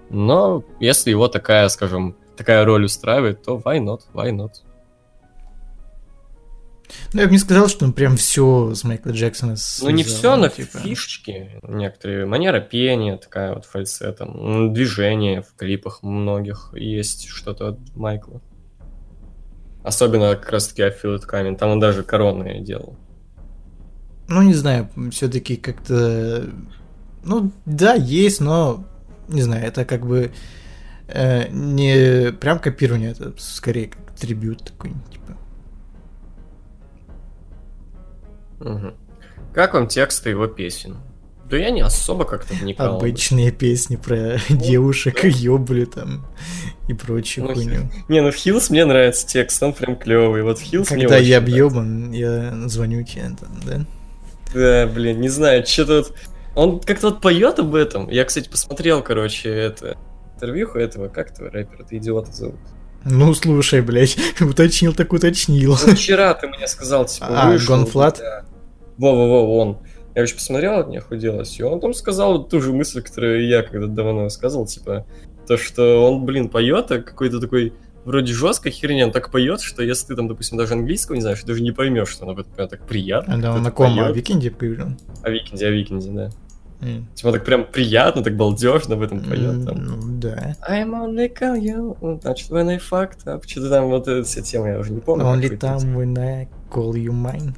[0.10, 4.52] Но если его такая, скажем, такая роль устраивает, то why not, why not?
[7.14, 10.36] Ну, я бы не сказал, что он прям все с Майкла Джексона Ну, не все,
[10.36, 10.80] но типа.
[10.80, 12.26] фишечки некоторые.
[12.26, 14.74] Манера пения такая вот фальцетом.
[14.74, 18.42] Движение в клипах многих есть что-то от Майкла.
[19.84, 21.58] Особенно как раз таки I Feel It Coming.
[21.58, 22.98] Там он даже коронные делал.
[24.28, 26.50] Ну, не знаю, все-таки как-то...
[27.24, 28.86] Ну, да, есть, но,
[29.28, 30.32] не знаю, это как бы
[31.08, 35.36] э, не прям копирование, это скорее как трибют такой, типа.
[38.60, 38.94] Мгм.
[39.54, 40.98] Как вам тексты его песен?
[41.50, 42.98] Да я не особо как-то вникал.
[42.98, 46.28] Обычные песни про девушек, ёбли там
[46.88, 47.90] и прочую Ну, хуйню.
[48.08, 50.44] Не, ну в Hills мне нравится текст, он прям клевый.
[50.44, 53.86] Вот в Hills мне Когда очень я объебан, я звоню тебе, там, да?
[54.54, 56.14] Да, блин, не знаю, что-то вот...
[56.56, 58.10] Он как-то вот поет об этом.
[58.10, 59.98] Я, кстати, посмотрел, короче, это
[60.36, 62.60] интервьюху этого, как этого рэпера, ты идиота зовут.
[63.06, 65.78] Ну, слушай, блядь, уточнил так уточнил.
[65.86, 67.76] Ну, вчера ты мне сказал, типа, А, вышел.
[67.76, 68.18] GONE.Fludd?
[68.20, 68.46] да.
[69.00, 69.78] Во-во-во, он.
[70.16, 71.60] Я вообще посмотрел, не охуделось.
[71.60, 75.06] И он там сказал ту же мысль, которую я когда-то давно сказал, типа,
[75.48, 77.74] то, что он, блин, поет, а какой-то такой
[78.06, 81.40] вроде жесткая херня, он так поет, что если ты там, допустим, даже английского не знаешь,
[81.42, 83.36] ты даже не поймешь, что оно прям так приятно.
[83.36, 83.94] А, Да, он на ком?
[84.00, 84.16] О поёт.
[84.16, 84.88] Викинде говорил?
[85.24, 86.30] О Викинде, о Викинде, да.
[86.82, 87.08] М.
[87.14, 89.54] Типа так прям приятно, так балдежно в этом поет.
[89.54, 89.84] М, Там.
[89.84, 90.56] Ну, да.
[90.70, 93.44] I'm only call you, ну, значит, when I fucked up.
[93.48, 95.26] Что-то там, вот эта вся тема, я уже не помню.
[95.26, 97.54] Only time when I call you mine.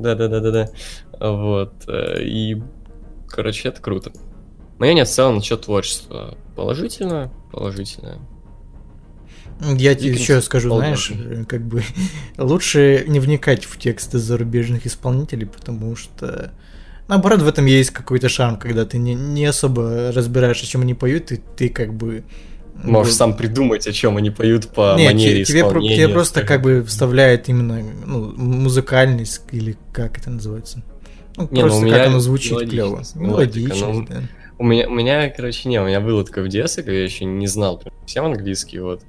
[0.00, 0.70] Да-да-да-да-да.
[1.20, 1.72] Вот.
[1.88, 2.62] э, И,
[3.28, 4.12] короче, это круто.
[4.78, 6.36] Мнение в целом насчет творчества.
[6.56, 7.30] Положительно?
[7.52, 8.18] Положительно.
[9.60, 11.82] Я тебе еще скажу, знаешь, э, как бы
[12.38, 16.52] лучше не вникать в тексты зарубежных исполнителей, потому что
[17.08, 20.94] наоборот в этом есть какой-то шарм, когда ты не, не особо разбираешь, о чем они
[20.94, 22.24] поют, и ты как бы
[22.84, 25.96] Можешь вот- сам придумать, о чем они поют по Не, манере те- тебе, исполнения.
[25.96, 30.82] тебе просто как бы вставляет именно ну, музыкальность или как это называется.
[31.36, 32.88] Ну, Не, ну, просто у меня как оно звучит клево.
[32.88, 34.22] мелодичность, мелодика, Мелодичность, ну, да.
[34.58, 37.24] У меня, у меня, короче, не, у меня было такое в детстве, когда я еще
[37.24, 39.02] не знал прям всем английский, вот.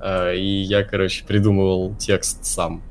[0.00, 2.82] А, И я, короче, придумывал текст сам.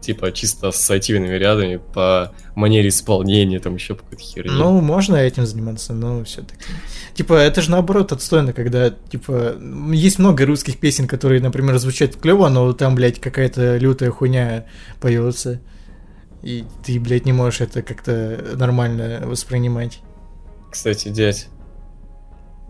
[0.00, 4.52] Типа чисто ассоциативными рядами по манере исполнения, там еще по какой-то херне.
[4.52, 6.60] Ну, можно этим заниматься, но все-таки.
[7.14, 9.56] Типа, это же наоборот отстойно, когда, типа,
[9.92, 14.66] есть много русских песен, которые, например, звучат клево, но там, блядь, какая-то лютая хуйня
[15.00, 15.60] поется.
[16.42, 20.00] И ты, блядь, не можешь это как-то нормально воспринимать.
[20.70, 21.48] Кстати, дядь.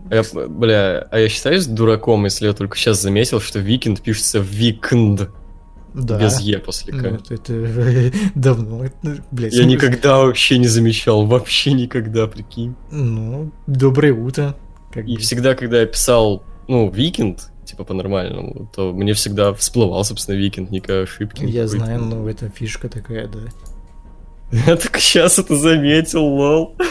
[0.09, 5.29] Я, бля, а я считаюсь дураком, если я только сейчас заметил, что Викенд пишется Викнд,
[5.97, 6.19] Да.
[6.19, 7.01] без Е после К.
[7.01, 9.53] Ну, это давно, это, блядь.
[9.53, 12.75] Я смысл- никогда вообще не замечал, вообще никогда, прикинь.
[12.91, 14.55] Ну, доброе утро.
[14.93, 15.21] Как И бы.
[15.21, 21.03] всегда, когда я писал, ну, Викенд, типа по-нормальному, то мне всегда всплывал, собственно, Викенд, никакой
[21.03, 21.43] ошибки.
[21.43, 23.39] Я знаю, но это фишка такая, да.
[24.67, 26.75] Я только сейчас это заметил, лол.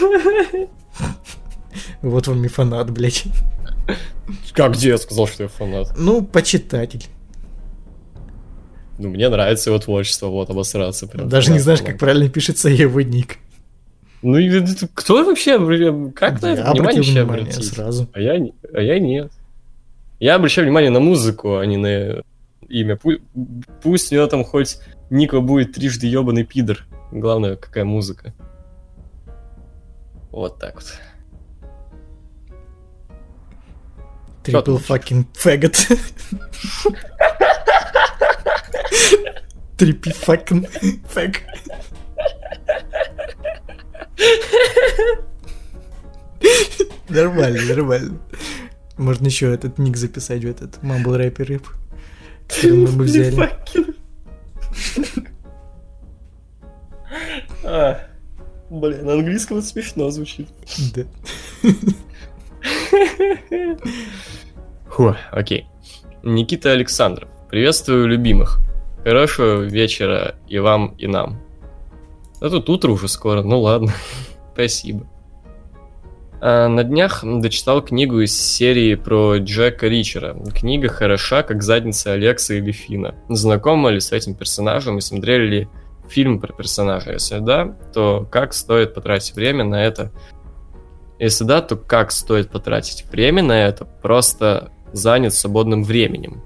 [2.01, 3.23] Вот вам и фанат, блядь.
[4.53, 5.93] Как где я сказал, что я фанат?
[5.97, 7.05] Ну, почитатель.
[8.97, 11.29] Ну, мне нравится его творчество, вот, обосраться прям.
[11.29, 13.37] Даже не знаешь, как правильно пишется его ник.
[14.23, 14.39] Ну,
[14.95, 17.73] кто вообще, блин, как на это внимание вообще внимание обратить?
[17.73, 18.09] сразу.
[18.13, 18.43] А я,
[18.73, 19.31] а я нет.
[20.19, 22.23] Я обращаю внимание на музыку, а не на
[22.67, 22.95] имя.
[22.95, 23.21] Пу-
[23.83, 24.79] пусть у него там хоть
[25.11, 26.85] Нико будет трижды ебаный пидор.
[27.11, 28.33] Главное, какая музыка.
[30.31, 30.99] Вот так вот.
[34.43, 35.75] Трипл fucking фэгот.
[39.77, 40.67] Трипи fucking
[41.07, 41.43] фэг.
[47.09, 48.19] Нормально, нормально.
[48.97, 51.67] Можно еще этот ник записать в этот мамбл рэпер рэп,
[52.47, 53.49] который мы бы взяли.
[57.63, 57.99] А,
[58.69, 60.47] Бля, на английском это смешно звучит.
[60.95, 61.03] Да.
[64.89, 65.67] Фу, окей.
[66.23, 67.29] Никита Александров.
[67.49, 68.59] Приветствую любимых.
[69.07, 71.39] Хорошего вечера и вам, и нам.
[72.41, 73.93] А тут утро уже скоро, ну ладно.
[74.53, 75.07] Спасибо.
[76.41, 80.35] А, на днях дочитал книгу из серии про Джека Ричера.
[80.53, 83.15] Книга хороша, как задница Алекса или Фина.
[83.29, 85.69] Знакомы ли с этим персонажем и смотрели ли
[86.09, 87.13] фильм про персонажа?
[87.13, 90.11] Если да, то как стоит потратить время на это?
[91.17, 93.85] Если да, то как стоит потратить время на это?
[93.85, 96.43] Просто занят свободным временем.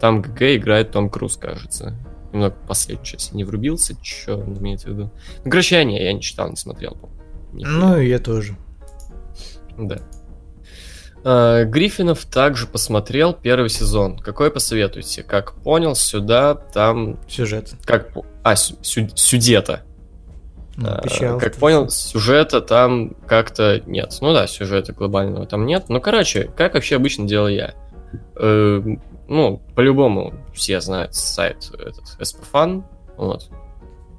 [0.00, 1.96] Там ГГ играет Том Круз, кажется.
[2.34, 5.10] Немного последнюю часть не врубился, что он имеет в виду.
[5.44, 6.98] Ну, короче, я не, я не читал, не смотрел.
[7.52, 7.76] Нихуя.
[7.76, 8.56] Ну, и я тоже.
[9.78, 9.98] Да.
[11.22, 14.18] А, Гриффинов также посмотрел первый сезон.
[14.18, 15.22] Какой посоветуете?
[15.22, 17.20] Как понял, сюда, там...
[17.28, 17.74] Сюжет.
[17.84, 18.10] Как,
[18.42, 19.82] А, сю- сю- сюдета.
[20.76, 21.38] Ну, А.
[21.38, 24.18] Как понял, сюжета там как-то нет.
[24.20, 25.84] Ну да, сюжета глобального там нет.
[25.88, 27.74] Ну, короче, как вообще обычно делаю я?
[28.36, 28.82] Э,
[29.28, 32.84] ну, по-любому все знают сайт этот SPFan,
[33.16, 33.50] вот,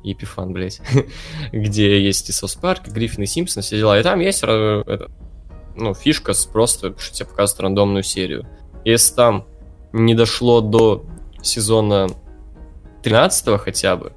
[0.03, 0.81] Епифан, блядь,
[1.51, 3.99] где есть и Сос Парк, и Гриффин, и Симпсон, все дела.
[3.99, 5.11] И там есть э, это,
[5.75, 8.47] ну, фишка с просто, что тебе показывают рандомную серию.
[8.83, 9.45] Если там
[9.93, 11.05] не дошло до
[11.41, 12.07] сезона
[13.03, 14.13] 13 хотя бы,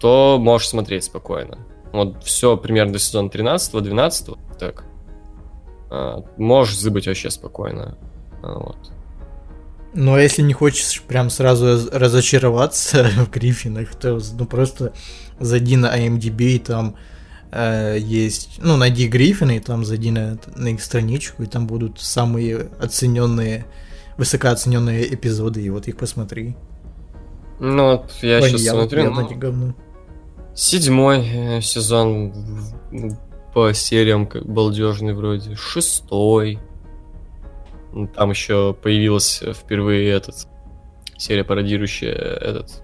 [0.00, 1.58] то можешь смотреть спокойно.
[1.92, 4.84] Вот все примерно до сезона 13-12, так.
[5.96, 7.96] А, можешь забыть вообще спокойно.
[8.42, 8.76] А, Вот.
[9.96, 14.92] Ну, а если не хочешь прям сразу раз- разочароваться в Гриффинах, то ну просто
[15.38, 16.96] зайди на IMDb, и там
[17.52, 22.00] э, есть, ну, найди Гриффины, и там зайди на, на их страничку, и там будут
[22.00, 23.66] самые оцененные,
[24.18, 26.56] высокооцененные эпизоды, и вот их посмотри.
[27.60, 29.02] Ну, вот я Ой, сейчас я- смотрю.
[29.04, 29.74] я ну, говно.
[30.56, 32.32] седьмой э, сезон
[33.54, 35.54] по сериям как балдежный вроде.
[35.54, 36.58] Шестой.
[37.92, 40.48] Ну, Там еще появилась впервые этот
[41.16, 42.82] серия, пародирующая этот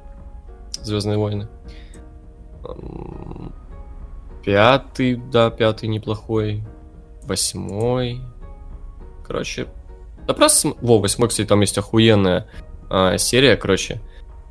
[0.83, 1.49] Звездные войны.
[4.45, 6.65] Пятый, да, пятый неплохой.
[7.25, 8.21] Восьмой.
[9.27, 9.67] Короче,
[10.27, 10.75] да просто...
[10.81, 12.49] Во, восьмой, кстати, там есть охуенная
[12.89, 14.01] а, серия, короче.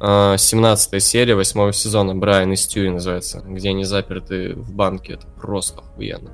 [0.02, 5.14] А, 17 серия восьмого сезона Брайан и Стюи называется, где они заперты в банке.
[5.14, 6.32] Это просто охуенно.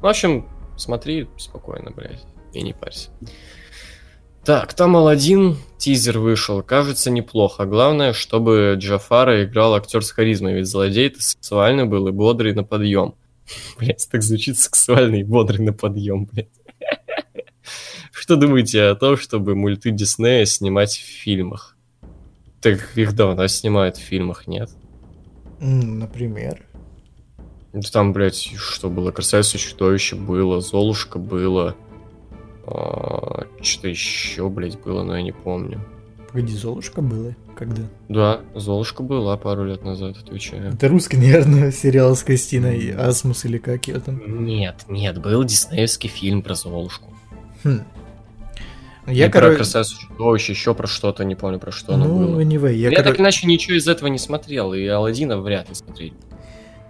[0.00, 0.46] В общем,
[0.76, 3.10] смотри спокойно, блядь, и не парься.
[4.44, 7.64] Так, там Алладин тизер вышел, кажется неплохо.
[7.64, 13.14] Главное, чтобы Джафара играл актер с харизмой, ведь злодей-то сексуальный был и бодрый на подъем.
[13.78, 16.48] Блять, так звучит сексуальный и бодрый на подъем, блядь.
[18.12, 21.77] Что думаете о том, чтобы мульты Диснея снимать в фильмах?
[22.60, 24.70] Так их давно снимают в фильмах, нет?
[25.60, 26.64] Например.
[27.72, 29.10] Да Там, блядь, что было?
[29.12, 31.76] Красавица и чудовище было, Золушка было.
[32.64, 35.80] Что-то еще, блядь, было, но я не помню.
[36.28, 37.34] Погоди, Золушка было?
[37.56, 37.82] Когда?
[38.08, 40.72] Да, Золушка была пару лет назад, отвечаю.
[40.74, 44.44] Это русский, наверное, сериал с Кристиной Асмус или как ее там.
[44.44, 47.14] Нет, нет, был диснеевский фильм про Золушку.
[47.64, 47.80] Хм.
[49.08, 49.56] Я Я, и про короче...
[49.56, 52.40] красавицу чудовище, еще про что-то, не помню про что оно Ну, было.
[52.40, 55.74] anyway, я, Я, коро- так иначе ничего из этого не смотрел, и Алладина вряд ли
[55.74, 56.12] смотреть.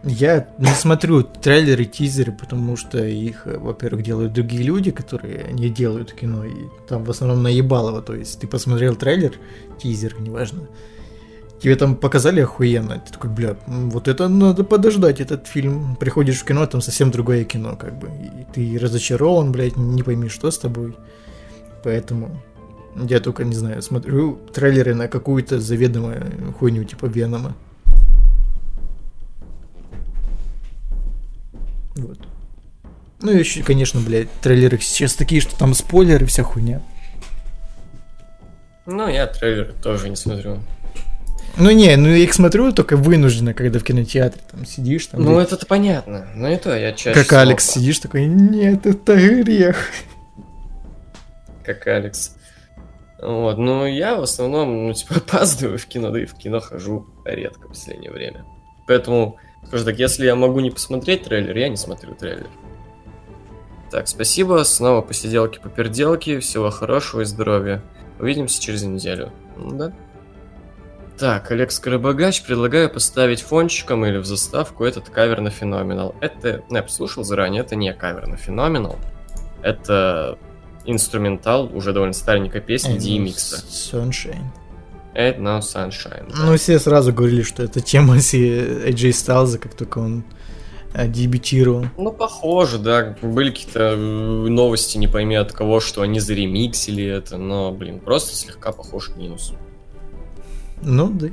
[0.04, 5.68] Я не смотрю трейлеры, тизеры, потому что их, э, во-первых, делают другие люди, которые не
[5.68, 6.52] делают кино, и
[6.88, 9.32] там в основном наебалово, то есть ты посмотрел трейлер,
[9.82, 10.68] тизер, неважно,
[11.60, 16.44] тебе там показали охуенно, ты такой, бля, вот это надо подождать, этот фильм, приходишь в
[16.44, 20.58] кино, там совсем другое кино, как бы, и ты разочарован, блядь, не пойми, что с
[20.58, 20.96] тобой,
[21.82, 22.40] поэтому
[22.96, 27.54] я только, не знаю, смотрю трейлеры на какую-то заведомую хуйню, типа Венома.
[31.96, 32.18] Вот.
[33.20, 36.82] Ну и еще, конечно, блядь, трейлеры сейчас такие, что там спойлеры, вся хуйня.
[38.86, 40.58] Ну, я трейлер тоже не смотрю.
[41.56, 45.34] Ну не, ну я их смотрю только вынужденно, когда в кинотеатре там сидишь, там, Ну,
[45.34, 46.28] блядь, это-то понятно.
[46.36, 49.76] Но это я чаще как Алекс сидишь такой, нет, это грех.
[51.74, 52.36] Как Алекс.
[53.20, 57.06] Вот, ну я в основном, ну, типа, опаздываю в кино, да и в кино хожу
[57.24, 58.44] редко в последнее время.
[58.86, 59.36] Поэтому,
[59.66, 62.48] скажу так, если я могу не посмотреть трейлер, я не смотрю трейлер.
[63.90, 67.82] Так, спасибо, снова посиделки по перделке, всего хорошего и здоровья.
[68.18, 69.32] Увидимся через неделю.
[69.56, 69.92] Ну Да.
[71.18, 76.14] Так, Олег Скоробогач, предлагаю поставить фончиком или в заставку этот кавер на феноменал.
[76.20, 78.96] Это, ну, я послушал заранее, это не кавер на феноменал.
[79.62, 80.38] Это
[80.90, 83.64] инструментал, уже довольно старенькая песня ну, DMX.
[83.92, 84.44] Sunshine.
[85.14, 86.30] Ain't no sunshine.
[86.30, 86.46] да.
[86.46, 90.24] Ну все сразу говорили, что это тема AJ Styles, как только он
[90.94, 91.86] э, дебютировал.
[91.96, 93.16] Ну, похоже, да.
[93.20, 98.36] Были какие-то э, новости, не пойми от кого, что они заремиксили это, но, блин, просто
[98.36, 99.54] слегка похож минус.
[100.82, 101.28] Ну да.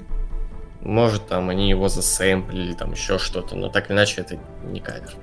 [0.81, 5.15] Может, там они его засэмплили, там еще что-то, но так или иначе это не кавер.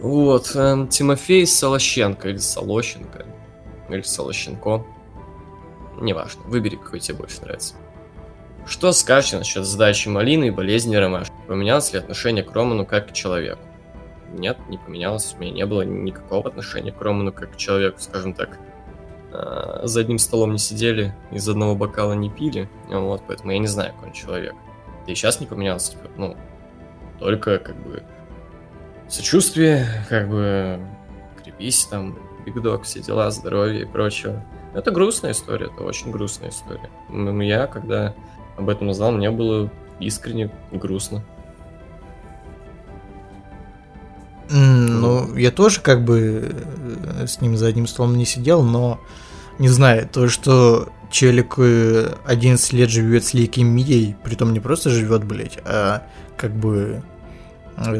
[0.00, 3.26] Вот, эм, Тимофей Солощенко или Солощенко,
[3.88, 4.84] или Солощенко.
[6.00, 7.74] Неважно, выбери, какой тебе больше нравится.
[8.66, 11.34] Что скажете насчет сдачи малины и болезни ромашки?
[11.46, 13.60] Поменялось ли отношение к Роману как к человеку?
[14.32, 15.34] Нет, не поменялось.
[15.36, 18.58] У меня не было никакого отношения к Роману как к человеку, скажем так.
[19.32, 22.68] А, За одним столом не сидели, из одного бокала не пили.
[22.88, 24.54] Вот, поэтому я не знаю, какой он человек.
[25.06, 26.36] Да и сейчас не поменялся, типа, ну,
[27.18, 28.02] только как бы
[29.08, 30.80] сочувствие, как бы
[31.42, 34.44] крепись там, Биг Дог, все дела, здоровье и прочего.
[34.74, 36.90] Это грустная история, это очень грустная история.
[37.08, 38.14] М, Я, когда
[38.56, 39.70] об этом узнал, мне было
[40.00, 41.24] искренне грустно.
[44.50, 46.54] Ну, я тоже как бы
[47.20, 48.98] э, с ним за одним столом не сидел, но
[49.58, 55.24] не знаю, то, что челик 11 э, лет живет с лейкемией, притом не просто живет,
[55.24, 56.06] блять, а
[56.38, 57.02] как бы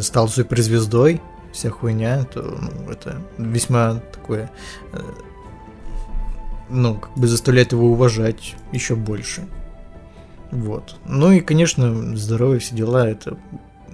[0.01, 1.21] стал суперзвездой,
[1.53, 4.51] вся хуйня, то ну, это весьма такое,
[6.69, 9.47] ну, как бы заставляет его уважать еще больше.
[10.51, 10.97] Вот.
[11.07, 13.37] Ну и, конечно, здоровье, все дела, это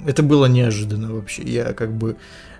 [0.06, 1.42] это было неожиданно вообще.
[1.42, 2.16] Я как бы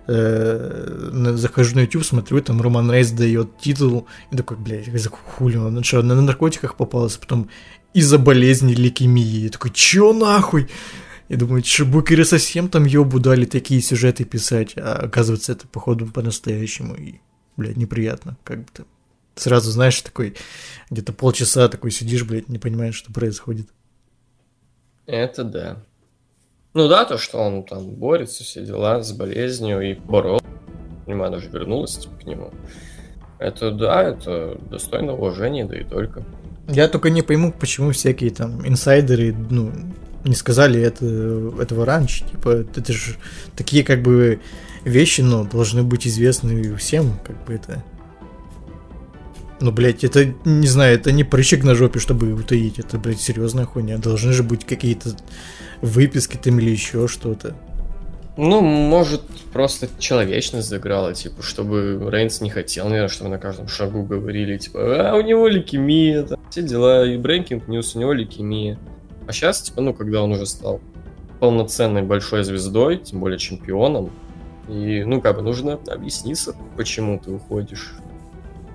[0.06, 5.56] э, захожу на YouTube, смотрю, там Роман Рейс дает титул, и такой, блядь, за хули
[5.56, 7.48] он, что, на наркотиках попался, потом
[7.92, 9.44] из-за болезни лейкемии.
[9.44, 10.68] Я такой, чё нахуй?
[11.28, 16.06] Я думаю, что букеры совсем там ёбу дали такие сюжеты писать, а оказывается это походу
[16.06, 17.20] по-настоящему, и,
[17.56, 18.84] блядь, неприятно, как бы то
[19.36, 20.36] Сразу, знаешь, такой,
[20.90, 23.68] где-то полчаса такой сидишь, блядь, не понимаешь, что происходит.
[25.06, 25.76] Это да.
[26.72, 30.40] Ну да, то, что он там борется, все дела с болезнью и борол.
[31.04, 32.52] Понимаю, даже вернулась типа, к нему.
[33.38, 36.24] Это да, это достойно уважения, да и только.
[36.68, 39.72] Я только не пойму, почему всякие там инсайдеры, ну,
[40.24, 41.04] не сказали это,
[41.60, 42.24] этого раньше.
[42.30, 43.16] Типа, это же
[43.56, 44.40] такие как бы
[44.84, 47.82] вещи, ну, должны быть известны всем, как бы это
[49.60, 52.78] ну, блядь, это, не знаю, это не прыщик на жопе, чтобы утаить.
[52.78, 53.96] Это, блядь, серьезная хуйня.
[53.96, 55.10] Должны же быть какие-то
[55.80, 57.54] выписки там или еще что-то.
[58.36, 59.22] Ну, может,
[59.52, 65.12] просто человечность заиграла, типа, чтобы Рейнс не хотел, наверное, чтобы на каждом шагу говорили, типа,
[65.12, 68.76] а у него лейкемия, там, все дела, и breaking news, у него лейкемия.
[69.26, 70.80] А сейчас, типа, ну, когда он уже стал
[71.40, 74.10] полноценной большой звездой, тем более чемпионом,
[74.68, 77.94] и, ну, как бы нужно объясниться, почему ты уходишь.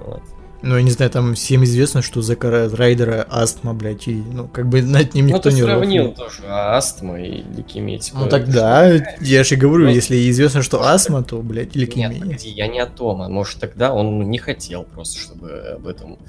[0.06, 0.22] Вот.
[0.62, 4.68] Ну, я не знаю, там всем известно, что за Райдера астма, блядь, и, ну, как
[4.68, 6.18] бы над ним ну, никто ну, не сравнил рофлит.
[6.18, 7.98] тоже астма и лейкемия.
[7.98, 12.10] Типа, ну, тогда, я же говорю, ну, если известно, что астма, то, блядь, лейкемия.
[12.10, 15.88] Нет, погоди, я не о том, а может тогда он не хотел просто, чтобы об
[15.88, 16.20] этом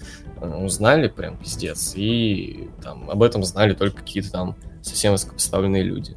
[0.41, 6.17] узнали прям пиздец, и там об этом знали только какие-то там совсем высокопоставленные люди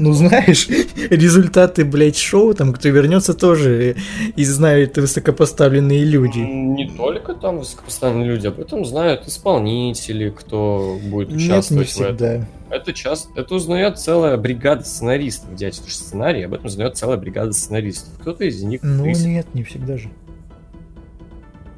[0.00, 0.68] ну, знаешь,
[1.10, 3.96] результаты, блядь, шоу, там, кто вернется тоже,
[4.34, 6.38] и знают высокопоставленные люди.
[6.38, 12.10] Не только там высокопоставленные люди, об этом знают исполнители, кто будет участвовать Нет, не всегда.
[12.10, 12.46] в этом.
[12.70, 17.16] Это, час, это узнает целая бригада сценаристов, дядь, это же сценарий, об этом узнает целая
[17.16, 18.14] бригада сценаристов.
[18.20, 18.80] Кто-то из них...
[18.82, 20.08] Ну, нет, не всегда же.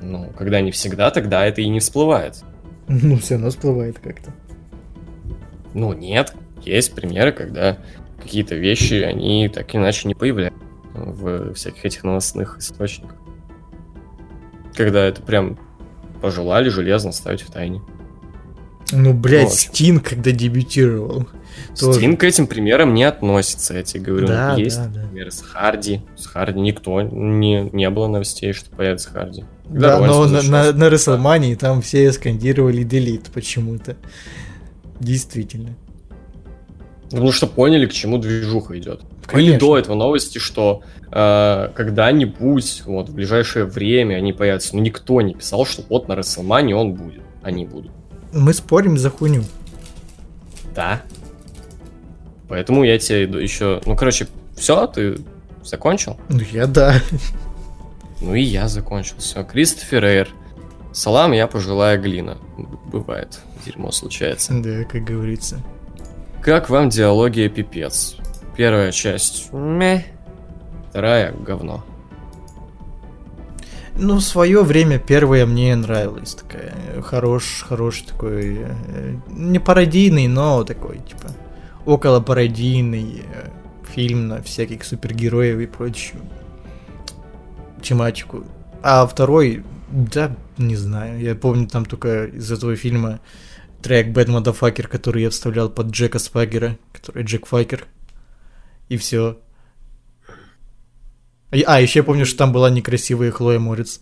[0.03, 2.43] Ну, когда не всегда, тогда это и не всплывает.
[2.89, 4.33] Ну, все равно всплывает как-то.
[5.75, 7.79] Ну, нет, есть примеры, когда
[8.21, 10.59] какие-то вещи, они так иначе не появляются
[10.95, 13.17] в всяких этих новостных источниках.
[14.75, 15.59] Когда это прям
[16.21, 17.83] пожелали железно ставить в тайне.
[18.93, 20.03] Ну, блядь, вот.
[20.03, 21.27] Когда дебютировал.
[21.75, 24.27] Стинг к этим примерам не относится, я тебе говорю.
[24.29, 25.07] Да, Есть да, да.
[25.07, 26.03] примеры с Харди.
[26.17, 29.45] С Харди никто не, не было новостей, что появится Харди.
[29.73, 33.97] Да, но на, на, на Рестлмании там все скандировали делит почему-то.
[35.01, 35.75] Действительно.
[37.11, 39.03] Потому что поняли, к чему движуха идет.
[39.27, 39.53] Конечно.
[39.53, 44.77] Были до этого новости, что э, когда-нибудь, вот, в ближайшее время они появятся.
[44.77, 47.23] Но никто не писал, что вот на Расселмане он будет.
[47.43, 47.91] Они будут.
[48.33, 49.45] Мы спорим за хуйню.
[50.75, 51.03] Да.
[52.49, 53.81] Поэтому я тебе еще...
[53.85, 54.27] Ну, короче,
[54.57, 55.19] все, ты
[55.65, 56.19] закончил?
[56.29, 56.95] Ну, я да.
[58.23, 59.17] Ну и я закончил.
[59.19, 59.43] Все.
[59.43, 60.29] Кристофер Эйр.
[60.93, 62.39] Салам, я пожилая глина.
[62.87, 63.41] Бывает.
[63.67, 64.53] Дерьмо случается.
[64.55, 65.61] Да, как говорится.
[66.41, 68.17] Как вам диалогия пипец?
[68.57, 70.03] Первая часть мeh,
[70.91, 71.85] вторая говно.
[73.97, 76.35] Ну, в свое время первая мне нравилась.
[76.35, 81.31] Такая хорош, хороший такой, э, не пародийный, но такой, типа,
[81.87, 83.49] около пародийный э,
[83.93, 86.23] фильм на всяких супергероев и прочую
[87.83, 88.45] тематику.
[88.83, 91.21] А второй, да, не знаю.
[91.21, 93.21] Я помню там только из этого фильма
[93.83, 97.87] трек Bad Motherfucker, который я вставлял под Джека Спагера, который Джек Факер.
[98.89, 99.39] И все.
[101.51, 104.01] А, еще я помню, что там была некрасивая Хлоя Морец.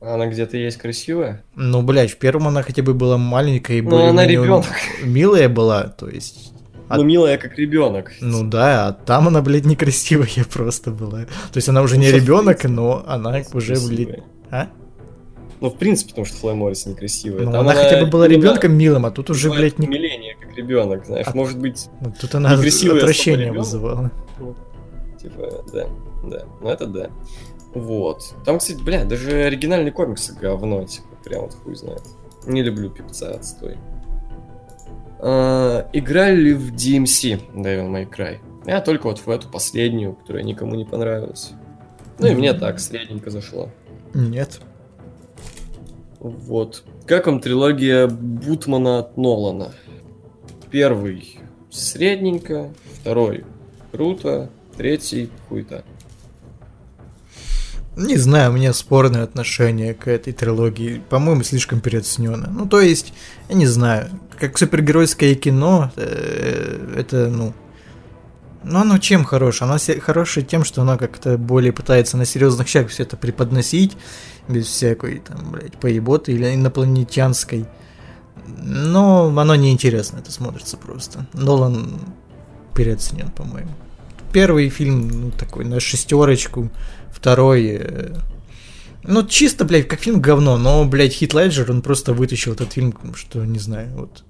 [0.00, 1.42] Она где-то есть красивая?
[1.54, 4.66] Ну, блядь, в первом она хотя бы была маленькая и ну, более она ребенок.
[5.02, 6.53] милая была, то есть.
[6.88, 7.04] Ну, а...
[7.04, 8.12] милая как ребенок.
[8.20, 11.24] Ну да, а там она, блядь, некрасивая просто была.
[11.24, 14.22] То есть она уже не ребенок, но она уже, блядь.
[14.50, 14.68] А?
[15.60, 17.44] Ну, в принципе, потому что Хлоя Моррис некрасивая.
[17.44, 19.86] Ну, она, она хотя бы была ребенком милым, а тут уже, блядь, не...
[19.86, 21.34] Миление, как ребенок, знаешь, а...
[21.34, 21.88] может быть...
[22.00, 24.10] Ну, тут она отвращение вызывала.
[24.38, 24.54] Ну,
[25.20, 25.86] типа, да,
[26.24, 27.10] да, ну это да.
[27.72, 28.34] Вот.
[28.44, 32.02] Там, кстати, бля, даже оригинальный комикс говно, типа, прям вот хуй знает.
[32.46, 33.78] Не люблю певца отстой.
[35.26, 38.40] А, играли ли в DMC Devil May Cry?
[38.66, 41.52] Я только вот в эту последнюю, которая никому не понравилась.
[42.18, 43.70] Ну и мне так, средненько зашло.
[44.12, 44.60] Нет.
[46.20, 46.84] Вот.
[47.06, 49.72] Как вам трилогия Бутмана от Нолана?
[50.70, 51.38] Первый
[51.70, 53.44] средненько, второй
[53.92, 55.84] круто, третий хуйта.
[57.96, 61.00] Не знаю, у меня спорное отношение к этой трилогии.
[61.08, 62.48] По-моему, слишком переоценено.
[62.50, 63.12] Ну, то есть,
[63.48, 64.08] я не знаю,
[64.38, 67.54] как супергеройское кино, э, это, ну...
[68.64, 69.70] Ну, оно чем хорошее?
[69.70, 73.94] Оно хорошее тем, что оно как-то более пытается на серьезных щах все это преподносить,
[74.48, 77.66] без всякой, там, блядь, поеботы или инопланетянской.
[78.46, 81.26] Но оно неинтересно, это смотрится просто.
[81.34, 82.00] Нолан
[82.74, 83.70] переоценен, по-моему.
[84.32, 86.70] Первый фильм, ну, такой, на шестерочку,
[87.24, 87.78] второй...
[87.80, 88.14] э,
[89.04, 92.94] Ну, чисто, блядь, как фильм говно, но, блядь, Хит Леджер, он просто вытащил этот фильм,
[93.14, 94.24] что, не знаю, вот...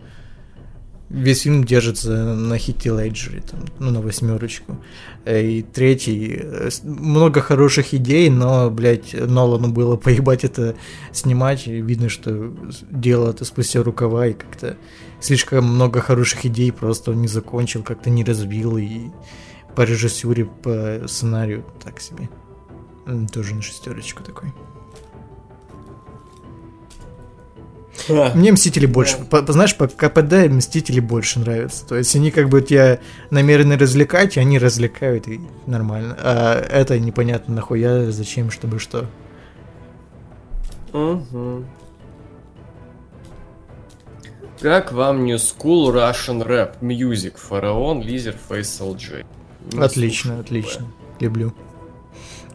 [1.10, 4.78] Весь фильм держится на Хите Леджере, там, ну, на восьмерочку.
[5.24, 10.76] Э, И третий, э, много хороших идей, но, блядь, Нолану было поебать это
[11.12, 11.66] снимать.
[11.66, 12.52] И видно, что
[12.90, 14.76] дело это спустя рукава, и как-то
[15.20, 19.10] слишком много хороших идей просто он не закончил, как-то не развил, и
[19.76, 22.28] по режиссуре, по сценарию так себе.
[23.32, 24.52] Тоже на шестерочку такой.
[28.08, 29.42] Мне Мстители больше, Да.
[29.42, 31.86] по- знаешь, по КПД Мстители больше нравятся.
[31.86, 32.98] То есть они как бы тебя
[33.30, 36.16] намерены развлекать, и они развлекают, и нормально.
[36.18, 39.06] А это непонятно нахуя, зачем, чтобы что.
[40.92, 41.66] Мгм.
[44.60, 47.36] Как вам New School Russian Rap Music?
[47.36, 49.24] Фараон, Лизер, Фейс LG.
[49.72, 50.86] Не отлично, слушаю отлично.
[51.20, 51.54] Люблю.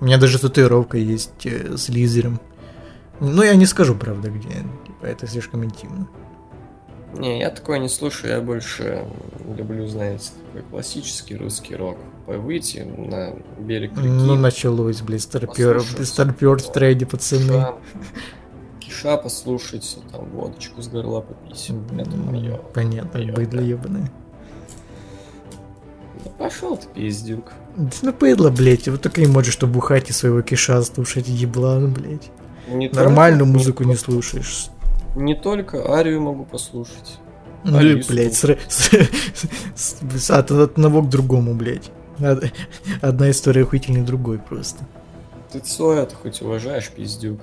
[0.02, 2.40] У меня даже татуировка есть э, с лизером.
[3.20, 4.50] Ну, я не скажу, правда, где.
[4.86, 6.08] Типа, это слишком интимно.
[7.18, 9.04] Не, я такое не слушаю, я больше
[9.58, 11.98] люблю, знаете, такой классический русский рок.
[12.28, 14.08] Выйти на берег реки.
[14.08, 17.42] Ну, началось, блин, старпер, старпер в трейде, пацаны.
[17.42, 17.74] Киша,
[18.80, 21.72] киша послушать, там водочку с горла попить.
[21.98, 22.58] Это мое.
[22.74, 23.68] Понятно, моё, быдло да.
[23.68, 24.12] ебаное.
[26.24, 27.54] Да пошел ты, пиздюк.
[27.78, 31.94] Да Ну, быдло, блядь, вот только и можешь, что бухать и своего киша слушать, еблан,
[31.94, 32.30] блядь.
[32.68, 34.68] Не Нормальную только- музыку не слушаешь.
[35.16, 37.20] Не только арию могу послушать.
[37.64, 38.12] Ну, Алису.
[38.14, 38.90] блядь, с, с-
[39.76, 41.90] с- с- от, одного к другому, блядь.
[42.20, 42.52] Од-
[43.02, 44.86] Одна история охуительнее другой просто.
[45.52, 47.40] Ты Цоя ты хоть уважаешь, пиздюк?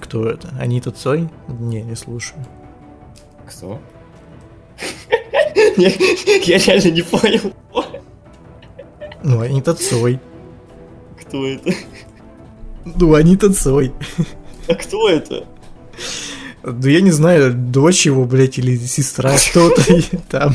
[0.00, 0.48] Кто это?
[0.58, 1.28] Анита Цой?
[1.48, 2.44] Не, не слушаю.
[3.46, 3.78] Кто?
[5.76, 7.52] Я реально не понял.
[9.22, 10.20] Ну, Анита Цой.
[11.20, 11.72] Кто это?
[12.84, 13.92] Ну, Анита Цой.
[14.68, 15.46] А кто это?
[16.62, 19.82] Да я не знаю, дочь его, блядь, или сестра, кто-то
[20.28, 20.54] там.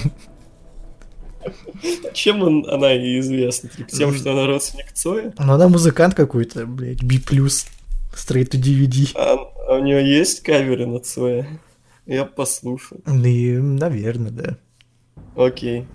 [2.14, 3.70] Чем он, она и известна?
[3.76, 5.34] Только Тем, что она родственник Цоя?
[5.40, 9.10] Ну, она музыкант какой-то, блядь, B+, straight to DVD.
[9.16, 9.38] А,
[9.68, 11.48] а у нее есть каверы на Цоя?
[12.12, 12.98] Я послушал.
[13.08, 14.58] И, наверное, да.
[15.34, 15.88] Окей.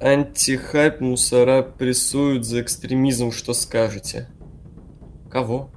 [0.00, 4.28] Антихайп мусора прессуют за экстремизм, что скажете?
[5.28, 5.70] Кого?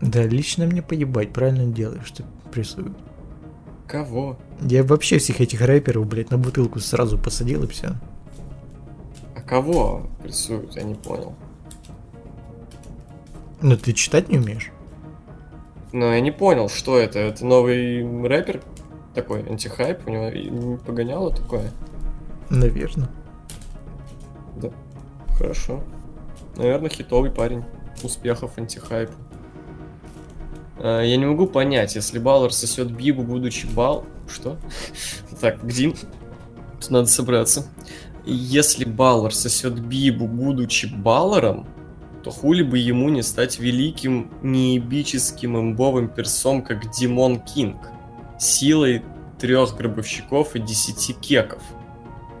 [0.00, 2.98] Да, лично мне поебать, правильно делаешь, что прессуют.
[3.86, 4.36] Кого?
[4.60, 7.92] Я вообще всех этих рэперов, блядь, на бутылку сразу посадил и все.
[9.36, 10.74] А кого прессуют?
[10.74, 11.36] Я не понял.
[13.62, 14.72] Ну, ты читать не умеешь?
[15.94, 17.20] Но я не понял, что это.
[17.20, 18.60] Это новый рэпер
[19.14, 21.70] такой, антихайп, у него погоняло такое?
[22.50, 23.08] Наверное.
[24.56, 24.72] Да,
[25.38, 25.84] хорошо.
[26.56, 27.62] Наверное, хитовый парень.
[28.02, 29.08] Успехов антихайп.
[30.78, 34.04] А, Я не могу понять, если Баллар сосет Бибу, будучи бал...
[34.26, 34.58] Что?
[35.40, 35.60] Так?
[35.60, 37.68] Тут надо собраться.
[38.24, 41.68] Если Баллар сосет Бибу, будучи Балларом,
[42.24, 47.76] то хули бы ему не стать великим неебическим имбовым персом, как Димон Кинг,
[48.38, 49.02] силой
[49.38, 51.62] трех гробовщиков и десяти кеков.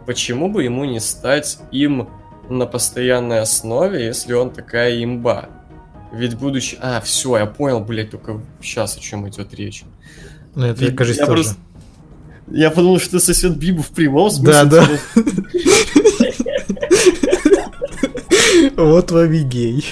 [0.06, 2.08] Почему бы ему не стать им
[2.48, 5.50] на постоянной основе, если он такая имба?
[6.12, 6.78] Ведь будучи...
[6.80, 9.84] А, все, я понял, блядь, только сейчас о чем идет речь.
[10.54, 11.42] Ну, это, Ведь кажется, я тоже.
[11.42, 11.60] просто-
[12.52, 14.64] Я подумал, что сосет Бибу в прямом Да, смысле.
[14.64, 14.86] да.
[14.86, 16.00] типа,
[18.76, 19.84] Вот вам и гей.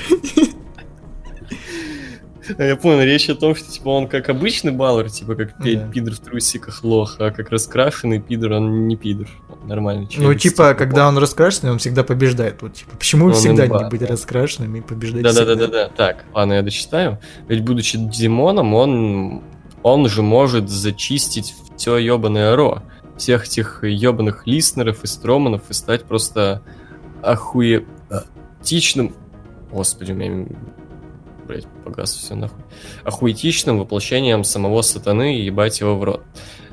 [2.59, 5.89] А Я понял, речь о том, что типа он как обычный баллер, типа как Да.
[5.89, 9.28] пидор в трусиках лох, а как раскрашенный пидор, он не пидор.
[9.48, 10.40] Он Нормальный Ну, человек.
[10.40, 12.60] типа, когда он раскрашенный, он всегда побеждает.
[12.60, 14.09] Вот, типа, почему Он всегда не быть да.
[14.09, 15.44] раскрашенным и побеждать всегда?
[15.44, 15.89] Да-да-да-да-да.
[15.97, 17.20] Так, ладно, я дочитаю.
[17.47, 19.43] Ведь будучи Димоном, он
[19.84, 22.82] он же может зачистить все ебаное ро.
[23.16, 26.62] Всех этих ебаных листнеров и строманов и стать просто
[28.62, 29.14] охуетичным...
[29.70, 30.47] Господи, у меня...
[31.47, 32.62] Блять, погас все нахуй.
[33.05, 36.22] Охуетичным воплощением самого сатаны и ебать его в рот.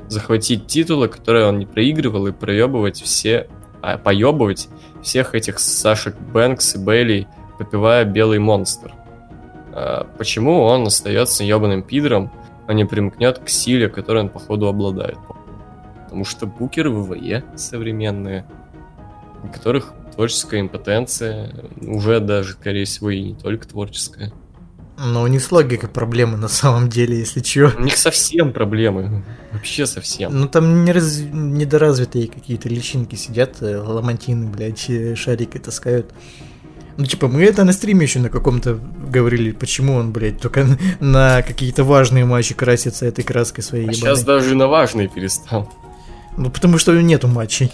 [0.08, 3.48] Захватить титулы, которые он не проигрывал, и проебывать все...
[3.82, 4.68] А, поебывать
[5.02, 8.92] всех этих Сашек Бэнкс и Бейли, попивая белый монстр.
[9.72, 12.30] А, почему он остается ебаным пидором,
[12.68, 15.18] а не примкнет к силе, которой он, походу, обладает?
[16.04, 18.44] Потому что букеры ВВЕ современные,
[19.52, 24.30] которых творческая импотенция, уже даже, скорее всего, и не только творческая.
[24.98, 27.72] Но у них с логикой проблемы на самом деле, если чё.
[27.74, 29.24] У них совсем проблемы.
[29.50, 30.38] Вообще совсем.
[30.38, 31.20] Ну там не раз...
[31.20, 36.12] недоразвитые какие-то личинки сидят, э, ламантины, блядь, э, шарики таскают.
[36.98, 38.78] Ну, типа, мы это на стриме еще на каком-то
[39.08, 40.66] говорили, почему он, блядь, только
[41.00, 44.00] на какие-то важные матчи красится этой краской своей А ебаной.
[44.00, 45.72] сейчас даже на важные перестал.
[46.36, 47.72] Ну, потому что нету матчей.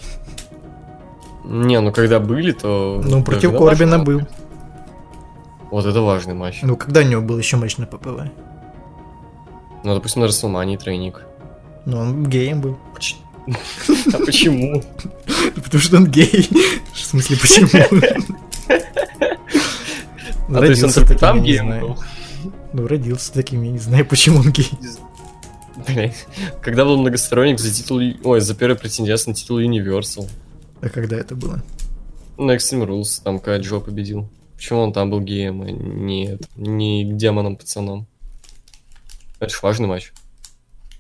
[1.47, 3.01] Не, ну когда были, то...
[3.05, 4.23] Ну, против на Корбина был.
[5.71, 6.61] Вот это важный матч.
[6.63, 8.31] Ну, когда у него был еще матч на ППВ?
[9.85, 11.23] Ну, допустим, на Расселмании тройник.
[11.85, 12.79] Ну, он геем был.
[14.13, 14.83] А почему?
[15.55, 16.49] Потому что он гей.
[16.93, 17.69] В смысле, почему?
[20.49, 21.99] А то есть он там геем был?
[22.73, 24.71] Ну, родился таким, я не знаю, почему он гей.
[25.87, 26.27] Блядь.
[26.63, 28.01] Когда был многосторонник за титул...
[28.25, 30.29] Ой, за первый претендент на титул Universal.
[30.87, 31.63] А когда это было?
[32.39, 34.29] На Extreme Rules, там когда Джо победил.
[34.55, 38.07] Почему он там был геем, а не, не демоном-пацаном?
[39.41, 40.13] Это ж важный матч.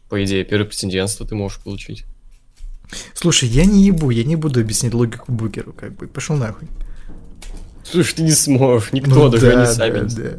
[0.08, 2.04] По идее, первое претендентство ты можешь получить.
[3.14, 6.08] Слушай, я не ебу, я не буду объяснять логику Букеру, как бы.
[6.08, 6.68] Пошел нахуй.
[7.84, 9.98] Слушай, ты не сможешь, никто, Ну даже да, они сами.
[10.00, 10.38] да, не да.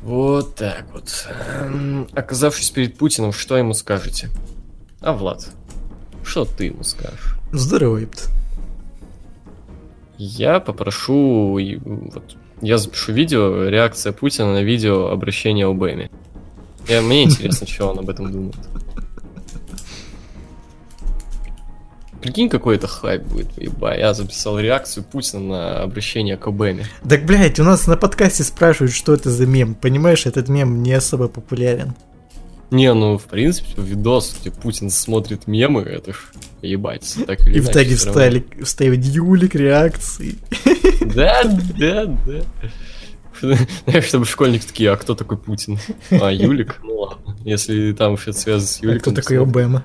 [0.00, 1.26] Вот так вот.
[1.60, 4.30] Эм, Оказавшись перед Путиным, что ему скажете?
[5.00, 5.50] А, Влад,
[6.24, 7.36] что ты ему скажешь?
[7.52, 8.30] Здорово, епт.
[10.18, 16.10] Я попрошу, вот, я запишу видео, реакция Путина на видео обращения Обэми.
[16.88, 18.56] Я, мне интересно, что он об этом думает.
[22.22, 23.98] Прикинь, какой это хайп будет, ебать.
[23.98, 26.86] Я записал реакцию Путина на обращение к Обэме.
[27.08, 29.74] Так, блядь, у нас на подкасте спрашивают, что это за мем.
[29.74, 31.94] Понимаешь, этот мем не особо популярен.
[32.72, 36.32] Не, ну, в принципе, видос, где Путин смотрит мемы, это ж
[36.62, 37.16] ебать.
[37.26, 40.36] Так или И в таге вставили, вставить Юлик, реакции.
[41.14, 42.42] Да, да, да.
[43.40, 45.78] Знаешь, чтобы школьники такие, а кто такой Путин?
[46.10, 46.80] А, Юлик?
[46.82, 47.36] Ну ладно.
[47.44, 49.12] Если там что-то связано с А Юликом.
[49.12, 49.84] кто такой Обама?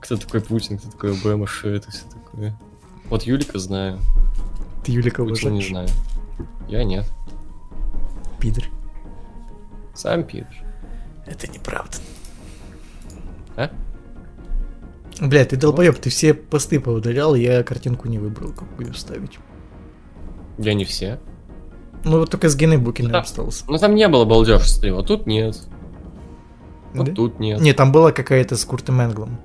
[0.00, 2.58] Кто такой Путин, кто такой Обама, что это все такое?
[3.08, 4.00] Вот Юлика знаю,
[4.84, 5.70] Ты Юлика Путина не уважаешь?
[5.70, 5.88] знаю.
[6.68, 7.06] Я нет.
[8.40, 8.64] Пидор.
[9.94, 10.48] Сам пидор.
[11.26, 11.96] Это неправда.
[13.56, 13.70] А?
[15.20, 19.38] Блядь, ты долбоеб, ты все посты поудалял, я картинку не выбрал, какую вставить.
[20.58, 21.18] Я не все.
[22.04, 23.20] Ну вот только с Геной Букиным Да.
[23.20, 23.64] остался.
[23.68, 25.56] Ну там не было балдежности, вот тут нет.
[26.94, 27.12] Вот Да?
[27.14, 27.60] тут нет.
[27.60, 29.38] Не, там была какая-то с Куртом Энглом.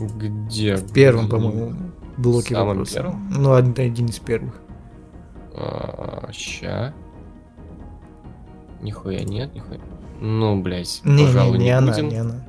[0.00, 0.76] Где?
[0.76, 1.74] В первом, по-моему,
[2.16, 2.94] блоке Самом вопроса.
[2.94, 3.28] первом?
[3.36, 4.54] Ну, од- один из первых.
[5.54, 6.94] А, ща.
[8.80, 9.80] Нихуя нет, нихуя.
[10.20, 12.08] Ну, блять, Не, пожалуй, не, не, не она, будем.
[12.08, 12.44] не она.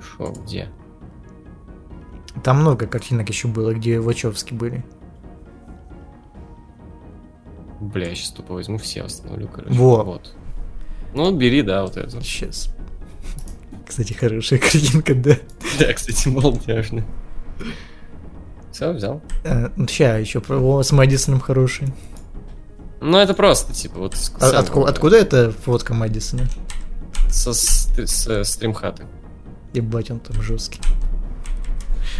[0.00, 0.68] Шо, где?
[2.42, 4.84] Там много картинок еще было, где Вачовски были.
[7.80, 9.74] Бля, я сейчас тупо возьму все, остановлю, короче.
[9.74, 10.02] Во.
[10.04, 10.34] Вот.
[11.14, 12.20] Ну, бери, да, вот эту.
[12.22, 12.74] Сейчас.
[13.86, 15.36] Кстати, хорошая картинка, да.
[15.78, 17.04] Да, кстати, молодежный.
[18.72, 19.20] Все, взял.
[19.88, 21.88] Ща, еще про о, с Мэдисоном хороший.
[23.06, 24.14] Ну, это просто, типа, вот...
[24.16, 26.46] с- А сам, отку- откуда эта фотка Мэдисона?
[27.28, 27.88] Со с,
[28.28, 29.04] э, стримхаты.
[29.74, 30.80] Ебать, он там жесткий.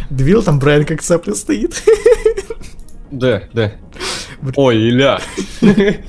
[0.09, 1.81] Двил там Брайан как цапля стоит.
[3.11, 3.71] Да, да.
[4.41, 5.19] Бр- Ой, Иля.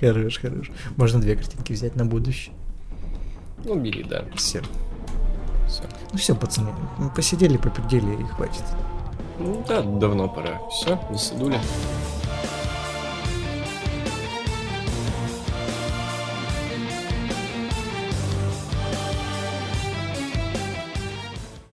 [0.00, 0.70] Хорош, хорош.
[0.96, 2.54] Можно две картинки взять на будущее.
[3.64, 4.24] Ну, бери, да.
[4.36, 4.60] Все.
[5.68, 5.82] Все.
[6.12, 8.62] Ну все, пацаны, мы посидели, попердели и хватит.
[9.38, 10.60] Ну, да, давно пора.
[10.70, 11.58] Все, до свидули.